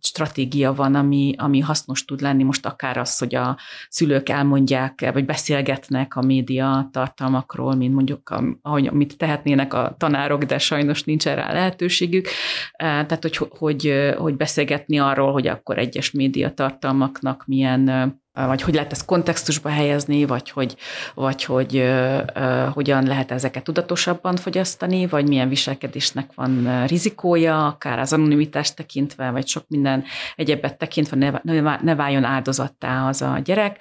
stratégia 0.00 0.72
van, 0.72 0.94
ami, 0.94 1.34
ami 1.38 1.60
hasznos 1.60 2.04
tud 2.04 2.20
lenni, 2.20 2.42
most 2.42 2.66
akár 2.66 2.96
az, 2.96 3.18
hogy 3.18 3.34
a 3.34 3.58
szülők 3.92 4.28
elmondják, 4.28 5.10
vagy 5.12 5.24
beszélgetnek 5.24 6.16
a 6.16 6.22
média 6.22 6.88
tartalmakról, 6.92 7.74
mint 7.74 7.94
mondjuk, 7.94 8.34
ahogy, 8.62 8.86
amit 8.86 9.16
tehetnének 9.16 9.74
a 9.74 9.94
tanárok, 9.98 10.44
de 10.44 10.58
sajnos 10.58 11.04
nincs 11.04 11.24
rá 11.24 11.52
lehetőségük. 11.52 12.28
Tehát, 12.76 13.22
hogy, 13.22 13.36
hogy, 13.36 14.12
hogy 14.18 14.36
beszélgetni 14.36 14.98
arról, 14.98 15.32
hogy 15.32 15.46
akkor 15.46 15.78
egyes 15.78 16.10
média 16.10 16.54
tartalmaknak 16.54 17.44
milyen 17.46 17.90
vagy 18.34 18.62
hogy 18.62 18.74
lehet 18.74 18.92
ezt 18.92 19.04
kontextusba 19.04 19.68
helyezni, 19.68 20.24
vagy 20.24 20.50
hogy, 20.50 20.76
vagy 21.14 21.44
hogy 21.44 21.76
uh, 21.76 22.20
uh, 22.36 22.66
hogyan 22.66 23.06
lehet 23.06 23.30
ezeket 23.30 23.64
tudatosabban 23.64 24.36
fogyasztani, 24.36 25.06
vagy 25.06 25.28
milyen 25.28 25.48
viselkedésnek 25.48 26.30
van 26.34 26.84
rizikója, 26.86 27.66
akár 27.66 27.98
az 27.98 28.12
anonimitást 28.12 28.76
tekintve, 28.76 29.30
vagy 29.30 29.46
sok 29.46 29.64
minden 29.68 30.04
egyebet 30.36 30.78
tekintve 30.78 31.40
ne, 31.42 31.78
ne 31.82 31.94
váljon 31.94 32.24
áldozattá 32.24 33.08
az 33.08 33.22
a 33.22 33.38
gyerek. 33.44 33.80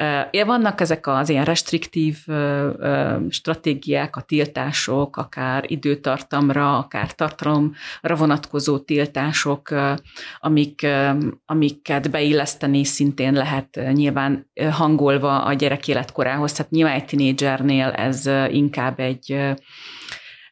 Uh, 0.00 0.44
vannak 0.46 0.80
ezek 0.80 1.06
az 1.06 1.28
ilyen 1.28 1.44
restriktív 1.44 2.16
stratégiák, 3.28 4.16
a 4.16 4.20
tiltások, 4.20 5.16
akár 5.16 5.64
időtartamra, 5.66 6.78
akár 6.78 7.14
tartalomra 7.14 8.16
vonatkozó 8.16 8.78
tiltások, 8.78 9.74
amik, 10.38 10.86
amiket 11.46 12.10
beilleszteni 12.10 12.84
szintén 12.84 13.32
lehet 13.32 13.80
nyilván 13.92 14.50
hangolva 14.70 15.42
a 15.44 15.52
gyerek 15.52 15.88
életkorához, 15.88 16.52
tehát 16.52 16.70
nyilván 16.70 16.94
egy 16.94 17.04
tinédzsernél 17.04 17.88
ez 17.88 18.26
inkább 18.50 19.00
egy 19.00 19.36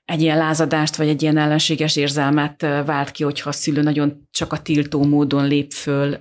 egy 0.05 0.21
ilyen 0.21 0.39
lázadást, 0.39 0.97
vagy 0.97 1.09
egy 1.09 1.23
ilyen 1.23 1.37
ellenséges 1.37 1.97
érzelmet 1.97 2.63
vált 2.63 3.11
ki, 3.11 3.25
hogyha 3.25 3.49
a 3.49 3.53
szülő 3.53 3.83
nagyon 3.83 4.29
csak 4.31 4.53
a 4.53 4.63
tiltó 4.63 5.05
módon 5.05 5.47
lép 5.47 5.73
föl 5.73 6.15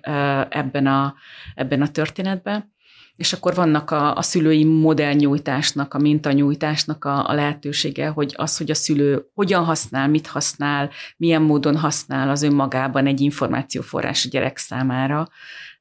ebben 0.49 0.87
a, 0.87 1.15
ebben 1.55 1.81
a 1.81 1.87
történetben. 1.87 2.73
És 3.15 3.33
akkor 3.33 3.55
vannak 3.55 3.91
a, 3.91 4.15
a 4.15 4.21
szülői 4.21 4.63
modellnyújtásnak, 4.63 5.93
a 5.93 5.99
mintanyújtásnak 5.99 7.05
a, 7.05 7.29
a 7.29 7.33
lehetősége, 7.33 8.07
hogy 8.07 8.33
az, 8.37 8.57
hogy 8.57 8.71
a 8.71 8.75
szülő 8.75 9.25
hogyan 9.33 9.63
használ, 9.63 10.07
mit 10.07 10.27
használ, 10.27 10.89
milyen 11.17 11.41
módon 11.41 11.77
használ 11.77 12.29
az 12.29 12.41
önmagában 12.41 13.07
egy 13.07 13.21
információforrás 13.21 14.25
a 14.25 14.29
gyerek 14.29 14.57
számára, 14.57 15.27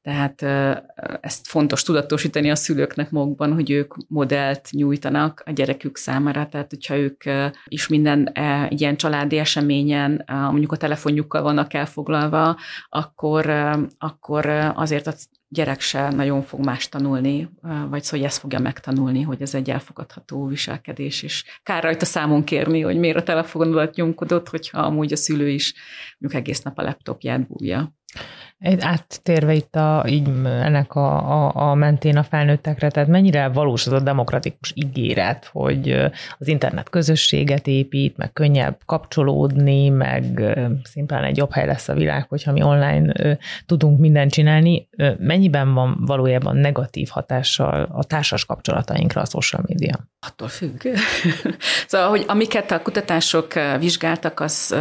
tehát 0.04 0.42
ezt 1.20 1.46
fontos 1.46 1.82
tudatosítani 1.82 2.50
a 2.50 2.54
szülőknek 2.54 3.10
magukban, 3.10 3.52
hogy 3.52 3.70
ők 3.70 3.94
modellt 4.08 4.68
nyújtanak 4.70 5.42
a 5.46 5.50
gyerekük 5.50 5.96
számára, 5.96 6.46
tehát 6.46 6.70
hogyha 6.70 6.96
ők 6.96 7.22
is 7.64 7.88
minden 7.88 8.30
e, 8.32 8.68
ilyen 8.70 8.96
családi 8.96 9.38
eseményen, 9.38 10.24
mondjuk 10.26 10.72
a 10.72 10.76
telefonjukkal 10.76 11.42
vannak 11.42 11.74
elfoglalva, 11.74 12.56
akkor, 12.88 13.50
akkor 13.98 14.46
azért 14.74 15.06
a 15.06 15.12
gyerek 15.54 15.80
se 15.80 16.08
nagyon 16.10 16.42
fog 16.42 16.64
más 16.64 16.88
tanulni, 16.88 17.48
vagy 17.62 18.02
szóval, 18.02 18.20
hogy 18.20 18.22
ezt 18.22 18.38
fogja 18.38 18.58
megtanulni, 18.58 19.22
hogy 19.22 19.42
ez 19.42 19.54
egy 19.54 19.70
elfogadható 19.70 20.46
viselkedés, 20.46 21.22
és 21.22 21.44
kár 21.62 21.82
rajta 21.82 22.04
számon 22.04 22.44
kérni, 22.44 22.80
hogy 22.80 22.98
miért 22.98 23.16
a 23.16 23.22
telefonodat 23.22 23.94
nyomkodott, 23.94 24.48
hogyha 24.48 24.78
amúgy 24.78 25.12
a 25.12 25.16
szülő 25.16 25.48
is 25.48 25.74
mondjuk 26.18 26.42
egész 26.42 26.62
nap 26.62 26.78
a 26.78 26.82
laptopját 26.82 27.46
bújja. 27.46 27.94
Áttérve 28.80 29.54
itt 29.54 29.76
a, 29.76 30.04
így 30.08 30.28
ennek 30.44 30.94
a, 30.94 31.32
a, 31.46 31.70
a 31.70 31.74
mentén 31.74 32.16
a 32.16 32.22
felnőttekre, 32.22 32.90
tehát 32.90 33.08
mennyire 33.08 33.48
valós 33.48 33.86
az 33.86 33.92
a 33.92 34.00
demokratikus 34.00 34.72
ígéret, 34.74 35.48
hogy 35.52 35.90
az 36.38 36.48
internet 36.48 36.90
közösséget 36.90 37.66
épít, 37.66 38.16
meg 38.16 38.32
könnyebb 38.32 38.78
kapcsolódni, 38.86 39.88
meg 39.88 40.42
szimplán 40.84 41.24
egy 41.24 41.36
jobb 41.36 41.52
hely 41.52 41.66
lesz 41.66 41.88
a 41.88 41.94
világ, 41.94 42.26
hogyha 42.28 42.52
mi 42.52 42.62
online 42.62 43.38
tudunk 43.66 43.98
mindent 43.98 44.32
csinálni. 44.32 44.88
Mennyiben 45.18 45.74
van 45.74 45.96
valójában 46.06 46.56
negatív 46.56 47.08
hatással 47.08 47.88
a 47.92 48.04
társas 48.04 48.44
kapcsolatainkra 48.44 49.20
a 49.20 49.26
social 49.26 49.62
média? 49.66 50.08
Attól 50.26 50.48
függ. 50.48 50.82
szóval, 51.88 52.08
hogy 52.08 52.24
amiket 52.26 52.70
a 52.70 52.82
kutatások 52.82 53.52
vizsgáltak, 53.78 54.40
az 54.40 54.74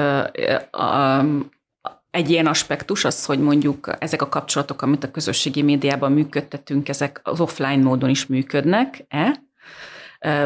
egy 2.14 2.30
ilyen 2.30 2.48
aspektus 2.48 3.06
az, 3.06 3.26
hogy 3.26 3.40
mondjuk 3.40 3.96
ezek 4.00 4.22
a 4.22 4.30
kapcsolatok, 4.30 4.82
amit 4.82 5.04
a 5.04 5.12
közösségi 5.12 5.62
médiában 5.62 6.12
működtetünk, 6.12 6.90
ezek 6.90 7.20
az 7.24 7.40
offline 7.40 7.84
módon 7.84 8.10
is 8.10 8.26
működnek-e, 8.26 9.44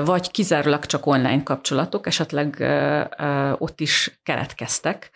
vagy 0.05 0.32
kizárólag 0.32 0.86
csak 0.86 1.05
online 1.05 1.43
kapcsolatok, 1.43 2.07
esetleg 2.07 2.65
ott 3.57 3.80
is 3.80 4.20
keletkeztek. 4.24 5.11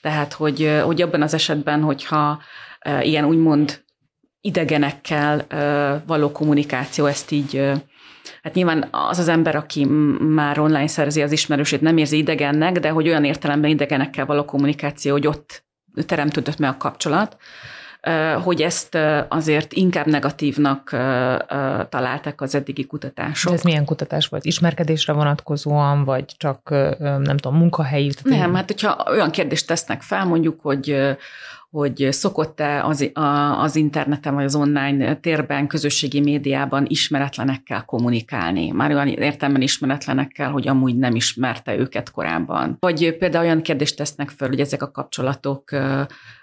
Tehát, 0.00 0.32
hogy, 0.32 0.80
hogy 0.84 1.02
abban 1.02 1.22
az 1.22 1.34
esetben, 1.34 1.82
hogyha 1.82 2.40
ilyen 3.00 3.24
úgymond 3.24 3.84
idegenekkel 4.40 5.46
való 6.06 6.32
kommunikáció 6.32 7.06
ezt 7.06 7.30
így 7.30 7.72
Hát 8.42 8.54
nyilván 8.54 8.88
az 8.90 9.18
az 9.18 9.28
ember, 9.28 9.56
aki 9.56 9.84
már 10.18 10.58
online 10.58 10.86
szerzi 10.86 11.22
az 11.22 11.32
ismerősét, 11.32 11.80
nem 11.80 11.96
érzi 11.96 12.16
idegennek, 12.16 12.78
de 12.78 12.90
hogy 12.90 13.08
olyan 13.08 13.24
értelemben 13.24 13.70
idegenekkel 13.70 14.26
való 14.26 14.44
kommunikáció, 14.44 15.12
hogy 15.12 15.26
ott 15.26 15.66
teremtődött 16.06 16.58
meg 16.58 16.70
a 16.70 16.76
kapcsolat, 16.76 17.36
hogy 18.42 18.62
ezt 18.62 18.98
azért 19.28 19.72
inkább 19.72 20.06
negatívnak 20.06 20.90
találták 21.88 22.40
az 22.40 22.54
eddigi 22.54 22.86
kutatások. 22.86 23.50
De 23.50 23.56
ez 23.56 23.62
milyen 23.64 23.84
kutatás 23.84 24.26
volt? 24.26 24.44
Ismerkedésre 24.44 25.12
vonatkozóan, 25.12 26.04
vagy 26.04 26.24
csak 26.36 26.68
nem 26.98 27.36
tudom, 27.36 27.58
munkahelyi? 27.58 28.12
Nem, 28.22 28.54
hát 28.54 28.66
hogyha 28.66 29.06
olyan 29.10 29.30
kérdést 29.30 29.66
tesznek 29.66 30.02
fel, 30.02 30.24
mondjuk, 30.24 30.60
hogy 30.62 31.16
hogy 31.70 32.08
szokott-e 32.10 32.84
az, 32.84 33.10
az 33.58 33.76
interneten 33.76 34.34
vagy 34.34 34.44
az 34.44 34.54
online 34.54 35.14
térben, 35.14 35.66
közösségi 35.66 36.20
médiában 36.20 36.84
ismeretlenekkel 36.88 37.84
kommunikálni. 37.84 38.70
Már 38.70 38.90
olyan 38.90 39.08
értelmen 39.08 39.62
ismeretlenekkel, 39.62 40.50
hogy 40.50 40.68
amúgy 40.68 40.96
nem 40.96 41.14
ismerte 41.14 41.76
őket 41.76 42.10
korábban. 42.10 42.76
Vagy 42.80 43.16
például 43.18 43.44
olyan 43.44 43.62
kérdést 43.62 43.96
tesznek 43.96 44.28
föl, 44.28 44.48
hogy 44.48 44.60
ezek 44.60 44.82
a 44.82 44.90
kapcsolatok, 44.90 45.64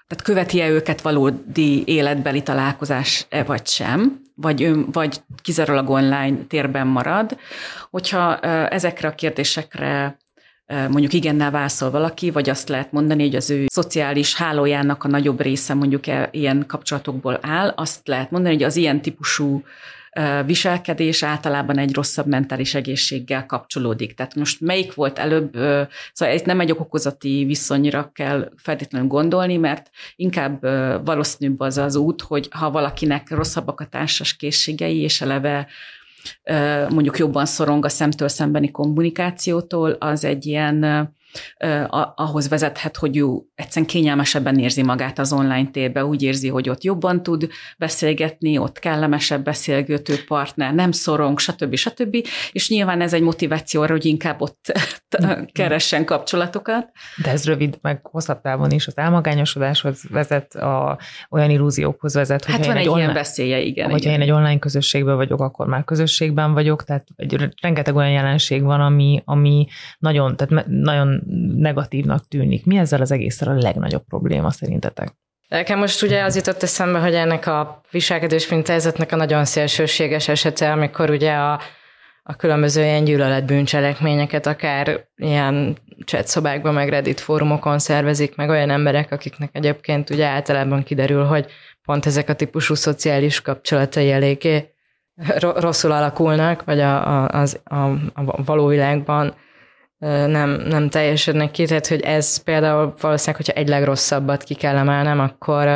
tehát 0.07 0.23
követi-e 0.23 0.69
őket 0.69 1.01
valódi 1.01 1.83
életbeli 1.85 2.43
találkozás-e 2.43 3.43
vagy 3.43 3.67
sem, 3.67 4.19
vagy, 4.35 4.63
ön, 4.63 4.87
vagy 4.91 5.21
kizárólag 5.41 5.89
online 5.89 6.37
térben 6.47 6.87
marad. 6.87 7.37
Hogyha 7.89 8.39
ezekre 8.69 9.07
a 9.07 9.15
kérdésekre 9.15 10.17
mondjuk 10.67 11.13
igennel 11.13 11.51
válaszol 11.51 11.91
valaki, 11.91 12.31
vagy 12.31 12.49
azt 12.49 12.69
lehet 12.69 12.91
mondani, 12.91 13.23
hogy 13.23 13.35
az 13.35 13.49
ő 13.49 13.65
szociális 13.67 14.35
hálójának 14.35 15.03
a 15.03 15.07
nagyobb 15.07 15.41
része 15.41 15.73
mondjuk 15.73 16.07
e, 16.07 16.29
ilyen 16.31 16.65
kapcsolatokból 16.67 17.39
áll, 17.41 17.67
azt 17.75 18.07
lehet 18.07 18.31
mondani, 18.31 18.53
hogy 18.53 18.63
az 18.63 18.75
ilyen 18.75 19.01
típusú 19.01 19.63
viselkedés 20.45 21.23
általában 21.23 21.77
egy 21.77 21.93
rosszabb 21.93 22.27
mentális 22.27 22.75
egészséggel 22.75 23.45
kapcsolódik. 23.45 24.13
Tehát 24.13 24.35
most 24.35 24.61
melyik 24.61 24.93
volt 24.93 25.19
előbb, 25.19 25.53
szóval 26.13 26.35
itt 26.35 26.45
nem 26.45 26.59
egy 26.59 26.71
okokozati 26.71 27.43
viszonyra 27.47 28.11
kell 28.13 28.51
feltétlenül 28.57 29.07
gondolni, 29.07 29.57
mert 29.57 29.89
inkább 30.15 30.61
valószínűbb 31.05 31.59
az 31.59 31.77
az 31.77 31.95
út, 31.95 32.21
hogy 32.21 32.47
ha 32.51 32.71
valakinek 32.71 33.29
rosszabbak 33.29 33.79
a 33.79 33.85
társas 33.85 34.35
készségei, 34.35 34.99
és 34.99 35.21
eleve 35.21 35.67
mondjuk 36.89 37.17
jobban 37.17 37.45
szorong 37.45 37.85
a 37.85 37.89
szemtől 37.89 38.27
szembeni 38.27 38.71
kommunikációtól, 38.71 39.91
az 39.91 40.23
egy 40.23 40.45
ilyen 40.45 40.85
ahhoz 42.15 42.49
vezethet, 42.49 42.97
hogy 42.97 43.17
ő 43.17 43.25
egyszerűen 43.55 43.91
kényelmesebben 43.91 44.59
érzi 44.59 44.83
magát 44.83 45.19
az 45.19 45.33
online 45.33 45.69
térbe, 45.71 46.05
úgy 46.05 46.21
érzi, 46.21 46.47
hogy 46.47 46.69
ott 46.69 46.83
jobban 46.83 47.23
tud 47.23 47.47
beszélgetni, 47.77 48.57
ott 48.57 48.79
kellemesebb 48.79 49.43
beszélgető 49.43 50.15
partner, 50.27 50.73
nem 50.73 50.91
szorong, 50.91 51.39
stb. 51.39 51.75
stb. 51.75 52.15
És 52.51 52.69
nyilván 52.69 53.01
ez 53.01 53.13
egy 53.13 53.21
motiváció 53.21 53.81
arra, 53.81 53.91
hogy 53.91 54.05
inkább 54.05 54.41
ott 54.41 54.71
keressen 55.51 56.05
kapcsolatokat. 56.05 56.91
De 57.23 57.29
ez 57.29 57.45
rövid, 57.45 57.77
meg 57.81 57.99
hosszabb 58.03 58.41
távon 58.41 58.71
is 58.71 58.87
az 58.87 58.97
elmagányosodáshoz 58.97 60.03
vezet, 60.09 60.55
a, 60.55 60.97
olyan 61.29 61.49
illúziókhoz 61.49 62.13
vezet, 62.13 62.45
hát 62.45 62.65
van 62.65 62.75
egy, 62.75 62.81
egy 62.81 62.87
online, 62.87 63.01
ilyen 63.03 63.13
veszélye, 63.13 63.59
igen. 63.59 63.89
Hogyha 63.89 64.09
igen. 64.09 64.21
én 64.21 64.27
egy 64.27 64.33
online 64.33 64.59
közösségben 64.59 65.15
vagyok, 65.15 65.39
akkor 65.39 65.67
már 65.67 65.83
közösségben 65.83 66.53
vagyok, 66.53 66.83
tehát 66.83 67.07
egy, 67.15 67.49
rengeteg 67.61 67.95
olyan 67.95 68.11
jelenség 68.11 68.63
van, 68.63 68.81
ami, 68.81 69.21
ami 69.25 69.67
nagyon, 69.99 70.35
tehát 70.35 70.67
nagyon 70.67 71.23
negatívnak 71.55 72.27
tűnik. 72.27 72.65
Mi 72.65 72.77
ezzel 72.77 73.01
az 73.01 73.11
egészre 73.11 73.51
a 73.51 73.53
legnagyobb 73.53 74.03
probléma 74.03 74.51
szerintetek? 74.51 75.13
Nekem 75.47 75.79
most 75.79 76.01
ugye 76.01 76.23
az 76.23 76.35
jutott 76.35 76.63
eszembe, 76.63 76.99
hogy 76.99 77.13
ennek 77.13 77.47
a 77.47 77.81
viselkedés 77.91 78.49
mintázatnak 78.49 79.11
a 79.11 79.15
nagyon 79.15 79.45
szélsőséges 79.45 80.27
esete, 80.27 80.71
amikor 80.71 81.09
ugye 81.09 81.33
a, 81.33 81.59
a 82.23 82.35
különböző 82.35 82.83
ilyen 82.83 83.03
gyűlöletbűncselekményeket 83.03 84.45
akár 84.45 85.07
ilyen 85.15 85.77
chat 86.05 86.27
szobákban, 86.27 86.73
meg 86.73 86.89
Reddit 86.89 87.19
fórumokon 87.19 87.79
szervezik, 87.79 88.35
meg 88.35 88.49
olyan 88.49 88.69
emberek, 88.69 89.11
akiknek 89.11 89.49
egyébként 89.51 90.09
ugye 90.09 90.25
általában 90.25 90.83
kiderül, 90.83 91.23
hogy 91.23 91.45
pont 91.83 92.05
ezek 92.05 92.29
a 92.29 92.33
típusú 92.33 92.73
szociális 92.73 93.41
kapcsolatai 93.41 94.11
eléggé 94.11 94.69
rosszul 95.39 95.91
alakulnak, 95.91 96.63
vagy 96.63 96.79
a, 96.79 97.23
a, 97.23 97.29
az, 97.29 97.59
a, 97.63 97.75
a 98.13 98.43
való 98.43 98.67
világban 98.67 99.35
nem, 100.27 100.49
nem 100.49 100.89
teljesednek 100.89 101.51
ki, 101.51 101.65
tehát 101.65 101.87
hogy 101.87 102.01
ez 102.01 102.43
például 102.43 102.93
valószínűleg, 103.01 103.35
hogyha 103.35 103.61
egy 103.61 103.67
legrosszabbat 103.67 104.43
ki 104.43 104.53
kell 104.53 104.77
emelnem, 104.77 105.19
akkor, 105.19 105.67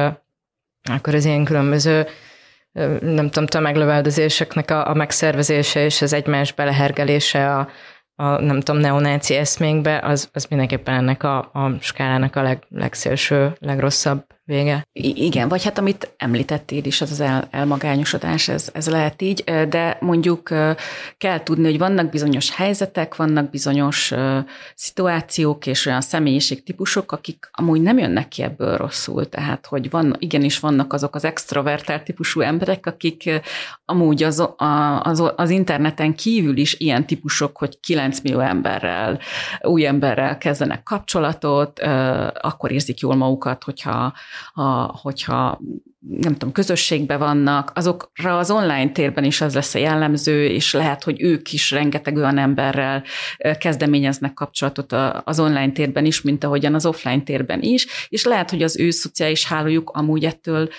akkor 0.83 1.15
az 1.15 1.25
ilyen 1.25 1.43
különböző 1.43 2.07
nem 3.01 3.29
tudom, 3.29 3.45
tömeglöveldezéseknek 3.45 4.71
a, 4.71 4.89
a 4.89 4.93
megszervezése 4.93 5.85
és 5.85 6.01
az 6.01 6.13
egymás 6.13 6.53
belehergelése 6.53 7.55
a, 7.55 7.69
a 8.15 8.41
nem 8.41 8.59
tudom, 8.59 8.81
neonáci 8.81 9.35
eszménkbe, 9.35 9.99
az, 10.03 10.29
az 10.33 10.45
mindenképpen 10.45 10.95
ennek 10.95 11.23
a, 11.23 11.37
a 11.37 11.77
skálának 11.79 12.35
a 12.35 12.41
leg, 12.41 12.63
legszélső, 12.69 13.55
legrosszabb 13.59 14.25
vége. 14.49 14.87
I- 14.91 15.25
igen, 15.25 15.47
vagy 15.47 15.63
hát 15.63 15.77
amit 15.77 16.13
említettél 16.17 16.85
is, 16.85 17.01
az 17.01 17.11
az 17.11 17.19
el, 17.19 17.47
elmagányosodás, 17.51 18.47
ez, 18.47 18.69
ez 18.73 18.89
lehet 18.89 19.21
így, 19.21 19.43
de 19.43 19.97
mondjuk 19.99 20.49
kell 21.17 21.43
tudni, 21.43 21.63
hogy 21.65 21.77
vannak 21.77 22.09
bizonyos 22.09 22.55
helyzetek, 22.55 23.15
vannak 23.15 23.49
bizonyos 23.49 24.13
szituációk 24.75 25.65
és 25.65 25.85
olyan 25.85 26.01
személyiségtípusok, 26.01 27.11
akik 27.11 27.49
amúgy 27.51 27.81
nem 27.81 27.97
jönnek 27.97 28.27
ki 28.27 28.43
ebből 28.43 28.77
rosszul, 28.77 29.29
tehát 29.29 29.65
hogy 29.65 29.89
van, 29.89 30.15
igenis 30.19 30.59
vannak 30.59 30.93
azok 30.93 31.15
az 31.15 31.23
extrovertált 31.23 32.03
típusú 32.03 32.41
emberek, 32.41 32.85
akik 32.85 33.41
amúgy 33.85 34.23
az, 34.23 34.49
az, 35.01 35.23
az 35.35 35.49
interneten 35.49 36.15
kívül 36.15 36.57
is 36.57 36.79
ilyen 36.79 37.05
típusok, 37.05 37.57
hogy 37.57 37.79
9 37.79 38.19
millió 38.19 38.39
emberrel, 38.39 39.19
új 39.61 39.85
emberrel 39.85 40.37
kezdenek 40.37 40.83
kapcsolatot, 40.83 41.79
akkor 42.41 42.71
érzik 42.71 42.99
jól 42.99 43.15
magukat, 43.15 43.63
hogyha 43.63 44.13
ha, 44.53 44.99
hogyha 45.01 45.59
nem 46.07 46.31
tudom, 46.31 46.51
közösségben 46.51 47.19
vannak, 47.19 47.71
azokra 47.75 48.37
az 48.37 48.51
online 48.51 48.91
térben 48.91 49.23
is 49.23 49.41
az 49.41 49.53
lesz 49.53 49.75
a 49.75 49.79
jellemző, 49.79 50.45
és 50.45 50.73
lehet, 50.73 51.03
hogy 51.03 51.21
ők 51.21 51.53
is 51.53 51.71
rengeteg 51.71 52.15
olyan 52.15 52.37
emberrel 52.37 53.03
kezdeményeznek 53.57 54.33
kapcsolatot 54.33 54.93
az 55.23 55.39
online 55.39 55.71
térben 55.71 56.05
is, 56.05 56.21
mint 56.21 56.43
ahogyan 56.43 56.73
az 56.73 56.85
offline 56.85 57.21
térben 57.21 57.61
is, 57.61 58.07
és 58.09 58.25
lehet, 58.25 58.49
hogy 58.49 58.63
az 58.63 58.79
ő 58.79 58.89
szociális 58.89 59.45
hálójuk 59.45 59.89
amúgy 59.89 60.25
ettől 60.25 60.69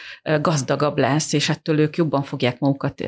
gazdagabb 0.41 0.99
lesz, 0.99 1.33
és 1.33 1.49
ettől 1.49 1.79
ők 1.79 1.97
jobban 1.97 2.23
fogják 2.23 2.59
magukat 2.59 3.01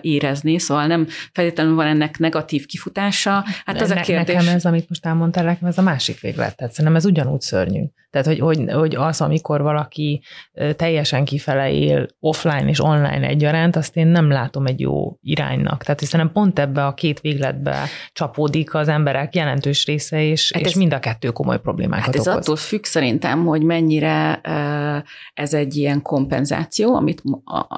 érezni, 0.00 0.58
szóval 0.58 0.86
nem 0.86 1.06
feltétlenül 1.32 1.74
van 1.74 1.86
ennek 1.86 2.18
negatív 2.18 2.66
kifutása. 2.66 3.44
Hát 3.64 3.80
az 3.80 3.88
ne, 3.88 4.00
a 4.00 4.02
kérdés... 4.02 4.34
Nekem 4.34 4.54
ez, 4.54 4.64
amit 4.64 4.88
most 4.88 5.06
elmondtál, 5.06 5.44
nekem 5.44 5.68
ez 5.68 5.78
a 5.78 5.82
másik 5.82 6.20
véglet. 6.20 6.56
Tehát 6.56 6.72
szerintem 6.72 6.96
ez 6.96 7.04
ugyanúgy 7.04 7.40
szörnyű. 7.40 7.82
Tehát, 8.10 8.26
hogy, 8.26 8.38
hogy, 8.38 8.64
hogy 8.72 8.94
az, 8.94 9.20
amikor 9.20 9.62
valaki 9.62 10.22
teljesen 10.76 11.24
kifele 11.24 11.72
él 11.72 12.06
offline 12.20 12.68
és 12.68 12.80
online 12.80 13.26
egyaránt, 13.26 13.76
azt 13.76 13.96
én 13.96 14.06
nem 14.06 14.30
látom 14.30 14.66
egy 14.66 14.80
jó 14.80 15.16
iránynak. 15.22 15.82
Tehát 15.84 16.00
hiszen 16.00 16.30
pont 16.32 16.58
ebbe 16.58 16.86
a 16.86 16.94
két 16.94 17.20
végletbe 17.20 17.86
csapódik 18.12 18.74
az 18.74 18.88
emberek 18.88 19.34
jelentős 19.34 19.86
része, 19.86 20.22
és, 20.22 20.52
hát 20.52 20.62
és 20.62 20.68
ez, 20.68 20.74
mind 20.74 20.92
a 20.92 20.98
kettő 20.98 21.28
komoly 21.28 21.60
problémákat 21.60 22.04
hát 22.04 22.14
ez 22.14 22.28
okoz. 22.28 22.36
attól 22.36 22.56
függ 22.56 22.84
szerintem, 22.84 23.44
hogy 23.44 23.62
mennyire 23.62 24.40
ez 25.34 25.54
egy 25.54 25.76
ilyen 25.76 26.02
kompenzáció, 26.02 26.94
amit 26.94 27.22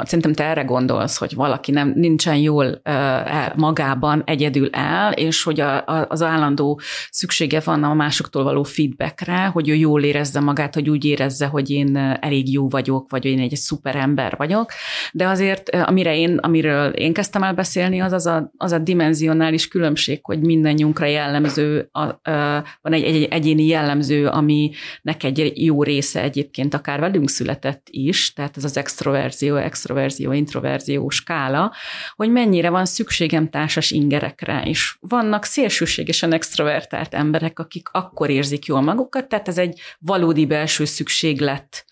szerintem 0.02 0.32
te 0.32 0.44
erre 0.44 0.62
gondolsz, 0.62 1.16
hogy 1.16 1.34
valaki 1.34 1.70
nem 1.70 1.92
nincsen 1.94 2.36
jól 2.36 2.80
e, 2.82 3.52
magában 3.56 4.22
egyedül 4.26 4.68
el, 4.72 5.12
és 5.12 5.42
hogy 5.42 5.60
a, 5.60 5.84
az 6.08 6.22
állandó 6.22 6.80
szüksége 7.10 7.60
van 7.64 7.84
a 7.84 7.94
másoktól 7.94 8.42
való 8.42 8.62
feedbackre, 8.62 9.46
hogy 9.46 9.68
ő 9.68 9.74
jól 9.74 10.02
érezze 10.22 10.40
magát, 10.40 10.74
hogy 10.74 10.90
úgy 10.90 11.04
érezze, 11.04 11.46
hogy 11.46 11.70
én 11.70 11.96
elég 12.20 12.52
jó 12.52 12.68
vagyok, 12.68 13.10
vagy 13.10 13.24
én 13.24 13.38
egy 13.38 13.56
szuper 13.56 13.96
ember 13.96 14.34
vagyok, 14.36 14.70
de 15.12 15.28
azért 15.28 15.68
amire 15.68 16.16
én, 16.16 16.36
amiről 16.36 16.90
én 16.90 17.12
kezdtem 17.12 17.42
el 17.42 17.54
beszélni, 17.54 18.00
az 18.00 18.12
az 18.12 18.26
a, 18.26 18.52
az 18.56 18.72
a 18.72 18.78
dimenzionális 18.78 19.68
különbség, 19.68 20.18
hogy 20.22 20.40
mindannyiunkra 20.40 21.06
jellemző, 21.06 21.88
a, 21.92 22.00
a, 22.00 22.64
van 22.80 22.92
egy, 22.92 23.02
egy 23.02 23.22
egyéni 23.22 23.66
jellemző, 23.66 24.26
aminek 24.26 25.22
egy 25.22 25.52
jó 25.54 25.82
része 25.82 26.22
egyébként 26.22 26.74
akár 26.74 27.00
velünk 27.00 27.28
született 27.28 27.86
is, 27.90 28.32
tehát 28.32 28.56
ez 28.56 28.64
az 28.64 28.76
extroverzió, 28.76 29.56
extroverzió, 29.56 30.32
introverzió 30.32 31.08
skála, 31.08 31.72
hogy 32.16 32.30
mennyire 32.30 32.70
van 32.70 32.84
szükségem 32.84 33.50
társas 33.50 33.90
ingerekre, 33.90 34.62
és 34.64 34.96
vannak 35.00 35.44
szélsőségesen 35.44 36.32
extrovertált 36.32 37.14
emberek, 37.14 37.58
akik 37.58 37.88
akkor 37.92 38.30
érzik 38.30 38.64
jól 38.64 38.80
magukat, 38.80 39.28
tehát 39.28 39.48
ez 39.48 39.58
egy 39.58 39.80
valódi 40.12 40.46
belső 40.46 40.84
szükséglet 40.84 41.84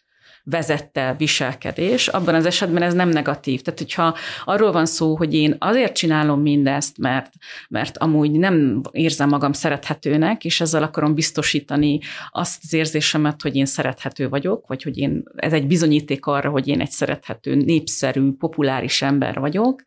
vezette 0.45 1.15
viselkedés, 1.19 2.09
abban 2.09 2.35
az 2.35 2.47
esetben 2.47 2.83
ez 2.83 2.95
nem 2.95 3.09
negatív. 3.09 3.63
Tehát, 3.63 3.79
hogyha 3.79 4.17
arról 4.45 4.73
van 4.73 4.87
szó, 4.87 5.17
hogy 5.17 5.35
én 5.35 5.57
azért 5.59 5.95
csinálom 5.95 6.41
mindezt, 6.41 6.99
mert, 6.99 7.33
mert 7.69 7.99
amúgy 7.99 8.31
nem 8.31 8.81
érzem 8.91 9.29
magam 9.29 9.53
szerethetőnek, 9.53 10.45
és 10.45 10.61
ezzel 10.61 10.83
akarom 10.83 11.15
biztosítani 11.15 12.01
azt 12.31 12.61
az 12.63 12.73
érzésemet, 12.73 13.43
hogy 13.43 13.57
én 13.57 13.67
szerethető 13.67 14.29
vagyok, 14.29 14.67
vagy 14.67 14.83
hogy 14.83 14.99
én, 14.99 15.23
ez 15.37 15.53
egy 15.53 15.67
bizonyíték 15.67 16.27
arra, 16.27 16.51
hogy 16.51 16.69
én 16.69 16.81
egy 16.81 16.91
szerethető, 16.91 17.55
népszerű, 17.55 18.33
populáris 18.33 19.03
ember 19.03 19.39
vagyok, 19.39 19.83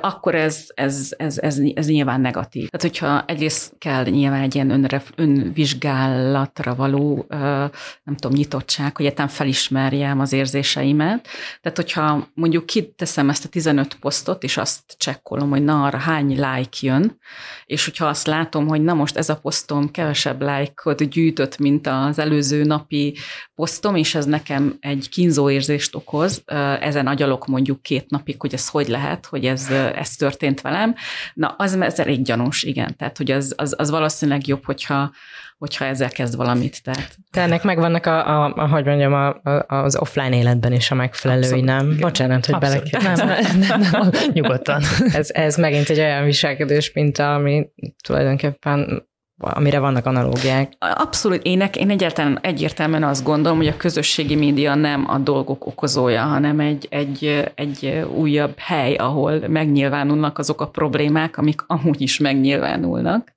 akkor 0.00 0.34
ez, 0.34 0.66
ez, 0.74 1.14
ez, 1.18 1.38
ez, 1.38 1.58
ez 1.74 1.86
nyilván 1.86 2.20
negatív. 2.20 2.68
Tehát, 2.68 2.96
hogyha 2.96 3.24
egyrészt 3.26 3.74
kell 3.78 4.04
nyilván 4.04 4.42
egy 4.42 4.54
ilyen 4.54 4.70
önre, 4.70 5.02
önvizsgálatra 5.14 6.74
való, 6.74 7.26
nem 7.28 8.16
tudom, 8.16 8.36
nyitottság, 8.36 8.96
hogy 8.96 9.04
egyáltalán 9.04 9.30
felismerjem 9.60 10.20
az 10.20 10.32
érzéseimet. 10.32 11.28
Tehát, 11.60 11.76
hogyha 11.76 12.28
mondjuk 12.34 12.66
kiteszem 12.66 13.28
ezt 13.28 13.44
a 13.44 13.48
15 13.48 13.94
posztot, 13.94 14.42
és 14.42 14.56
azt 14.56 14.94
csekkolom, 14.96 15.50
hogy 15.50 15.64
na, 15.64 15.84
arra 15.84 15.98
hány 15.98 16.28
like 16.28 16.78
jön, 16.80 17.18
és 17.64 17.84
hogyha 17.84 18.06
azt 18.06 18.26
látom, 18.26 18.68
hogy 18.68 18.82
na 18.82 18.94
most 18.94 19.16
ez 19.16 19.28
a 19.28 19.36
posztom 19.36 19.90
kevesebb 19.90 20.40
like-ot 20.40 21.08
gyűjtött, 21.08 21.58
mint 21.58 21.86
az 21.86 22.18
előző 22.18 22.64
napi 22.64 23.16
posztom, 23.60 23.96
és 23.96 24.14
ez 24.14 24.24
nekem 24.24 24.76
egy 24.80 25.08
kínzó 25.10 25.50
érzést 25.50 25.94
okoz, 25.94 26.42
ezen 26.80 27.06
agyalok 27.06 27.46
mondjuk 27.46 27.82
két 27.82 28.10
napig, 28.10 28.40
hogy 28.40 28.54
ez 28.54 28.68
hogy 28.68 28.88
lehet, 28.88 29.26
hogy 29.26 29.44
ez 29.44 29.70
ez, 29.94 30.16
történt 30.16 30.60
velem. 30.60 30.94
Na, 31.34 31.54
az, 31.58 31.80
ez 31.80 31.98
elég 31.98 32.22
gyanús, 32.22 32.62
igen. 32.62 32.96
Tehát, 32.96 33.16
hogy 33.16 33.30
az, 33.30 33.54
az, 33.56 33.74
az 33.78 33.90
valószínűleg 33.90 34.46
jobb, 34.46 34.64
hogyha, 34.64 35.12
hogyha 35.58 35.84
ezzel 35.84 36.10
kezd 36.10 36.36
valamit. 36.36 36.82
Tehát. 36.82 37.16
Te 37.30 37.40
ennek 37.40 37.62
megvannak, 37.62 38.06
a, 38.06 38.44
a, 38.44 38.52
a, 38.56 38.68
hogy 38.68 38.84
mondjam, 38.84 39.12
a, 39.12 39.28
a, 39.28 39.64
az 39.68 39.96
offline 39.96 40.36
életben 40.36 40.72
is 40.72 40.90
a 40.90 40.94
megfelelői, 40.94 41.44
Abszolút, 41.44 41.64
nem? 41.64 41.86
Igen. 41.86 42.00
Bocsánat, 42.00 42.46
hogy 42.46 42.58
bele 42.58 42.82
nem, 42.90 43.28
nem, 43.28 43.58
nem, 43.58 43.80
nem, 43.90 44.10
nyugodtan. 44.32 44.82
ez, 45.12 45.30
ez 45.30 45.56
megint 45.56 45.88
egy 45.88 45.98
olyan 45.98 46.24
viselkedés, 46.24 46.92
mint 46.92 47.18
ami 47.18 47.68
tulajdonképpen 48.06 49.08
amire 49.40 49.78
vannak 49.78 50.06
analógiák. 50.06 50.72
Abszolút. 50.78 51.42
Én, 51.42 51.68
én 51.74 51.90
egyáltalán 51.90 52.38
egyértelműen 52.42 53.02
azt 53.02 53.24
gondolom, 53.24 53.58
hogy 53.58 53.66
a 53.66 53.76
közösségi 53.76 54.34
média 54.34 54.74
nem 54.74 55.04
a 55.10 55.18
dolgok 55.18 55.66
okozója, 55.66 56.22
hanem 56.22 56.60
egy, 56.60 56.86
egy, 56.90 57.50
egy 57.54 58.04
újabb 58.14 58.58
hely, 58.58 58.94
ahol 58.94 59.48
megnyilvánulnak 59.48 60.38
azok 60.38 60.60
a 60.60 60.68
problémák, 60.68 61.36
amik 61.36 61.60
amúgy 61.66 62.00
is 62.00 62.18
megnyilvánulnak. 62.18 63.34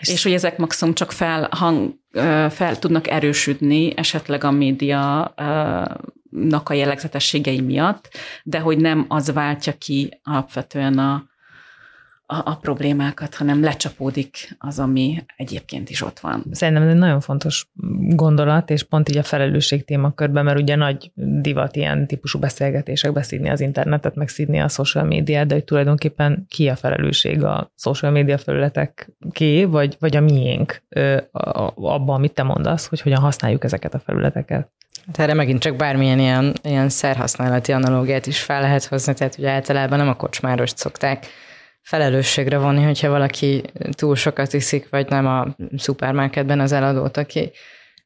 És, 0.00 0.08
és 0.08 0.22
hogy 0.22 0.32
ezek 0.32 0.58
maximum 0.58 0.94
csak 0.94 1.12
fel, 1.12 1.48
hang, 1.50 1.94
fel 2.50 2.78
tudnak 2.78 3.08
erősödni 3.08 3.92
esetleg 3.96 4.44
a 4.44 4.50
média 4.50 5.34
nak 6.30 6.68
a 6.68 6.74
jellegzetességei 6.74 7.60
miatt, 7.60 8.08
de 8.42 8.58
hogy 8.58 8.78
nem 8.78 9.04
az 9.08 9.32
váltja 9.32 9.72
ki 9.78 10.20
alapvetően 10.22 10.98
a, 10.98 11.30
a, 12.32 12.42
a 12.44 12.56
problémákat, 12.56 13.34
hanem 13.34 13.62
lecsapódik 13.62 14.56
az, 14.58 14.78
ami 14.78 15.24
egyébként 15.36 15.90
is 15.90 16.02
ott 16.02 16.18
van. 16.18 16.44
Szerintem 16.50 16.82
ez 16.82 16.88
egy 16.88 16.98
nagyon 16.98 17.20
fontos 17.20 17.70
gondolat, 18.08 18.70
és 18.70 18.82
pont 18.82 19.08
így 19.08 19.16
a 19.16 19.22
felelősség 19.22 19.84
témakörben, 19.84 20.44
mert 20.44 20.58
ugye 20.58 20.76
nagy 20.76 21.10
divat 21.14 21.76
ilyen 21.76 22.06
típusú 22.06 22.38
beszélgetések 22.38 23.12
beszídni 23.12 23.48
az 23.48 23.60
internetet, 23.60 24.14
meg 24.14 24.28
szídni 24.28 24.60
a 24.60 24.68
social 24.68 25.04
médiát, 25.04 25.46
de 25.46 25.54
hogy 25.54 25.64
tulajdonképpen 25.64 26.46
ki 26.48 26.68
a 26.68 26.76
felelősség 26.76 27.42
a 27.42 27.72
social 27.76 28.12
média 28.12 28.38
felületek 28.38 29.12
ké, 29.30 29.64
vagy, 29.64 29.96
vagy 29.98 30.16
a 30.16 30.20
miénk 30.20 30.82
abban, 31.74 32.14
amit 32.16 32.34
te 32.34 32.42
mondasz, 32.42 32.86
hogy 32.88 33.00
hogyan 33.00 33.20
használjuk 33.20 33.64
ezeket 33.64 33.94
a 33.94 33.98
felületeket. 33.98 34.70
Hát 35.06 35.18
erre 35.18 35.34
megint 35.34 35.60
csak 35.60 35.76
bármilyen 35.76 36.18
ilyen, 36.18 36.54
ilyen 36.62 36.88
szerhasználati 36.88 37.72
analógiát 37.72 38.26
is 38.26 38.40
fel 38.40 38.60
lehet 38.60 38.84
hozni, 38.84 39.14
tehát 39.14 39.38
ugye 39.38 39.50
általában 39.50 39.98
nem 39.98 40.08
a 40.08 40.16
kocsmárost 40.16 40.76
szokták 40.76 41.26
felelősségre 41.82 42.58
vonni, 42.58 42.82
hogyha 42.82 43.08
valaki 43.08 43.62
túl 43.90 44.16
sokat 44.16 44.52
iszik, 44.52 44.88
vagy 44.90 45.08
nem 45.08 45.26
a 45.26 45.56
szupermarketben 45.76 46.60
az 46.60 46.72
eladót, 46.72 47.16
aki 47.16 47.50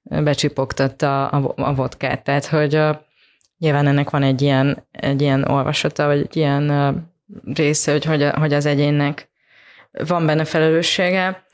becsipogtatta 0.02 1.28
a, 1.28 1.52
a 1.56 1.74
vodkát. 1.74 2.24
Tehát, 2.24 2.46
hogy 2.46 2.74
a, 2.74 3.06
nyilván 3.58 3.86
ennek 3.86 4.10
van 4.10 4.22
egy 4.22 4.42
ilyen, 4.42 4.86
egy 4.90 5.22
ilyen 5.22 5.44
olvasata, 5.44 6.06
vagy 6.06 6.20
egy 6.20 6.36
ilyen 6.36 6.70
uh, 6.70 6.94
része, 7.54 7.92
hogy, 7.92 8.04
hogy, 8.04 8.28
hogy 8.34 8.52
az 8.52 8.66
egyénnek 8.66 9.28
van 9.90 10.26
benne 10.26 10.44
felelőssége. 10.44 11.46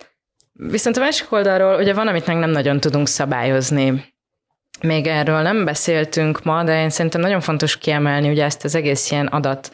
Viszont 0.52 0.96
a 0.96 1.00
másik 1.00 1.32
oldalról 1.32 1.78
ugye 1.78 1.94
van, 1.94 2.08
amit 2.08 2.26
meg 2.26 2.36
nem 2.36 2.50
nagyon 2.50 2.80
tudunk 2.80 3.08
szabályozni. 3.08 4.04
Még 4.80 5.06
erről 5.06 5.40
nem 5.40 5.64
beszéltünk 5.64 6.44
ma, 6.44 6.64
de 6.64 6.82
én 6.82 6.90
szerintem 6.90 7.20
nagyon 7.20 7.40
fontos 7.40 7.78
kiemelni 7.78 8.28
ugye 8.30 8.44
ezt 8.44 8.64
az 8.64 8.74
egész 8.74 9.10
ilyen 9.10 9.26
adat 9.26 9.72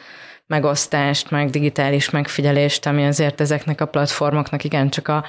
megosztást, 0.49 1.31
meg 1.31 1.49
digitális 1.49 2.09
megfigyelést, 2.09 2.85
ami 2.85 3.05
azért 3.05 3.41
ezeknek 3.41 3.81
a 3.81 3.85
platformoknak 3.85 4.63
igencsak 4.63 5.07
a 5.07 5.25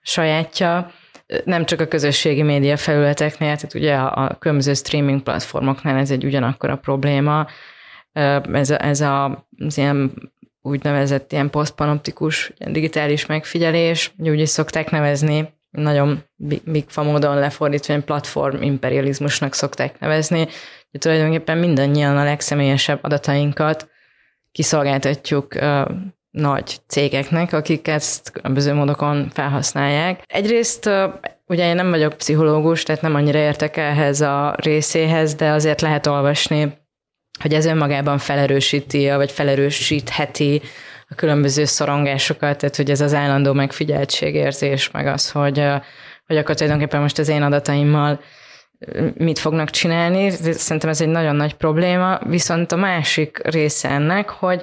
sajátja, 0.00 0.92
nem 1.44 1.64
csak 1.64 1.80
a 1.80 1.86
közösségi 1.86 2.42
média 2.42 2.76
felületeknél, 2.76 3.54
tehát 3.54 3.74
ugye 3.74 3.94
a, 3.94 4.24
a 4.24 4.36
különböző 4.38 4.74
streaming 4.74 5.22
platformoknál 5.22 5.98
ez 5.98 6.10
egy 6.10 6.24
ugyanakkor 6.24 6.70
a 6.70 6.76
probléma. 6.76 7.46
Ez, 8.52 8.70
a, 8.70 8.84
ez 8.84 9.00
a, 9.00 9.46
az 9.58 9.78
ilyen 9.78 10.12
úgynevezett 10.62 11.32
ilyen 11.32 11.50
posztpanoptikus 11.50 12.52
digitális 12.58 13.26
megfigyelés, 13.26 14.12
úgy 14.18 14.40
is 14.40 14.48
szokták 14.48 14.90
nevezni, 14.90 15.52
nagyon 15.70 16.24
bigfa 16.64 17.02
módon 17.02 17.38
lefordítva, 17.38 17.92
ilyen 17.92 18.04
platform 18.04 18.62
imperializmusnak 18.62 19.54
szokták 19.54 19.98
nevezni, 19.98 20.48
hogy 20.90 21.00
tulajdonképpen 21.00 21.58
mindannyian 21.58 22.16
a 22.16 22.24
legszemélyesebb 22.24 22.98
adatainkat 23.02 23.88
kiszolgáltatjuk 24.52 25.54
nagy 26.30 26.78
cégeknek, 26.86 27.52
akik 27.52 27.88
ezt 27.88 28.30
különböző 28.30 28.72
módokon 28.74 29.30
felhasználják. 29.32 30.22
Egyrészt 30.26 30.90
ugye 31.46 31.68
én 31.68 31.74
nem 31.74 31.90
vagyok 31.90 32.16
pszichológus, 32.16 32.82
tehát 32.82 33.02
nem 33.02 33.14
annyira 33.14 33.38
értek 33.38 33.76
ehhez 33.76 34.20
a 34.20 34.54
részéhez, 34.56 35.34
de 35.34 35.50
azért 35.50 35.80
lehet 35.80 36.06
olvasni, 36.06 36.78
hogy 37.40 37.54
ez 37.54 37.66
önmagában 37.66 38.18
felerősíti, 38.18 39.10
vagy 39.10 39.32
felerősítheti 39.32 40.62
a 41.08 41.14
különböző 41.14 41.64
szorongásokat, 41.64 42.58
tehát 42.58 42.76
hogy 42.76 42.90
ez 42.90 43.00
az 43.00 43.14
állandó 43.14 43.52
megfigyeltségérzés, 43.52 44.90
meg 44.90 45.06
az, 45.06 45.30
hogy, 45.30 45.64
hogy 46.26 46.36
akkor 46.36 46.54
tulajdonképpen 46.54 47.00
most 47.00 47.18
az 47.18 47.28
én 47.28 47.42
adataimmal 47.42 48.20
mit 49.14 49.38
fognak 49.38 49.70
csinálni. 49.70 50.30
Szerintem 50.30 50.90
ez 50.90 51.00
egy 51.00 51.08
nagyon 51.08 51.36
nagy 51.36 51.54
probléma, 51.54 52.18
viszont 52.26 52.72
a 52.72 52.76
másik 52.76 53.40
része 53.42 53.88
ennek, 53.88 54.28
hogy 54.28 54.62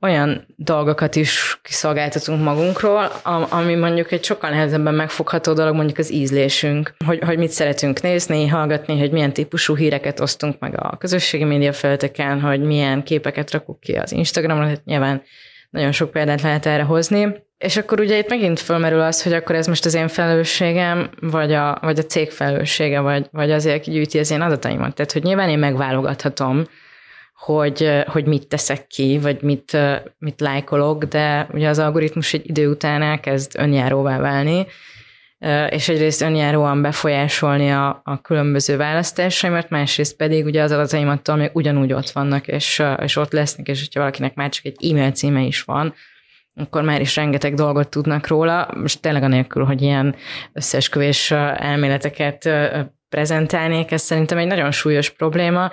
olyan 0.00 0.46
dolgokat 0.56 1.16
is 1.16 1.60
kiszolgáltatunk 1.62 2.42
magunkról, 2.42 3.10
ami 3.50 3.74
mondjuk 3.74 4.12
egy 4.12 4.24
sokkal 4.24 4.50
nehezebben 4.50 4.94
megfogható 4.94 5.52
dolog, 5.52 5.74
mondjuk 5.74 5.98
az 5.98 6.12
ízlésünk, 6.12 6.94
hogy, 7.06 7.18
hogy 7.24 7.38
mit 7.38 7.50
szeretünk 7.50 8.00
nézni, 8.00 8.46
hallgatni, 8.46 8.98
hogy 8.98 9.10
milyen 9.10 9.32
típusú 9.32 9.76
híreket 9.76 10.20
osztunk 10.20 10.58
meg 10.58 10.80
a 10.82 10.96
közösségi 10.96 11.44
média 11.44 11.72
felteken, 11.72 12.40
hogy 12.40 12.60
milyen 12.60 13.02
képeket 13.02 13.50
rakunk 13.50 13.80
ki 13.80 13.92
az 13.92 14.12
Instagramra, 14.12 14.66
hát 14.66 14.84
nyilván 14.84 15.22
nagyon 15.70 15.92
sok 15.92 16.10
példát 16.10 16.42
lehet 16.42 16.66
erre 16.66 16.82
hozni. 16.82 17.48
És 17.60 17.76
akkor 17.76 18.00
ugye 18.00 18.18
itt 18.18 18.28
megint 18.28 18.60
fölmerül 18.60 19.00
az, 19.00 19.22
hogy 19.22 19.32
akkor 19.32 19.54
ez 19.54 19.66
most 19.66 19.84
az 19.84 19.94
én 19.94 20.08
felelősségem, 20.08 21.10
vagy 21.20 21.52
a, 21.52 21.78
vagy 21.80 21.98
a 21.98 22.02
cég 22.02 22.30
felelőssége, 22.30 23.00
vagy, 23.00 23.26
vagy 23.30 23.50
azért, 23.50 23.76
aki 23.76 23.90
gyűjti 23.90 24.18
az 24.18 24.30
én 24.30 24.40
adataimat. 24.40 24.94
Tehát, 24.94 25.12
hogy 25.12 25.22
nyilván 25.22 25.48
én 25.48 25.58
megválogathatom, 25.58 26.64
hogy, 27.34 28.02
hogy 28.06 28.24
mit 28.26 28.48
teszek 28.48 28.86
ki, 28.86 29.18
vagy 29.18 29.42
mit, 29.42 29.76
mit 30.18 30.40
lájkolok, 30.40 31.04
de 31.04 31.46
ugye 31.52 31.68
az 31.68 31.78
algoritmus 31.78 32.32
egy 32.32 32.48
idő 32.48 32.68
után 32.68 33.02
elkezd 33.02 33.52
önjáróvá 33.58 34.18
válni, 34.18 34.66
és 35.68 35.88
egyrészt 35.88 36.22
önjáróan 36.22 36.82
befolyásolni 36.82 37.70
a, 37.70 38.00
a 38.04 38.20
különböző 38.20 38.76
választásaimat, 38.76 39.70
másrészt 39.70 40.16
pedig 40.16 40.44
ugye 40.44 40.62
az 40.62 40.72
adataimattól 40.72 41.36
még 41.36 41.50
ugyanúgy 41.52 41.92
ott 41.92 42.10
vannak, 42.10 42.46
és, 42.46 42.82
és 43.02 43.16
ott 43.16 43.32
lesznek, 43.32 43.68
és 43.68 43.80
hogyha 43.80 44.00
valakinek 44.00 44.34
már 44.34 44.48
csak 44.48 44.64
egy 44.64 44.90
e-mail 44.90 45.10
címe 45.10 45.40
is 45.40 45.62
van, 45.62 45.94
akkor 46.54 46.82
már 46.82 47.00
is 47.00 47.16
rengeteg 47.16 47.54
dolgot 47.54 47.88
tudnak 47.88 48.26
róla, 48.26 48.68
most 48.74 49.00
tényleg 49.00 49.22
anélkül, 49.22 49.64
hogy 49.64 49.82
ilyen 49.82 50.14
összeesküvés 50.52 51.30
elméleteket 51.56 52.50
prezentálnék, 53.08 53.90
ez 53.90 54.02
szerintem 54.02 54.38
egy 54.38 54.46
nagyon 54.46 54.70
súlyos 54.70 55.10
probléma, 55.10 55.70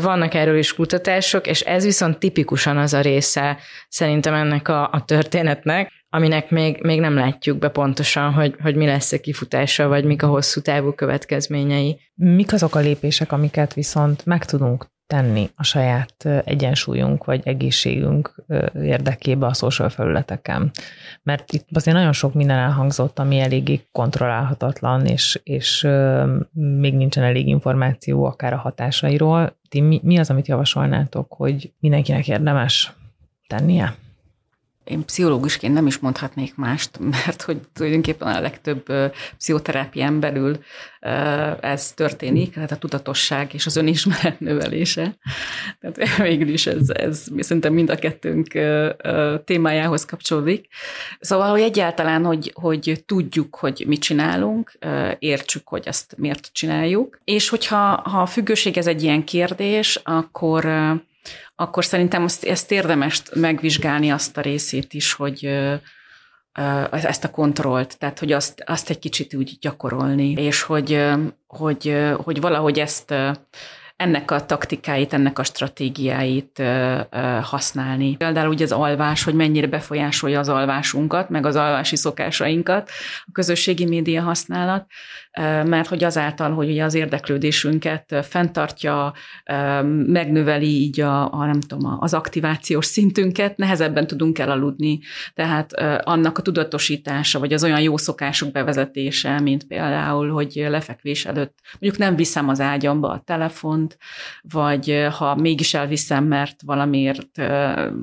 vannak 0.00 0.34
erről 0.34 0.58
is 0.58 0.74
kutatások, 0.74 1.46
és 1.46 1.60
ez 1.60 1.84
viszont 1.84 2.18
tipikusan 2.18 2.76
az 2.76 2.92
a 2.94 3.00
része 3.00 3.58
szerintem 3.88 4.34
ennek 4.34 4.68
a, 4.68 4.90
a 4.92 5.04
történetnek, 5.04 5.92
aminek 6.08 6.50
még, 6.50 6.82
még 6.82 7.00
nem 7.00 7.14
látjuk 7.14 7.58
be 7.58 7.68
pontosan, 7.68 8.32
hogy, 8.32 8.54
hogy 8.62 8.76
mi 8.76 8.86
lesz 8.86 9.12
a 9.12 9.20
kifutása, 9.20 9.88
vagy 9.88 10.04
mik 10.04 10.22
a 10.22 10.26
hosszú 10.26 10.60
távú 10.60 10.92
következményei. 10.92 12.00
Mik 12.14 12.52
azok 12.52 12.74
a 12.74 12.78
lépések, 12.78 13.32
amiket 13.32 13.74
viszont 13.74 14.26
meg 14.26 14.44
tudunk 14.44 14.86
tenni 15.06 15.50
a 15.54 15.62
saját 15.62 16.28
egyensúlyunk 16.44 17.24
vagy 17.24 17.40
egészségünk 17.44 18.34
érdekébe 18.74 19.46
a 19.46 19.54
social 19.54 19.88
felületeken. 19.88 20.70
Mert 21.22 21.52
itt 21.52 21.68
azért 21.72 21.96
nagyon 21.96 22.12
sok 22.12 22.34
minden 22.34 22.58
elhangzott, 22.58 23.18
ami 23.18 23.38
eléggé 23.38 23.80
kontrollálhatatlan, 23.92 25.06
és, 25.06 25.40
és 25.44 25.88
még 26.52 26.94
nincsen 26.94 27.24
elég 27.24 27.48
információ 27.48 28.24
akár 28.24 28.52
a 28.52 28.56
hatásairól. 28.56 29.56
Ti 29.68 29.80
mi, 29.80 30.00
mi 30.02 30.18
az, 30.18 30.30
amit 30.30 30.48
javasolnátok, 30.48 31.32
hogy 31.32 31.72
mindenkinek 31.80 32.28
érdemes 32.28 32.92
tennie? 33.46 33.94
Én 34.86 35.04
pszichológusként 35.04 35.74
nem 35.74 35.86
is 35.86 35.98
mondhatnék 35.98 36.56
mást, 36.56 36.98
mert 37.24 37.42
hogy 37.42 37.60
tulajdonképpen 37.72 38.28
a 38.28 38.40
legtöbb 38.40 38.92
pszichoterápián 39.36 40.20
belül 40.20 40.58
ez 41.60 41.92
történik, 41.92 42.54
tehát 42.54 42.72
a 42.72 42.76
tudatosság 42.76 43.54
és 43.54 43.66
az 43.66 43.76
önismeret 43.76 44.40
növelése. 44.40 45.16
Tehát 45.80 46.16
végül 46.28 46.48
is 46.48 46.66
ez, 46.66 46.90
ez 46.90 47.26
szerintem 47.38 47.72
mind 47.72 47.90
a 47.90 47.96
kettőnk 47.96 48.46
témájához 49.44 50.04
kapcsolódik. 50.04 50.68
Szóval, 51.20 51.50
hogy 51.50 51.60
egyáltalán, 51.60 52.24
hogy, 52.24 52.52
hogy 52.54 53.02
tudjuk, 53.06 53.56
hogy 53.56 53.84
mit 53.86 54.00
csinálunk, 54.00 54.78
értsük, 55.18 55.68
hogy 55.68 55.86
ezt 55.86 56.14
miért 56.16 56.48
csináljuk, 56.52 57.20
és 57.24 57.48
hogyha 57.48 58.00
ha 58.04 58.20
a 58.20 58.26
függőség 58.26 58.76
ez 58.76 58.86
egy 58.86 59.02
ilyen 59.02 59.24
kérdés, 59.24 60.00
akkor 60.04 60.64
akkor 61.56 61.84
szerintem 61.84 62.24
azt, 62.24 62.44
ezt 62.44 62.72
érdemes 62.72 63.22
megvizsgálni 63.34 64.10
azt 64.10 64.36
a 64.36 64.40
részét 64.40 64.94
is, 64.94 65.12
hogy 65.12 65.44
ezt 66.90 67.24
a 67.24 67.30
kontrollt, 67.30 67.98
tehát 67.98 68.18
hogy 68.18 68.32
azt, 68.32 68.62
azt 68.66 68.90
egy 68.90 68.98
kicsit 68.98 69.34
úgy 69.34 69.56
gyakorolni, 69.60 70.32
és 70.32 70.62
hogy, 70.62 71.04
hogy, 71.46 71.96
hogy 72.24 72.40
valahogy 72.40 72.78
ezt 72.78 73.14
ennek 73.96 74.30
a 74.30 74.46
taktikáit, 74.46 75.12
ennek 75.12 75.38
a 75.38 75.44
stratégiáit 75.44 76.62
használni. 77.42 78.16
Például 78.16 78.48
ugye 78.48 78.64
az 78.64 78.72
alvás, 78.72 79.22
hogy 79.22 79.34
mennyire 79.34 79.66
befolyásolja 79.66 80.38
az 80.38 80.48
alvásunkat, 80.48 81.28
meg 81.28 81.46
az 81.46 81.56
alvási 81.56 81.96
szokásainkat 81.96 82.90
a 83.20 83.30
közösségi 83.32 83.84
média 83.84 84.22
használat, 84.22 84.86
mert 85.64 85.88
hogy 85.88 86.04
azáltal, 86.04 86.54
hogy 86.54 86.70
ugye 86.70 86.84
az 86.84 86.94
érdeklődésünket 86.94 88.26
fenntartja, 88.28 89.12
megnöveli 90.06 90.66
így 90.66 91.00
a, 91.00 91.32
a 91.32 91.44
nem 91.44 91.60
tudom, 91.60 91.96
az 92.00 92.14
aktivációs 92.14 92.86
szintünket, 92.86 93.56
nehezebben 93.56 94.06
tudunk 94.06 94.38
elaludni. 94.38 94.98
Tehát 95.34 95.72
annak 96.02 96.38
a 96.38 96.42
tudatosítása, 96.42 97.38
vagy 97.38 97.52
az 97.52 97.64
olyan 97.64 97.80
jó 97.80 97.96
szokások 97.96 98.50
bevezetése, 98.50 99.40
mint 99.40 99.66
például, 99.66 100.30
hogy 100.30 100.66
lefekvés 100.68 101.26
előtt 101.26 101.58
mondjuk 101.80 102.02
nem 102.02 102.16
viszem 102.16 102.48
az 102.48 102.60
ágyamba 102.60 103.10
a 103.10 103.22
telefont, 103.86 103.98
vagy 104.40 105.06
ha 105.16 105.34
mégis 105.34 105.74
elviszem, 105.74 106.24
mert 106.24 106.62
valamiért 106.62 107.38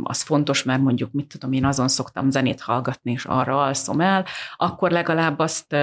az 0.03 0.21
fontos, 0.21 0.63
mert 0.63 0.81
mondjuk, 0.81 1.11
mit 1.11 1.27
tudom, 1.27 1.51
én 1.51 1.65
azon 1.65 1.87
szoktam 1.87 2.29
zenét 2.29 2.61
hallgatni, 2.61 3.11
és 3.11 3.25
arra 3.25 3.63
alszom 3.63 4.01
el, 4.01 4.25
akkor 4.55 4.91
legalább 4.91 5.39
azt 5.39 5.75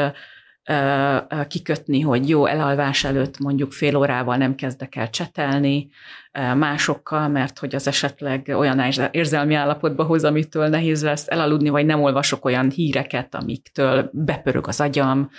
kikötni, 1.48 2.00
hogy 2.00 2.28
jó, 2.28 2.46
elalvás 2.46 3.04
előtt 3.04 3.38
mondjuk 3.38 3.72
fél 3.72 3.96
órával 3.96 4.36
nem 4.36 4.54
kezdek 4.54 4.96
el 4.96 5.10
csetelni, 5.10 5.88
másokkal, 6.32 7.28
mert 7.28 7.58
hogy 7.58 7.74
az 7.74 7.86
esetleg 7.86 8.52
olyan 8.56 8.82
érzelmi 9.10 9.54
állapotba 9.54 10.04
hoz, 10.04 10.24
amitől 10.24 10.68
nehéz 10.68 11.02
lesz 11.02 11.24
elaludni, 11.28 11.68
vagy 11.68 11.86
nem 11.86 12.02
olvasok 12.02 12.44
olyan 12.44 12.70
híreket, 12.70 13.34
amiktől 13.34 14.10
bepörög 14.12 14.68
az 14.68 14.80
agyam. 14.80 15.30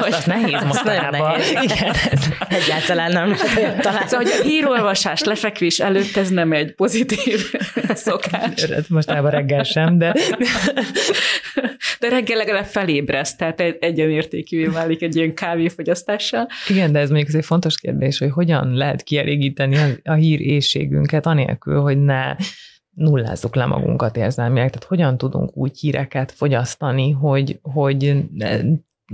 Azt, 0.00 0.14
az 0.14 0.24
nehéz 0.24 0.62
mostanában. 0.66 1.40
Igen, 1.62 1.94
ez 2.10 2.28
egyáltalán 2.48 3.12
nem 3.12 3.34
talán. 3.80 4.06
Szóval, 4.06 4.26
hogy 4.26 4.40
a 4.40 4.42
hírolvasás 4.42 5.22
lefekvés 5.22 5.78
előtt 5.78 6.16
ez 6.16 6.30
nem 6.30 6.52
egy 6.52 6.74
pozitív 6.74 7.54
szokás. 8.06 8.66
Mostában 8.88 9.30
reggel 9.30 9.62
sem, 9.62 9.98
de... 9.98 10.14
De 12.00 12.08
reggel 12.08 12.36
legalább 12.36 12.64
felébreszt, 12.64 13.38
tehát 13.38 13.60
egyenértékűvé 13.60 14.64
válik 14.64 15.02
egy 15.02 15.16
ilyen 15.16 15.34
kávéfogyasztással. 15.34 16.48
Igen, 16.68 16.92
de 16.92 16.98
ez 16.98 17.10
még 17.10 17.28
egy 17.32 17.44
fontos 17.44 17.78
kérdés, 17.78 18.18
hogy 18.18 18.30
hogyan 18.30 18.74
lehet 18.84 19.02
kielégíteni 19.02 19.76
a, 19.76 20.10
a 20.10 20.12
hír 20.12 20.40
éjségünket, 20.40 21.26
anélkül, 21.26 21.80
hogy 21.80 21.98
ne 21.98 22.36
nullázzuk 22.90 23.54
le 23.54 23.66
magunkat 23.66 24.16
érzelmileg. 24.16 24.70
Tehát 24.70 24.88
hogyan 24.88 25.18
tudunk 25.18 25.56
úgy 25.56 25.78
híreket 25.78 26.32
fogyasztani, 26.32 27.10
hogy, 27.10 27.58
hogy 27.62 28.24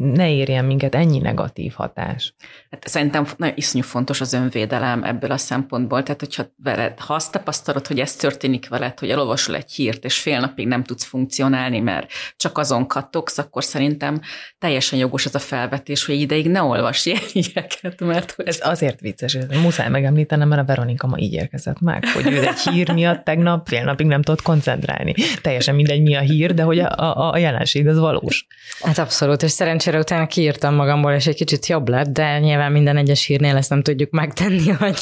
ne 0.01 0.31
érjen 0.31 0.65
minket 0.65 0.95
ennyi 0.95 1.19
negatív 1.19 1.73
hatás. 1.73 2.35
Hát 2.71 2.89
szerintem 2.89 3.27
nagyon 3.37 3.57
iszonyú 3.57 3.85
fontos 3.85 4.21
az 4.21 4.33
önvédelem 4.33 5.03
ebből 5.05 5.31
a 5.31 5.37
szempontból. 5.37 6.03
Tehát, 6.03 6.21
hogyha 6.21 6.53
veled, 6.63 6.99
ha 6.99 7.15
azt 7.15 7.33
tapasztalod, 7.33 7.87
hogy 7.87 8.01
ez 8.01 8.17
történik 8.17 8.69
veled, 8.69 8.99
hogy 8.99 9.11
elolvasol 9.11 9.57
egy 9.57 9.73
hírt, 9.73 10.05
és 10.05 10.19
fél 10.19 10.41
napig 10.41 10.67
nem 10.67 10.85
tudsz 10.85 11.05
funkcionálni, 11.05 11.81
mert 11.81 12.11
csak 12.37 12.59
azon 12.59 12.87
kattogsz, 12.87 13.39
akkor 13.39 13.65
szerintem 13.65 14.21
teljesen 14.59 14.99
jogos 14.99 15.27
az 15.27 15.35
a 15.35 15.39
felvetés, 15.39 16.05
hogy 16.05 16.21
ideig 16.21 16.49
ne 16.49 16.63
olvas 16.63 17.07
ilyeneket, 17.33 18.01
mert 18.01 18.31
hogy... 18.31 18.49
Ez 18.49 18.59
azért 18.63 19.01
vicces, 19.01 19.35
hogy 19.35 19.61
muszáj 19.63 19.89
megemlítenem, 19.89 20.49
mert 20.49 20.61
a 20.61 20.65
Veronika 20.65 21.07
ma 21.07 21.19
így 21.19 21.33
érkezett 21.33 21.81
meg, 21.81 22.05
hogy 22.07 22.33
ő 22.33 22.47
egy 22.47 22.59
hír 22.59 22.93
miatt 22.93 23.25
tegnap 23.25 23.69
fél 23.69 23.85
napig 23.85 24.07
nem 24.07 24.23
tudott 24.23 24.43
koncentrálni. 24.43 25.15
Teljesen 25.43 25.75
mindegy, 25.75 26.03
mi 26.03 26.15
a 26.15 26.21
hír, 26.21 26.55
de 26.55 26.63
hogy 26.63 26.79
a, 26.79 26.89
a, 26.89 27.33
a 27.33 27.39
jelenség 27.39 27.89
az 27.89 27.99
valós. 27.99 28.47
Hát 28.81 28.99
abszolút, 28.99 29.43
és 29.43 29.51
szerencsére 29.51 29.90
szerencsére 29.91 29.99
utána 29.99 30.27
kiírtam 30.27 30.75
magamból, 30.75 31.13
és 31.13 31.27
egy 31.27 31.35
kicsit 31.35 31.67
jobb 31.67 31.89
lett, 31.89 32.09
de 32.09 32.39
nyilván 32.39 32.73
minden 32.73 32.97
egyes 32.97 33.25
hírnél 33.25 33.57
ezt 33.57 33.71
nem 33.71 33.83
tudjuk 33.83 34.11
megtenni, 34.11 34.69
hogy 34.85 34.99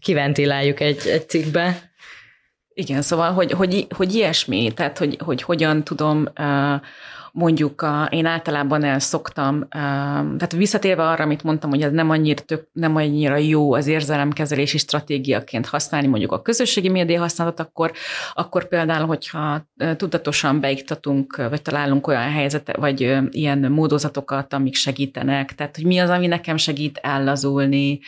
kiventiláljuk 0.00 0.80
egy, 0.80 1.06
egy 1.06 1.28
cikkbe. 1.28 1.92
Igen, 2.74 3.02
szóval, 3.02 3.32
hogy, 3.32 3.52
hogy, 3.52 3.86
hogy 3.96 4.14
ilyesmi, 4.14 4.72
tehát 4.74 4.98
hogy, 4.98 5.18
hogy 5.24 5.42
hogyan 5.42 5.84
tudom 5.84 6.28
uh, 6.38 6.80
mondjuk 7.38 7.82
a, 7.82 8.08
én 8.10 8.26
általában 8.26 8.84
el 8.84 8.98
szoktam, 8.98 9.68
tehát 9.68 10.52
visszatérve 10.52 11.08
arra, 11.08 11.24
amit 11.24 11.42
mondtam, 11.42 11.70
hogy 11.70 11.82
ez 11.82 11.92
nem 11.92 12.10
annyira, 12.10 12.42
tök, 12.42 12.68
nem 12.72 12.96
annyira 12.96 13.36
jó 13.36 13.72
az 13.72 13.86
érzelemkezelési 13.86 14.78
stratégiaként 14.78 15.66
használni 15.66 16.06
mondjuk 16.06 16.32
a 16.32 16.42
közösségi 16.42 16.88
média 16.88 17.20
használatot, 17.20 17.66
akkor, 17.66 17.92
akkor 18.34 18.68
például, 18.68 19.06
hogyha 19.06 19.68
tudatosan 19.96 20.60
beiktatunk, 20.60 21.36
vagy 21.36 21.62
találunk 21.62 22.06
olyan 22.06 22.30
helyzetet, 22.30 22.76
vagy 22.76 23.18
ilyen 23.30 23.58
módozatokat, 23.58 24.52
amik 24.52 24.74
segítenek, 24.74 25.54
tehát 25.54 25.76
hogy 25.76 25.86
mi 25.86 25.98
az, 25.98 26.10
ami 26.10 26.26
nekem 26.26 26.56
segít 26.56 26.98
ellazulni, 27.02 28.00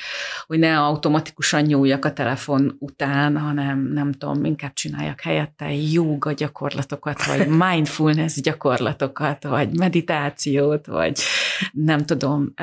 hogy 0.46 0.58
ne 0.58 0.78
automatikusan 0.78 1.62
nyúljak 1.62 2.04
a 2.04 2.12
telefon 2.12 2.76
után, 2.78 3.38
hanem 3.38 3.90
nem 3.92 4.12
tudom, 4.12 4.44
inkább 4.44 4.72
csináljak 4.72 5.20
helyette 5.20 5.74
jóga 5.74 6.32
gyakorlatokat, 6.32 7.24
vagy 7.24 7.46
mindfulness 7.68 8.40
gyakorlatokat, 8.40 9.18
dolgokat, 9.20 9.44
vagy 9.44 9.78
meditációt, 9.78 10.86
vagy 10.86 11.18
nem 11.72 12.04
tudom, 12.04 12.54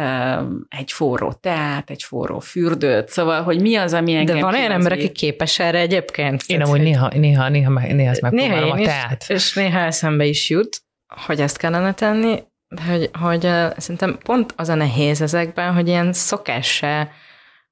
egy 0.70 0.91
forró 0.91 1.34
teát, 1.34 1.89
egy 1.89 2.03
forró 2.03 2.39
fürdőt, 2.39 3.10
szóval, 3.10 3.43
hogy 3.43 3.62
mi 3.62 3.76
az, 3.76 3.93
ami 3.93 4.16
engem 4.16 4.36
De 4.36 4.41
van 4.41 4.53
olyan 4.53 4.72
ember, 4.72 4.91
aki 4.91 5.12
képes 5.12 5.60
erre 5.60 5.80
egyébként? 5.80 6.43
Én 6.47 6.62
amúgy 6.62 6.82
néha, 6.82 7.12
néha, 7.16 7.49
néha, 7.49 7.72
néha 7.72 8.10
ezt 8.10 8.22
megpróbálom 8.22 8.76
néha 8.76 8.82
a 8.82 8.86
teát. 8.86 9.22
Is, 9.22 9.30
és 9.30 9.53
néha 9.53 9.80
eszembe 9.80 10.26
is 10.26 10.49
jut, 10.49 10.82
hogy 11.26 11.41
ezt 11.41 11.58
kellene 11.58 11.93
tenni, 11.93 12.43
de 12.68 12.82
hogy, 12.82 13.10
hogy 13.22 13.41
szerintem 13.78 14.18
pont 14.24 14.53
az 14.55 14.70
a 14.70 14.76
nehéz 14.76 15.22
ezekben, 15.22 15.74
hogy 15.74 15.88
ilyen 15.88 16.14
szokássá 16.14 17.10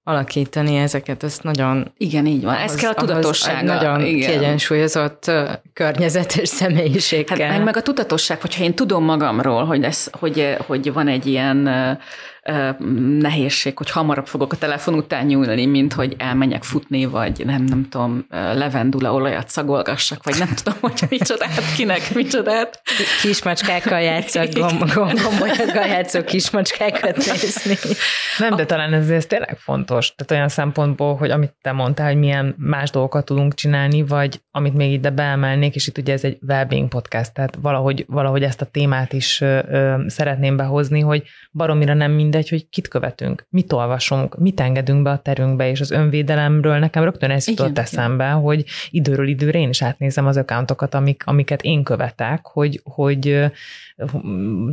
alakítani 0.08 0.76
ezeket, 0.76 1.24
ez 1.24 1.40
nagyon... 1.42 1.92
Igen, 1.98 2.26
így 2.26 2.44
van. 2.44 2.56
Ez 2.56 2.76
kell 2.76 2.92
a 2.92 2.94
tudatosság. 2.94 3.64
Nagyon 3.64 4.02
igen. 4.02 4.30
kiegyensúlyozott 4.30 5.32
környezet 5.74 6.36
és 6.36 6.50
személyiség 6.60 7.30
hát, 7.30 7.38
meg, 7.38 7.64
meg 7.64 7.78
a 7.78 7.82
tudatosság, 7.82 8.42
hogyha 8.42 8.64
én 8.64 8.74
tudom 8.74 9.04
magamról, 9.04 9.66
hogy, 9.66 9.80
lesz, 9.80 10.10
hogy, 10.12 10.58
hogy 10.68 10.94
van 10.94 11.08
egy 11.08 11.26
ilyen 11.26 11.70
nehézség, 13.20 13.78
hogy 13.78 13.90
hamarabb 13.90 14.28
fogok 14.28 14.54
a 14.54 14.58
telefon 14.58 14.94
után 14.94 15.26
nyúlni, 15.26 15.66
mint 15.66 15.94
hogy 15.94 16.16
elmenjek 16.18 16.64
futni, 16.64 17.06
vagy 17.06 17.46
nem, 17.46 17.64
nem 17.64 17.90
tudom, 17.90 18.26
levendula 18.30 19.14
olajat 19.14 19.50
szagolgassak, 19.50 20.24
vagy 20.24 20.36
nem 20.40 20.50
tudom, 20.64 20.78
hogy 20.82 21.04
micsodát, 21.10 21.74
kinek 21.76 22.14
micsodát. 22.14 22.82
Kismacskákkal 23.22 24.02
játszok, 24.02 24.54
gomb, 24.54 24.92
gombolyokkal 24.94 25.86
játszok 25.86 26.26
kismacskákat 26.26 27.16
nézni. 27.16 27.76
Nem, 28.38 28.56
de 28.56 28.66
talán 28.66 28.94
ez, 28.94 29.10
ez 29.10 29.26
tényleg 29.26 29.58
fontos. 29.58 30.16
Tehát 30.16 30.32
olyan 30.32 30.50
szempontból, 30.50 31.16
hogy 31.16 31.32
amit 31.32 31.54
te 31.62 31.72
mondtál, 31.72 32.08
hogy 32.08 32.18
milyen 32.18 32.56
más 32.58 32.90
dolgokat 32.90 33.26
tudunk 33.26 33.54
csinálni, 33.54 34.04
vagy 34.04 34.42
amit 34.52 34.74
még 34.74 34.92
ide 34.92 35.10
beemelnék, 35.10 35.76
és 35.76 35.88
itt 35.88 35.98
ugye 35.98 36.14
ez 36.14 36.24
egy 36.24 36.38
wellbeing 36.48 36.88
podcast, 36.88 37.34
tehát 37.34 37.58
valahogy, 37.62 38.06
valahogy 38.08 38.44
ezt 38.44 38.62
a 38.62 38.66
témát 38.66 39.14
is 39.14 39.42
ö, 39.42 39.60
ö, 39.70 39.96
szeretném 40.08 40.56
behozni, 40.56 41.00
hogy 41.00 41.24
baromira 41.52 41.94
nem 41.94 42.12
minden 42.12 42.35
mindegy, 42.36 42.60
hogy 42.60 42.70
kit 42.70 42.88
követünk, 42.88 43.48
mit 43.50 43.74
olvasunk, 43.74 44.38
mit 44.38 44.60
engedünk 44.60 45.04
be 45.04 45.10
a 45.10 45.20
terünkbe, 45.20 45.70
és 45.70 45.82
az 45.82 45.92
önvédelemről 45.92 46.78
nekem 46.78 47.04
rögtön 47.04 47.32
ez 47.32 47.48
jutott 47.48 47.78
eszembe, 47.78 48.30
hogy 48.30 48.66
időről 48.90 49.28
időre 49.28 49.60
én 49.60 49.70
is 49.70 49.82
átnézem 49.82 50.26
az 50.26 50.38
accountokat, 50.38 50.94
amik, 50.94 51.24
amiket 51.26 51.62
én 51.62 51.84
követek, 51.84 52.46
hogy, 52.46 52.82
hogy 52.84 53.46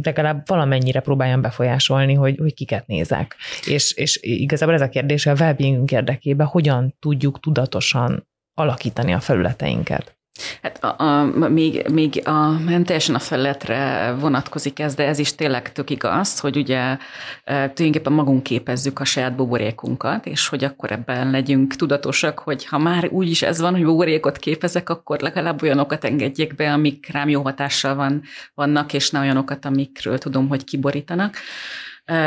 legalább 0.03 0.49
valamennyire 0.49 1.01
próbáljam 1.01 1.41
befolyásolni, 1.41 2.15
hogy, 2.15 2.37
hogy 2.39 2.55
kiket 2.55 2.87
nézek. 2.87 3.37
És, 3.67 3.93
és 3.93 4.19
igazából 4.23 4.75
ez 4.75 4.81
a 4.81 4.89
kérdés 4.89 5.27
a 5.27 5.35
wellbeingünk 5.35 5.91
érdekében, 5.91 6.47
hogyan 6.47 6.97
tudjuk 6.99 7.41
tudatosan 7.41 8.29
alakítani 8.55 9.13
a 9.13 9.21
felületeinket. 9.21 10.17
Hát 10.63 10.85
a, 10.85 11.03
a, 11.03 11.25
még, 11.49 11.89
még 11.93 12.23
a, 12.25 12.49
nem 12.51 12.85
teljesen 12.85 13.15
a 13.15 13.19
felületre 13.19 14.13
vonatkozik 14.19 14.79
ez, 14.79 14.95
de 14.95 15.07
ez 15.07 15.19
is 15.19 15.35
tényleg 15.35 15.73
tök 15.73 15.91
igaz, 15.91 16.39
hogy 16.39 16.57
ugye 16.57 16.79
e, 16.79 16.99
tulajdonképpen 17.45 18.13
magunk 18.13 18.43
képezzük 18.43 19.01
a 19.01 19.05
saját 19.05 19.37
buborékunkat, 19.37 20.27
és 20.27 20.49
hogy 20.49 20.65
akkor 20.65 20.93
ebben 20.93 21.31
legyünk 21.31 21.77
tudatosak, 21.77 22.39
hogy 22.39 22.67
ha 22.67 22.79
már 22.79 23.09
úgy 23.11 23.31
is 23.31 23.43
ez 23.43 23.61
van, 23.61 23.73
hogy 23.73 23.85
buborékot 23.85 24.37
képezek, 24.37 24.89
akkor 24.89 25.21
legalább 25.21 25.63
olyanokat 25.63 26.05
engedjék 26.05 26.55
be, 26.55 26.73
amik 26.73 27.09
rám 27.13 27.29
jó 27.29 27.43
hatással 27.43 27.95
van, 27.95 28.23
vannak, 28.55 28.93
és 28.93 29.11
ne 29.11 29.21
olyanokat, 29.21 29.65
amikről 29.65 30.19
tudom, 30.19 30.49
hogy 30.49 30.65
kiborítanak. 30.65 31.37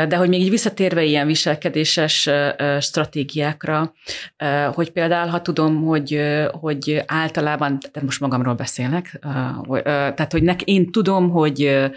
De 0.08 0.16
hogy 0.16 0.28
még 0.28 0.40
így 0.40 0.50
visszatérve 0.50 1.04
ilyen 1.04 1.26
viselkedéses 1.26 2.28
stratégiákra, 2.80 3.94
hogy 4.72 4.90
például, 4.92 5.28
ha 5.28 5.42
tudom, 5.42 5.84
hogy, 5.84 6.20
hogy 6.60 7.02
általában, 7.06 7.78
tehát 7.78 8.02
most 8.02 8.20
magamról 8.20 8.54
beszélek, 8.54 9.18
tehát 9.84 10.32
hogy 10.32 10.42
nek, 10.42 10.62
én 10.62 10.90
tudom, 10.90 11.30
hogy 11.30 11.88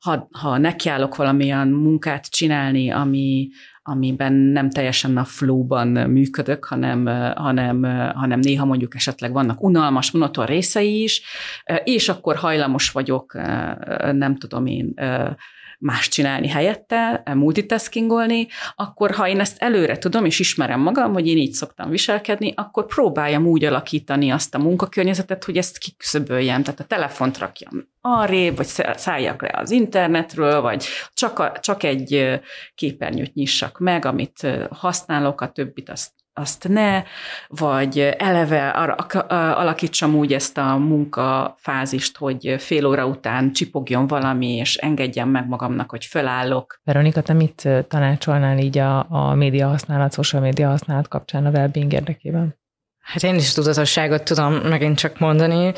ha, 0.00 0.28
ha 0.30 0.58
nekiállok 0.58 1.16
valamilyen 1.16 1.68
munkát 1.68 2.30
csinálni, 2.30 2.90
ami, 2.90 3.48
amiben 3.82 4.32
nem 4.32 4.70
teljesen 4.70 5.16
a 5.16 5.24
flowban 5.24 5.88
működök, 5.88 6.64
hanem, 6.64 7.06
hanem, 7.36 7.82
hanem 8.14 8.38
néha 8.38 8.64
mondjuk 8.64 8.94
esetleg 8.94 9.32
vannak 9.32 9.62
unalmas, 9.62 10.10
monoton 10.10 10.46
részei 10.46 11.02
is, 11.02 11.22
és 11.84 12.08
akkor 12.08 12.36
hajlamos 12.36 12.90
vagyok, 12.90 13.32
nem 14.12 14.36
tudom 14.36 14.66
én, 14.66 14.94
más 15.84 16.08
csinálni 16.08 16.48
helyette, 16.48 17.22
multitaskingolni, 17.34 18.46
akkor 18.74 19.10
ha 19.10 19.28
én 19.28 19.40
ezt 19.40 19.62
előre 19.62 19.98
tudom, 19.98 20.24
és 20.24 20.38
ismerem 20.38 20.80
magam, 20.80 21.12
hogy 21.12 21.26
én 21.26 21.36
így 21.36 21.52
szoktam 21.52 21.90
viselkedni, 21.90 22.52
akkor 22.56 22.86
próbáljam 22.86 23.46
úgy 23.46 23.64
alakítani 23.64 24.30
azt 24.30 24.54
a 24.54 24.58
munkakörnyezetet, 24.58 25.44
hogy 25.44 25.56
ezt 25.56 25.78
kiküszöböljem, 25.78 26.62
tehát 26.62 26.80
a 26.80 26.84
telefont 26.84 27.38
rakjam 27.38 27.88
arrébb, 28.00 28.56
vagy 28.56 28.66
szálljak 28.96 29.42
le 29.42 29.50
az 29.52 29.70
internetről, 29.70 30.60
vagy 30.60 30.86
csak, 31.14 31.38
a, 31.38 31.52
csak 31.60 31.82
egy 31.82 32.40
képernyőt 32.74 33.34
nyissak 33.34 33.78
meg, 33.78 34.04
amit 34.04 34.46
használok, 34.70 35.40
a 35.40 35.50
többit 35.50 35.90
azt 35.90 36.10
azt 36.34 36.68
ne, 36.68 37.02
vagy 37.48 37.98
eleve 38.18 38.68
alakítsam 39.28 40.14
úgy 40.14 40.32
ezt 40.32 40.58
a 40.58 40.76
munkafázist, 40.76 42.16
hogy 42.16 42.54
fél 42.58 42.86
óra 42.86 43.06
után 43.06 43.52
csipogjon 43.52 44.06
valami, 44.06 44.54
és 44.54 44.76
engedjem 44.76 45.28
meg 45.28 45.48
magamnak, 45.48 45.90
hogy 45.90 46.04
fölállok. 46.04 46.80
Veronika, 46.84 47.20
te 47.20 47.32
mit 47.32 47.68
tanácsolnál 47.88 48.58
így 48.58 48.78
a, 48.78 49.06
a 49.10 49.34
média 49.34 49.68
használat, 49.68 50.12
social 50.14 50.42
média 50.42 50.68
használat 50.68 51.08
kapcsán 51.08 51.46
a 51.46 51.50
wellbeing 51.50 51.92
érdekében? 51.92 52.62
Hát 53.04 53.22
én 53.22 53.34
is 53.34 53.52
tudatosságot 53.52 54.22
tudom 54.22 54.54
megint 54.54 54.98
csak 54.98 55.18
mondani, 55.18 55.72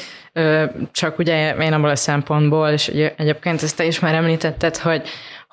csak 0.93 1.19
ugye 1.19 1.55
én 1.55 1.73
abból 1.73 1.89
a 1.89 1.97
szempontból, 1.97 2.69
és 2.69 2.89
egyébként 3.17 3.63
ezt 3.63 3.77
te 3.77 3.85
is 3.85 4.01
már 4.01 4.15
említetted, 4.15 4.77
hogy 4.77 5.09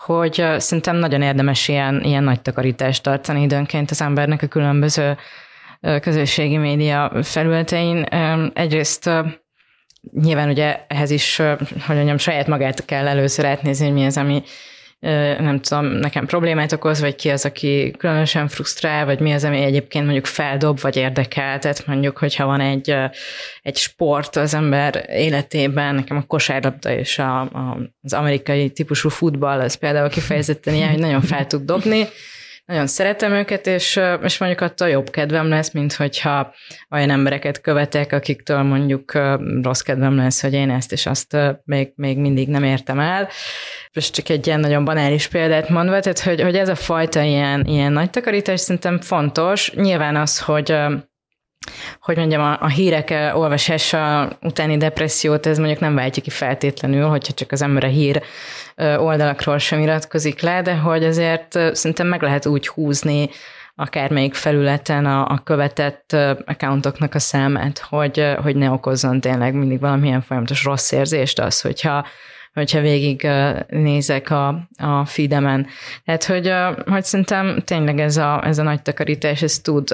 hogy 0.05 0.45
szerintem 0.57 0.95
nagyon 0.95 1.21
érdemes 1.21 1.67
ilyen, 1.67 2.01
ilyen 2.03 2.23
nagy 2.23 2.41
takarítást 2.41 3.03
tartani 3.03 3.41
időnként 3.41 3.91
az 3.91 4.01
embernek 4.01 4.41
a 4.41 4.47
különböző 4.47 5.17
közösségi 6.01 6.57
média 6.57 7.11
felületein. 7.21 8.03
Egyrészt 8.53 9.09
nyilván 10.11 10.49
ugye 10.49 10.85
ehhez 10.87 11.09
is, 11.09 11.37
hogy 11.85 11.95
mondjam, 11.95 12.17
saját 12.17 12.47
magát 12.47 12.85
kell 12.85 13.07
először 13.07 13.45
átnézni, 13.45 13.85
hogy 13.85 13.93
mi 13.93 14.05
az, 14.05 14.17
ami 14.17 14.43
nem 15.39 15.59
tudom, 15.59 15.85
nekem 15.85 16.25
problémát 16.25 16.71
okoz, 16.71 16.99
vagy 16.99 17.15
ki 17.15 17.29
az, 17.29 17.45
aki 17.45 17.93
különösen 17.97 18.47
frusztrál, 18.47 19.05
vagy 19.05 19.19
mi 19.19 19.31
az, 19.31 19.43
ami 19.43 19.61
egyébként 19.61 20.03
mondjuk 20.03 20.25
feldob, 20.25 20.79
vagy 20.79 20.95
érdekel. 20.95 21.59
Tehát 21.59 21.85
mondjuk, 21.87 22.17
hogyha 22.17 22.45
van 22.45 22.59
egy, 22.59 22.95
egy 23.61 23.75
sport 23.75 24.35
az 24.35 24.53
ember 24.53 25.05
életében, 25.09 25.95
nekem 25.95 26.17
a 26.17 26.25
kosárlabda 26.27 26.91
és 26.91 27.19
a, 27.19 27.41
a, 27.41 27.77
az 28.01 28.13
amerikai 28.13 28.69
típusú 28.69 29.09
futball, 29.09 29.59
az 29.59 29.75
például 29.75 30.09
kifejezetten 30.09 30.73
ilyen, 30.73 30.89
hogy 30.89 30.99
nagyon 30.99 31.21
fel 31.21 31.47
tud 31.47 31.61
dobni, 31.61 32.07
nagyon 32.65 32.87
szeretem 32.87 33.31
őket, 33.31 33.67
és, 33.67 33.99
és 34.23 34.37
mondjuk 34.37 34.61
attól 34.61 34.89
jobb 34.89 35.09
kedvem 35.09 35.47
lesz, 35.47 35.71
mint 35.71 35.93
hogyha 35.93 36.53
olyan 36.89 37.09
embereket 37.09 37.61
követek, 37.61 38.11
akiktől 38.11 38.61
mondjuk 38.61 39.11
rossz 39.61 39.81
kedvem 39.81 40.15
lesz, 40.15 40.41
hogy 40.41 40.53
én 40.53 40.69
ezt 40.69 40.91
és 40.91 41.05
azt 41.05 41.37
még, 41.63 41.91
még 41.95 42.17
mindig 42.17 42.47
nem 42.47 42.63
értem 42.63 42.99
el. 42.99 43.29
És 43.91 44.09
csak 44.09 44.29
egy 44.29 44.47
ilyen 44.47 44.59
nagyon 44.59 44.85
banális 44.85 45.27
példát 45.27 45.69
mondva, 45.69 45.99
tehát 45.99 46.19
hogy, 46.19 46.41
hogy 46.41 46.55
ez 46.55 46.69
a 46.69 46.75
fajta 46.75 47.21
ilyen, 47.21 47.65
ilyen 47.65 47.91
nagy 47.91 48.09
takarítás 48.09 48.59
szerintem 48.59 48.99
fontos. 48.99 49.71
Nyilván 49.71 50.15
az, 50.15 50.39
hogy 50.39 50.75
hogy 52.01 52.17
mondjam, 52.17 52.41
a, 52.41 52.57
a 52.61 52.67
hírek 52.67 53.31
olvasása 53.33 54.29
utáni 54.41 54.77
depressziót, 54.77 55.45
ez 55.45 55.57
mondjuk 55.57 55.79
nem 55.79 55.95
váltja 55.95 56.23
ki 56.23 56.29
feltétlenül, 56.29 57.07
hogyha 57.07 57.33
csak 57.33 57.51
az 57.51 57.61
ember 57.61 57.83
a 57.83 57.87
hír 57.87 58.23
oldalakról 58.77 59.57
sem 59.57 59.79
iratkozik 59.79 60.41
le, 60.41 60.61
de 60.61 60.75
hogy 60.75 61.03
azért 61.03 61.51
szerintem 61.51 62.07
meg 62.07 62.21
lehet 62.21 62.45
úgy 62.45 62.67
húzni 62.67 63.29
akármelyik 63.75 64.33
felületen 64.33 65.05
a, 65.05 65.27
a 65.27 65.41
követett 65.43 66.15
accountoknak 66.45 67.15
a 67.15 67.19
számát, 67.19 67.79
hogy, 67.79 68.35
hogy 68.41 68.55
ne 68.55 68.69
okozzon 68.69 69.21
tényleg 69.21 69.53
mindig 69.53 69.79
valamilyen 69.79 70.21
folyamatos 70.21 70.63
rossz 70.63 70.91
érzést 70.91 71.39
az, 71.39 71.61
hogyha 71.61 72.05
hogyha 72.53 72.81
végig 72.81 73.27
nézek 73.67 74.29
a, 74.29 74.47
a 74.77 75.05
feedemen. 75.05 75.67
Tehát, 76.05 76.23
hogy, 76.23 76.53
hogy 76.85 77.03
szerintem 77.03 77.59
tényleg 77.65 77.99
ez 77.99 78.17
a, 78.17 78.45
ez 78.45 78.57
a 78.57 78.63
nagy 78.63 78.81
takarítás, 78.81 79.41
ez 79.41 79.59
tud 79.59 79.89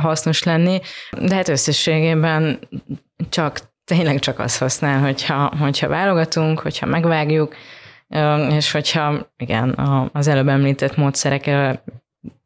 hasznos 0.00 0.42
lenni, 0.42 0.80
de 1.20 1.34
hát 1.34 1.48
összességében 1.48 2.58
csak 3.28 3.58
tényleg 3.84 4.18
csak 4.18 4.38
az 4.38 4.58
használ, 4.58 5.00
hogyha, 5.00 5.52
hogyha 5.58 5.88
válogatunk, 5.88 6.60
hogyha 6.60 6.86
megvágjuk, 6.86 7.54
és 8.50 8.72
hogyha 8.72 9.32
igen, 9.36 9.78
az 10.12 10.26
előbb 10.26 10.48
említett 10.48 10.96
módszerek 10.96 11.50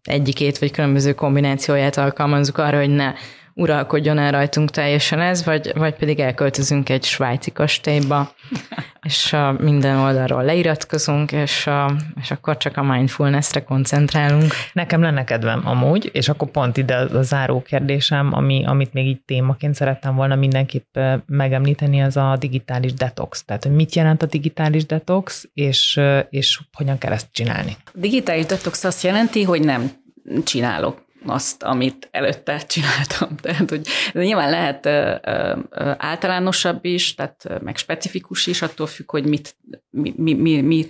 egyikét 0.03 0.59
vagy 0.59 0.71
különböző 0.71 1.15
kombinációját 1.15 1.97
alkalmazzuk 1.97 2.59
arra, 2.59 2.79
hogy 2.79 2.91
ne 2.91 3.13
uralkodjon 3.55 4.19
el 4.19 4.31
rajtunk 4.31 4.71
teljesen 4.71 5.21
ez, 5.21 5.45
vagy, 5.45 5.73
vagy 5.75 5.95
pedig 5.95 6.21
elköltözünk 6.21 6.89
egy 6.89 7.05
svájci 7.05 7.53
kastélyba, 7.53 8.35
és 9.09 9.33
uh, 9.33 9.61
minden 9.61 9.99
oldalról 9.99 10.45
leiratkozunk, 10.45 11.33
és, 11.33 11.67
uh, 11.67 11.93
és 12.21 12.31
akkor 12.31 12.57
csak 12.57 12.77
a 12.77 12.83
mindfulness-re 12.83 13.65
koncentrálunk. 13.65 14.53
Nekem 14.73 15.03
lenne 15.03 15.25
kedvem 15.25 15.63
amúgy, 15.65 16.11
és 16.13 16.29
akkor 16.29 16.51
pont 16.51 16.77
ide 16.77 16.97
a 16.97 17.23
záró 17.23 17.63
kérdésem, 17.63 18.33
ami, 18.33 18.65
amit 18.67 18.93
még 18.93 19.07
így 19.07 19.23
témaként 19.25 19.75
szerettem 19.75 20.15
volna 20.15 20.35
mindenképp 20.35 20.99
megemlíteni, 21.27 22.03
az 22.03 22.17
a 22.17 22.37
digitális 22.39 22.93
detox. 22.93 23.45
Tehát, 23.45 23.63
hogy 23.63 23.75
mit 23.75 23.95
jelent 23.95 24.23
a 24.23 24.27
digitális 24.27 24.87
detox, 24.87 25.49
és, 25.55 26.01
és 26.31 26.61
hogyan 26.73 26.99
kell 26.99 27.13
ezt 27.13 27.29
csinálni? 27.33 27.77
A 27.85 27.91
digitális 27.95 28.47
detox 28.47 28.85
azt 28.85 29.03
jelenti, 29.03 29.43
hogy 29.43 29.65
nem 29.65 29.91
csinálok 30.45 31.04
azt, 31.27 31.63
amit 31.63 32.09
előtte 32.11 32.59
csináltam. 32.59 33.37
Tehát, 33.43 33.71
hogy 33.71 33.87
de 34.13 34.25
nyilván 34.25 34.51
lehet 34.51 34.87
általánosabb 35.99 36.85
is, 36.85 37.15
tehát 37.15 37.63
meg 37.63 37.77
specifikus 37.77 38.47
is, 38.47 38.63
attól 38.63 38.87
függ, 38.87 39.11
hogy 39.11 39.27
mit, 39.27 39.57
mi, 39.91 40.15
mi, 40.17 40.35
mi, 40.35 40.61
mi 40.61 40.89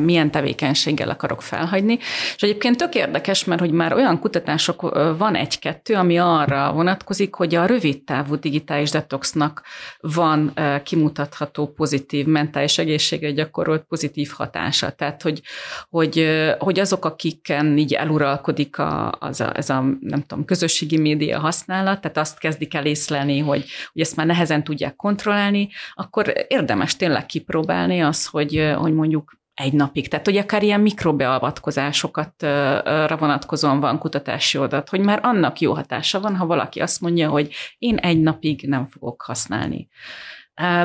milyen 0.00 0.30
tevékenységgel 0.30 1.08
akarok 1.08 1.42
felhagyni. 1.42 1.98
És 2.34 2.42
egyébként 2.42 2.76
tök 2.76 2.94
érdekes, 2.94 3.44
mert 3.44 3.60
hogy 3.60 3.70
már 3.70 3.92
olyan 3.92 4.18
kutatások 4.18 4.80
van 5.18 5.34
egy-kettő, 5.34 5.94
ami 5.94 6.18
arra 6.18 6.72
vonatkozik, 6.72 7.34
hogy 7.34 7.54
a 7.54 7.66
rövid 7.66 8.04
távú 8.04 8.34
digitális 8.34 8.90
detoxnak 8.90 9.62
van 10.00 10.52
kimutatható 10.82 11.72
pozitív 11.72 12.26
mentális 12.26 12.78
egészségre 12.78 13.30
gyakorolt 13.30 13.82
pozitív 13.82 14.30
hatása. 14.36 14.90
Tehát, 14.90 15.22
hogy, 15.22 15.42
hogy, 15.90 16.26
hogy 16.58 16.78
azok, 16.78 17.04
akiken 17.04 17.78
így 17.78 17.92
eluralkodik 17.92 18.78
a, 18.78 19.12
az 19.12 19.40
a, 19.40 19.56
ez 19.56 19.70
a, 19.70 19.80
nem 20.00 20.22
tudom, 20.26 20.44
közösségi 20.44 20.98
média 20.98 21.38
használat, 21.38 22.00
tehát 22.00 22.18
azt 22.18 22.38
kezdik 22.38 22.74
el 22.74 22.86
észlelni, 22.86 23.38
hogy, 23.38 23.64
hogy 23.92 24.02
ezt 24.02 24.16
már 24.16 24.26
nehezen 24.26 24.64
tudják 24.64 24.96
kontrollálni, 24.96 25.68
akkor 25.94 26.32
érdemes 26.48 26.96
tényleg 26.96 27.26
kipróbálni 27.26 28.02
az, 28.02 28.26
hogy, 28.26 28.72
hogy 28.76 28.94
mondjuk 28.94 29.44
egy 29.56 29.72
napig. 29.72 30.08
Tehát, 30.08 30.26
hogy 30.26 30.36
akár 30.36 30.62
ilyen 30.62 30.80
mikrobeavatkozásokat 30.80 32.46
vonatkozóan 33.18 33.80
van 33.80 33.98
kutatási 33.98 34.58
adat, 34.58 34.88
hogy 34.88 35.00
már 35.00 35.20
annak 35.22 35.60
jó 35.60 35.74
hatása 35.74 36.20
van, 36.20 36.36
ha 36.36 36.46
valaki 36.46 36.80
azt 36.80 37.00
mondja, 37.00 37.28
hogy 37.28 37.52
én 37.78 37.96
egy 37.96 38.20
napig 38.20 38.68
nem 38.68 38.86
fogok 38.86 39.22
használni. 39.22 39.88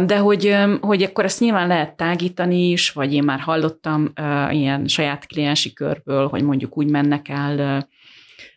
De 0.05 0.17
hogy, 0.17 0.57
hogy 0.81 1.03
akkor 1.03 1.23
ezt 1.23 1.39
nyilván 1.39 1.67
lehet 1.67 1.95
tágítani 1.95 2.69
is, 2.69 2.91
vagy 2.91 3.13
én 3.13 3.23
már 3.23 3.39
hallottam 3.39 4.13
ilyen 4.49 4.87
saját 4.87 5.25
kliensi 5.25 5.73
körből, 5.73 6.27
hogy 6.27 6.43
mondjuk 6.43 6.77
úgy 6.77 6.89
mennek 6.89 7.29
el 7.29 7.87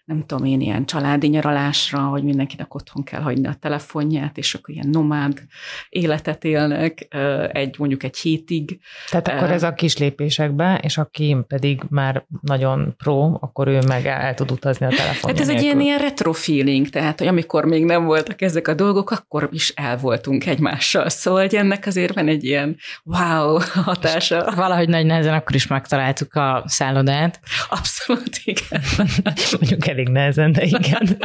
nem 0.05 0.25
tudom 0.27 0.45
én, 0.45 0.61
ilyen 0.61 0.87
családi 0.87 1.27
nyaralásra, 1.27 2.01
hogy 2.01 2.23
mindenkinek 2.23 2.75
otthon 2.75 3.05
kell 3.05 3.21
hagyni 3.21 3.47
a 3.47 3.57
telefonját, 3.61 4.39
és 4.39 4.55
akkor 4.55 4.75
ilyen 4.75 4.89
nomád 4.89 5.43
életet 5.89 6.45
élnek 6.45 7.09
egy 7.53 7.79
mondjuk 7.79 8.03
egy 8.03 8.17
hétig. 8.17 8.81
Tehát 9.11 9.29
akkor 9.29 9.51
ez 9.51 9.63
a 9.63 9.73
kis 9.73 9.99
lépésekbe, 9.99 10.81
és 10.83 10.99
aki 10.99 11.37
pedig 11.47 11.83
már 11.89 12.25
nagyon 12.41 12.95
pro, 12.97 13.39
akkor 13.41 13.69
ő 13.69 13.79
meg 13.87 14.07
el, 14.07 14.21
el 14.21 14.35
tud 14.35 14.51
utazni 14.51 14.87
a 14.87 14.89
telefonja 14.89 15.27
Hát 15.27 15.41
ez 15.41 15.47
nélkül. 15.47 15.55
egy 15.57 15.63
ilyen, 15.63 15.81
ilyen 15.81 15.99
retro 15.99 16.33
feeling, 16.33 16.89
tehát 16.89 17.19
hogy 17.19 17.29
amikor 17.29 17.65
még 17.65 17.85
nem 17.85 18.05
voltak 18.05 18.43
ezek 18.43 18.69
a 18.69 18.75
dolgok, 18.75 19.11
akkor 19.11 19.49
is 19.53 19.73
el 19.75 19.97
voltunk 19.97 20.47
egymással. 20.47 21.09
Szóval 21.09 21.41
hogy 21.41 21.55
ennek 21.55 21.87
azért 21.87 22.15
van 22.15 22.29
egy 22.29 22.45
ilyen 22.45 22.77
wow 23.05 23.59
hatása. 23.85 24.47
És 24.49 24.55
valahogy 24.55 24.89
nagy 24.89 25.07
nehezen 25.07 25.35
akkor 25.35 25.55
is 25.55 25.67
megtaláltuk 25.67 26.35
a 26.35 26.63
szállodát. 26.67 27.41
Abszolút, 27.69 28.41
igen. 28.45 28.83
mondjuk 29.61 29.87
elég 29.95 30.09
nehezen, 30.09 30.53
de 30.53 30.63
igen. 30.63 31.09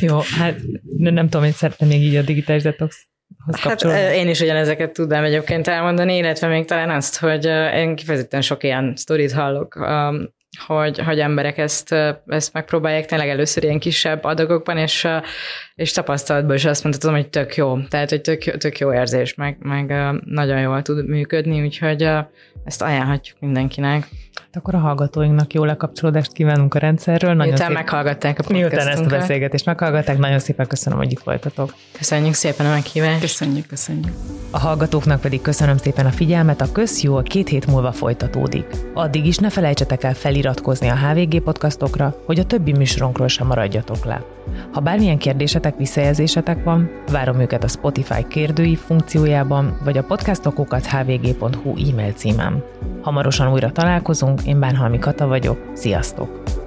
Jó, 0.00 0.18
hát 0.38 0.56
nem 0.96 1.28
tudom, 1.28 1.46
én 1.46 1.52
szeretném 1.52 1.88
még 1.88 2.02
így 2.02 2.16
a 2.16 2.22
digitális 2.22 2.62
detox 2.62 3.06
Hát 3.52 3.82
én 4.12 4.28
is 4.28 4.40
ugyanezeket 4.40 4.92
tudnám 4.92 5.24
egyébként 5.24 5.68
elmondani, 5.68 6.16
illetve 6.16 6.48
még 6.48 6.64
talán 6.64 6.90
azt, 6.90 7.18
hogy 7.18 7.44
én 7.74 7.94
kifejezetten 7.94 8.40
sok 8.40 8.62
ilyen 8.62 8.92
sztorit 8.96 9.32
hallok, 9.32 9.74
hogy, 10.66 10.98
hogy 10.98 11.18
emberek 11.18 11.58
ezt, 11.58 11.92
ezt 12.26 12.52
megpróbálják 12.52 13.06
tényleg 13.06 13.28
először 13.28 13.64
ilyen 13.64 13.78
kisebb 13.78 14.24
adagokban, 14.24 14.76
és, 14.76 15.08
és 15.74 15.92
tapasztalatból 15.92 16.54
is 16.54 16.64
azt 16.64 16.84
mondhatom, 16.84 17.14
hogy 17.14 17.28
tök 17.28 17.56
jó. 17.56 17.78
Tehát, 17.88 18.10
hogy 18.10 18.20
tök, 18.20 18.56
tök 18.56 18.78
jó 18.78 18.92
érzés, 18.92 19.34
meg, 19.34 19.56
meg 19.60 19.94
nagyon 20.24 20.60
jól 20.60 20.82
tud 20.82 21.08
működni, 21.08 21.62
úgyhogy 21.62 22.08
ezt 22.64 22.82
ajánlhatjuk 22.82 23.36
mindenkinek. 23.40 24.08
Hát 24.34 24.56
akkor 24.56 24.74
a 24.74 24.78
hallgatóinknak 24.78 25.52
jó 25.52 25.64
lekapcsolódást 25.64 26.32
kívánunk 26.32 26.74
a 26.74 26.78
rendszerről. 26.78 27.30
Nagyon 27.30 27.46
Miután 27.46 27.66
szép... 27.66 27.76
meghallgatták 27.76 28.38
a 28.38 28.52
Miután 28.52 28.88
ezt 28.88 29.04
a 29.04 29.06
beszélgetést 29.06 29.64
meghallgatták, 29.64 30.18
nagyon 30.18 30.38
szépen 30.38 30.66
köszönöm, 30.66 30.98
hogy 30.98 31.12
itt 31.12 31.20
voltatok. 31.20 31.74
Köszönjük 31.92 32.34
szépen 32.34 32.66
a 32.66 32.70
meghívást. 32.70 33.20
Köszönjük, 33.20 33.66
köszönjük. 33.66 34.12
A 34.50 34.58
hallgatóknak 34.58 35.20
pedig 35.20 35.40
köszönöm 35.40 35.76
szépen 35.76 36.06
a 36.06 36.10
figyelmet, 36.10 36.60
a 36.60 36.72
közjó 36.72 37.22
két 37.22 37.48
hét 37.48 37.66
múlva 37.66 37.92
folytatódik. 37.92 38.66
Addig 38.94 39.26
is 39.26 39.36
ne 39.36 39.50
felejtsetek 39.50 40.02
el 40.02 40.14
feliratkozni 40.44 40.88
a 40.88 40.96
HVG 40.96 41.42
podcastokra, 41.42 42.14
hogy 42.26 42.38
a 42.38 42.44
többi 42.44 42.72
műsorunkról 42.72 43.28
sem 43.28 43.46
maradjatok 43.46 44.04
le. 44.04 44.24
Ha 44.72 44.80
bármilyen 44.80 45.18
kérdésetek, 45.18 45.76
visszajelzésetek 45.76 46.64
van, 46.64 46.90
várom 47.10 47.40
őket 47.40 47.64
a 47.64 47.68
Spotify 47.68 48.26
kérdői 48.28 48.76
funkciójában, 48.76 49.78
vagy 49.84 49.98
a 49.98 50.04
podcastokokat 50.04 50.86
hvg.hu 50.86 51.90
e-mail 51.90 52.12
címem. 52.12 52.62
Hamarosan 53.02 53.52
újra 53.52 53.72
találkozunk, 53.72 54.42
én 54.46 54.60
Bánhalmi 54.60 54.98
Kata 54.98 55.26
vagyok, 55.26 55.70
sziasztok! 55.74 56.63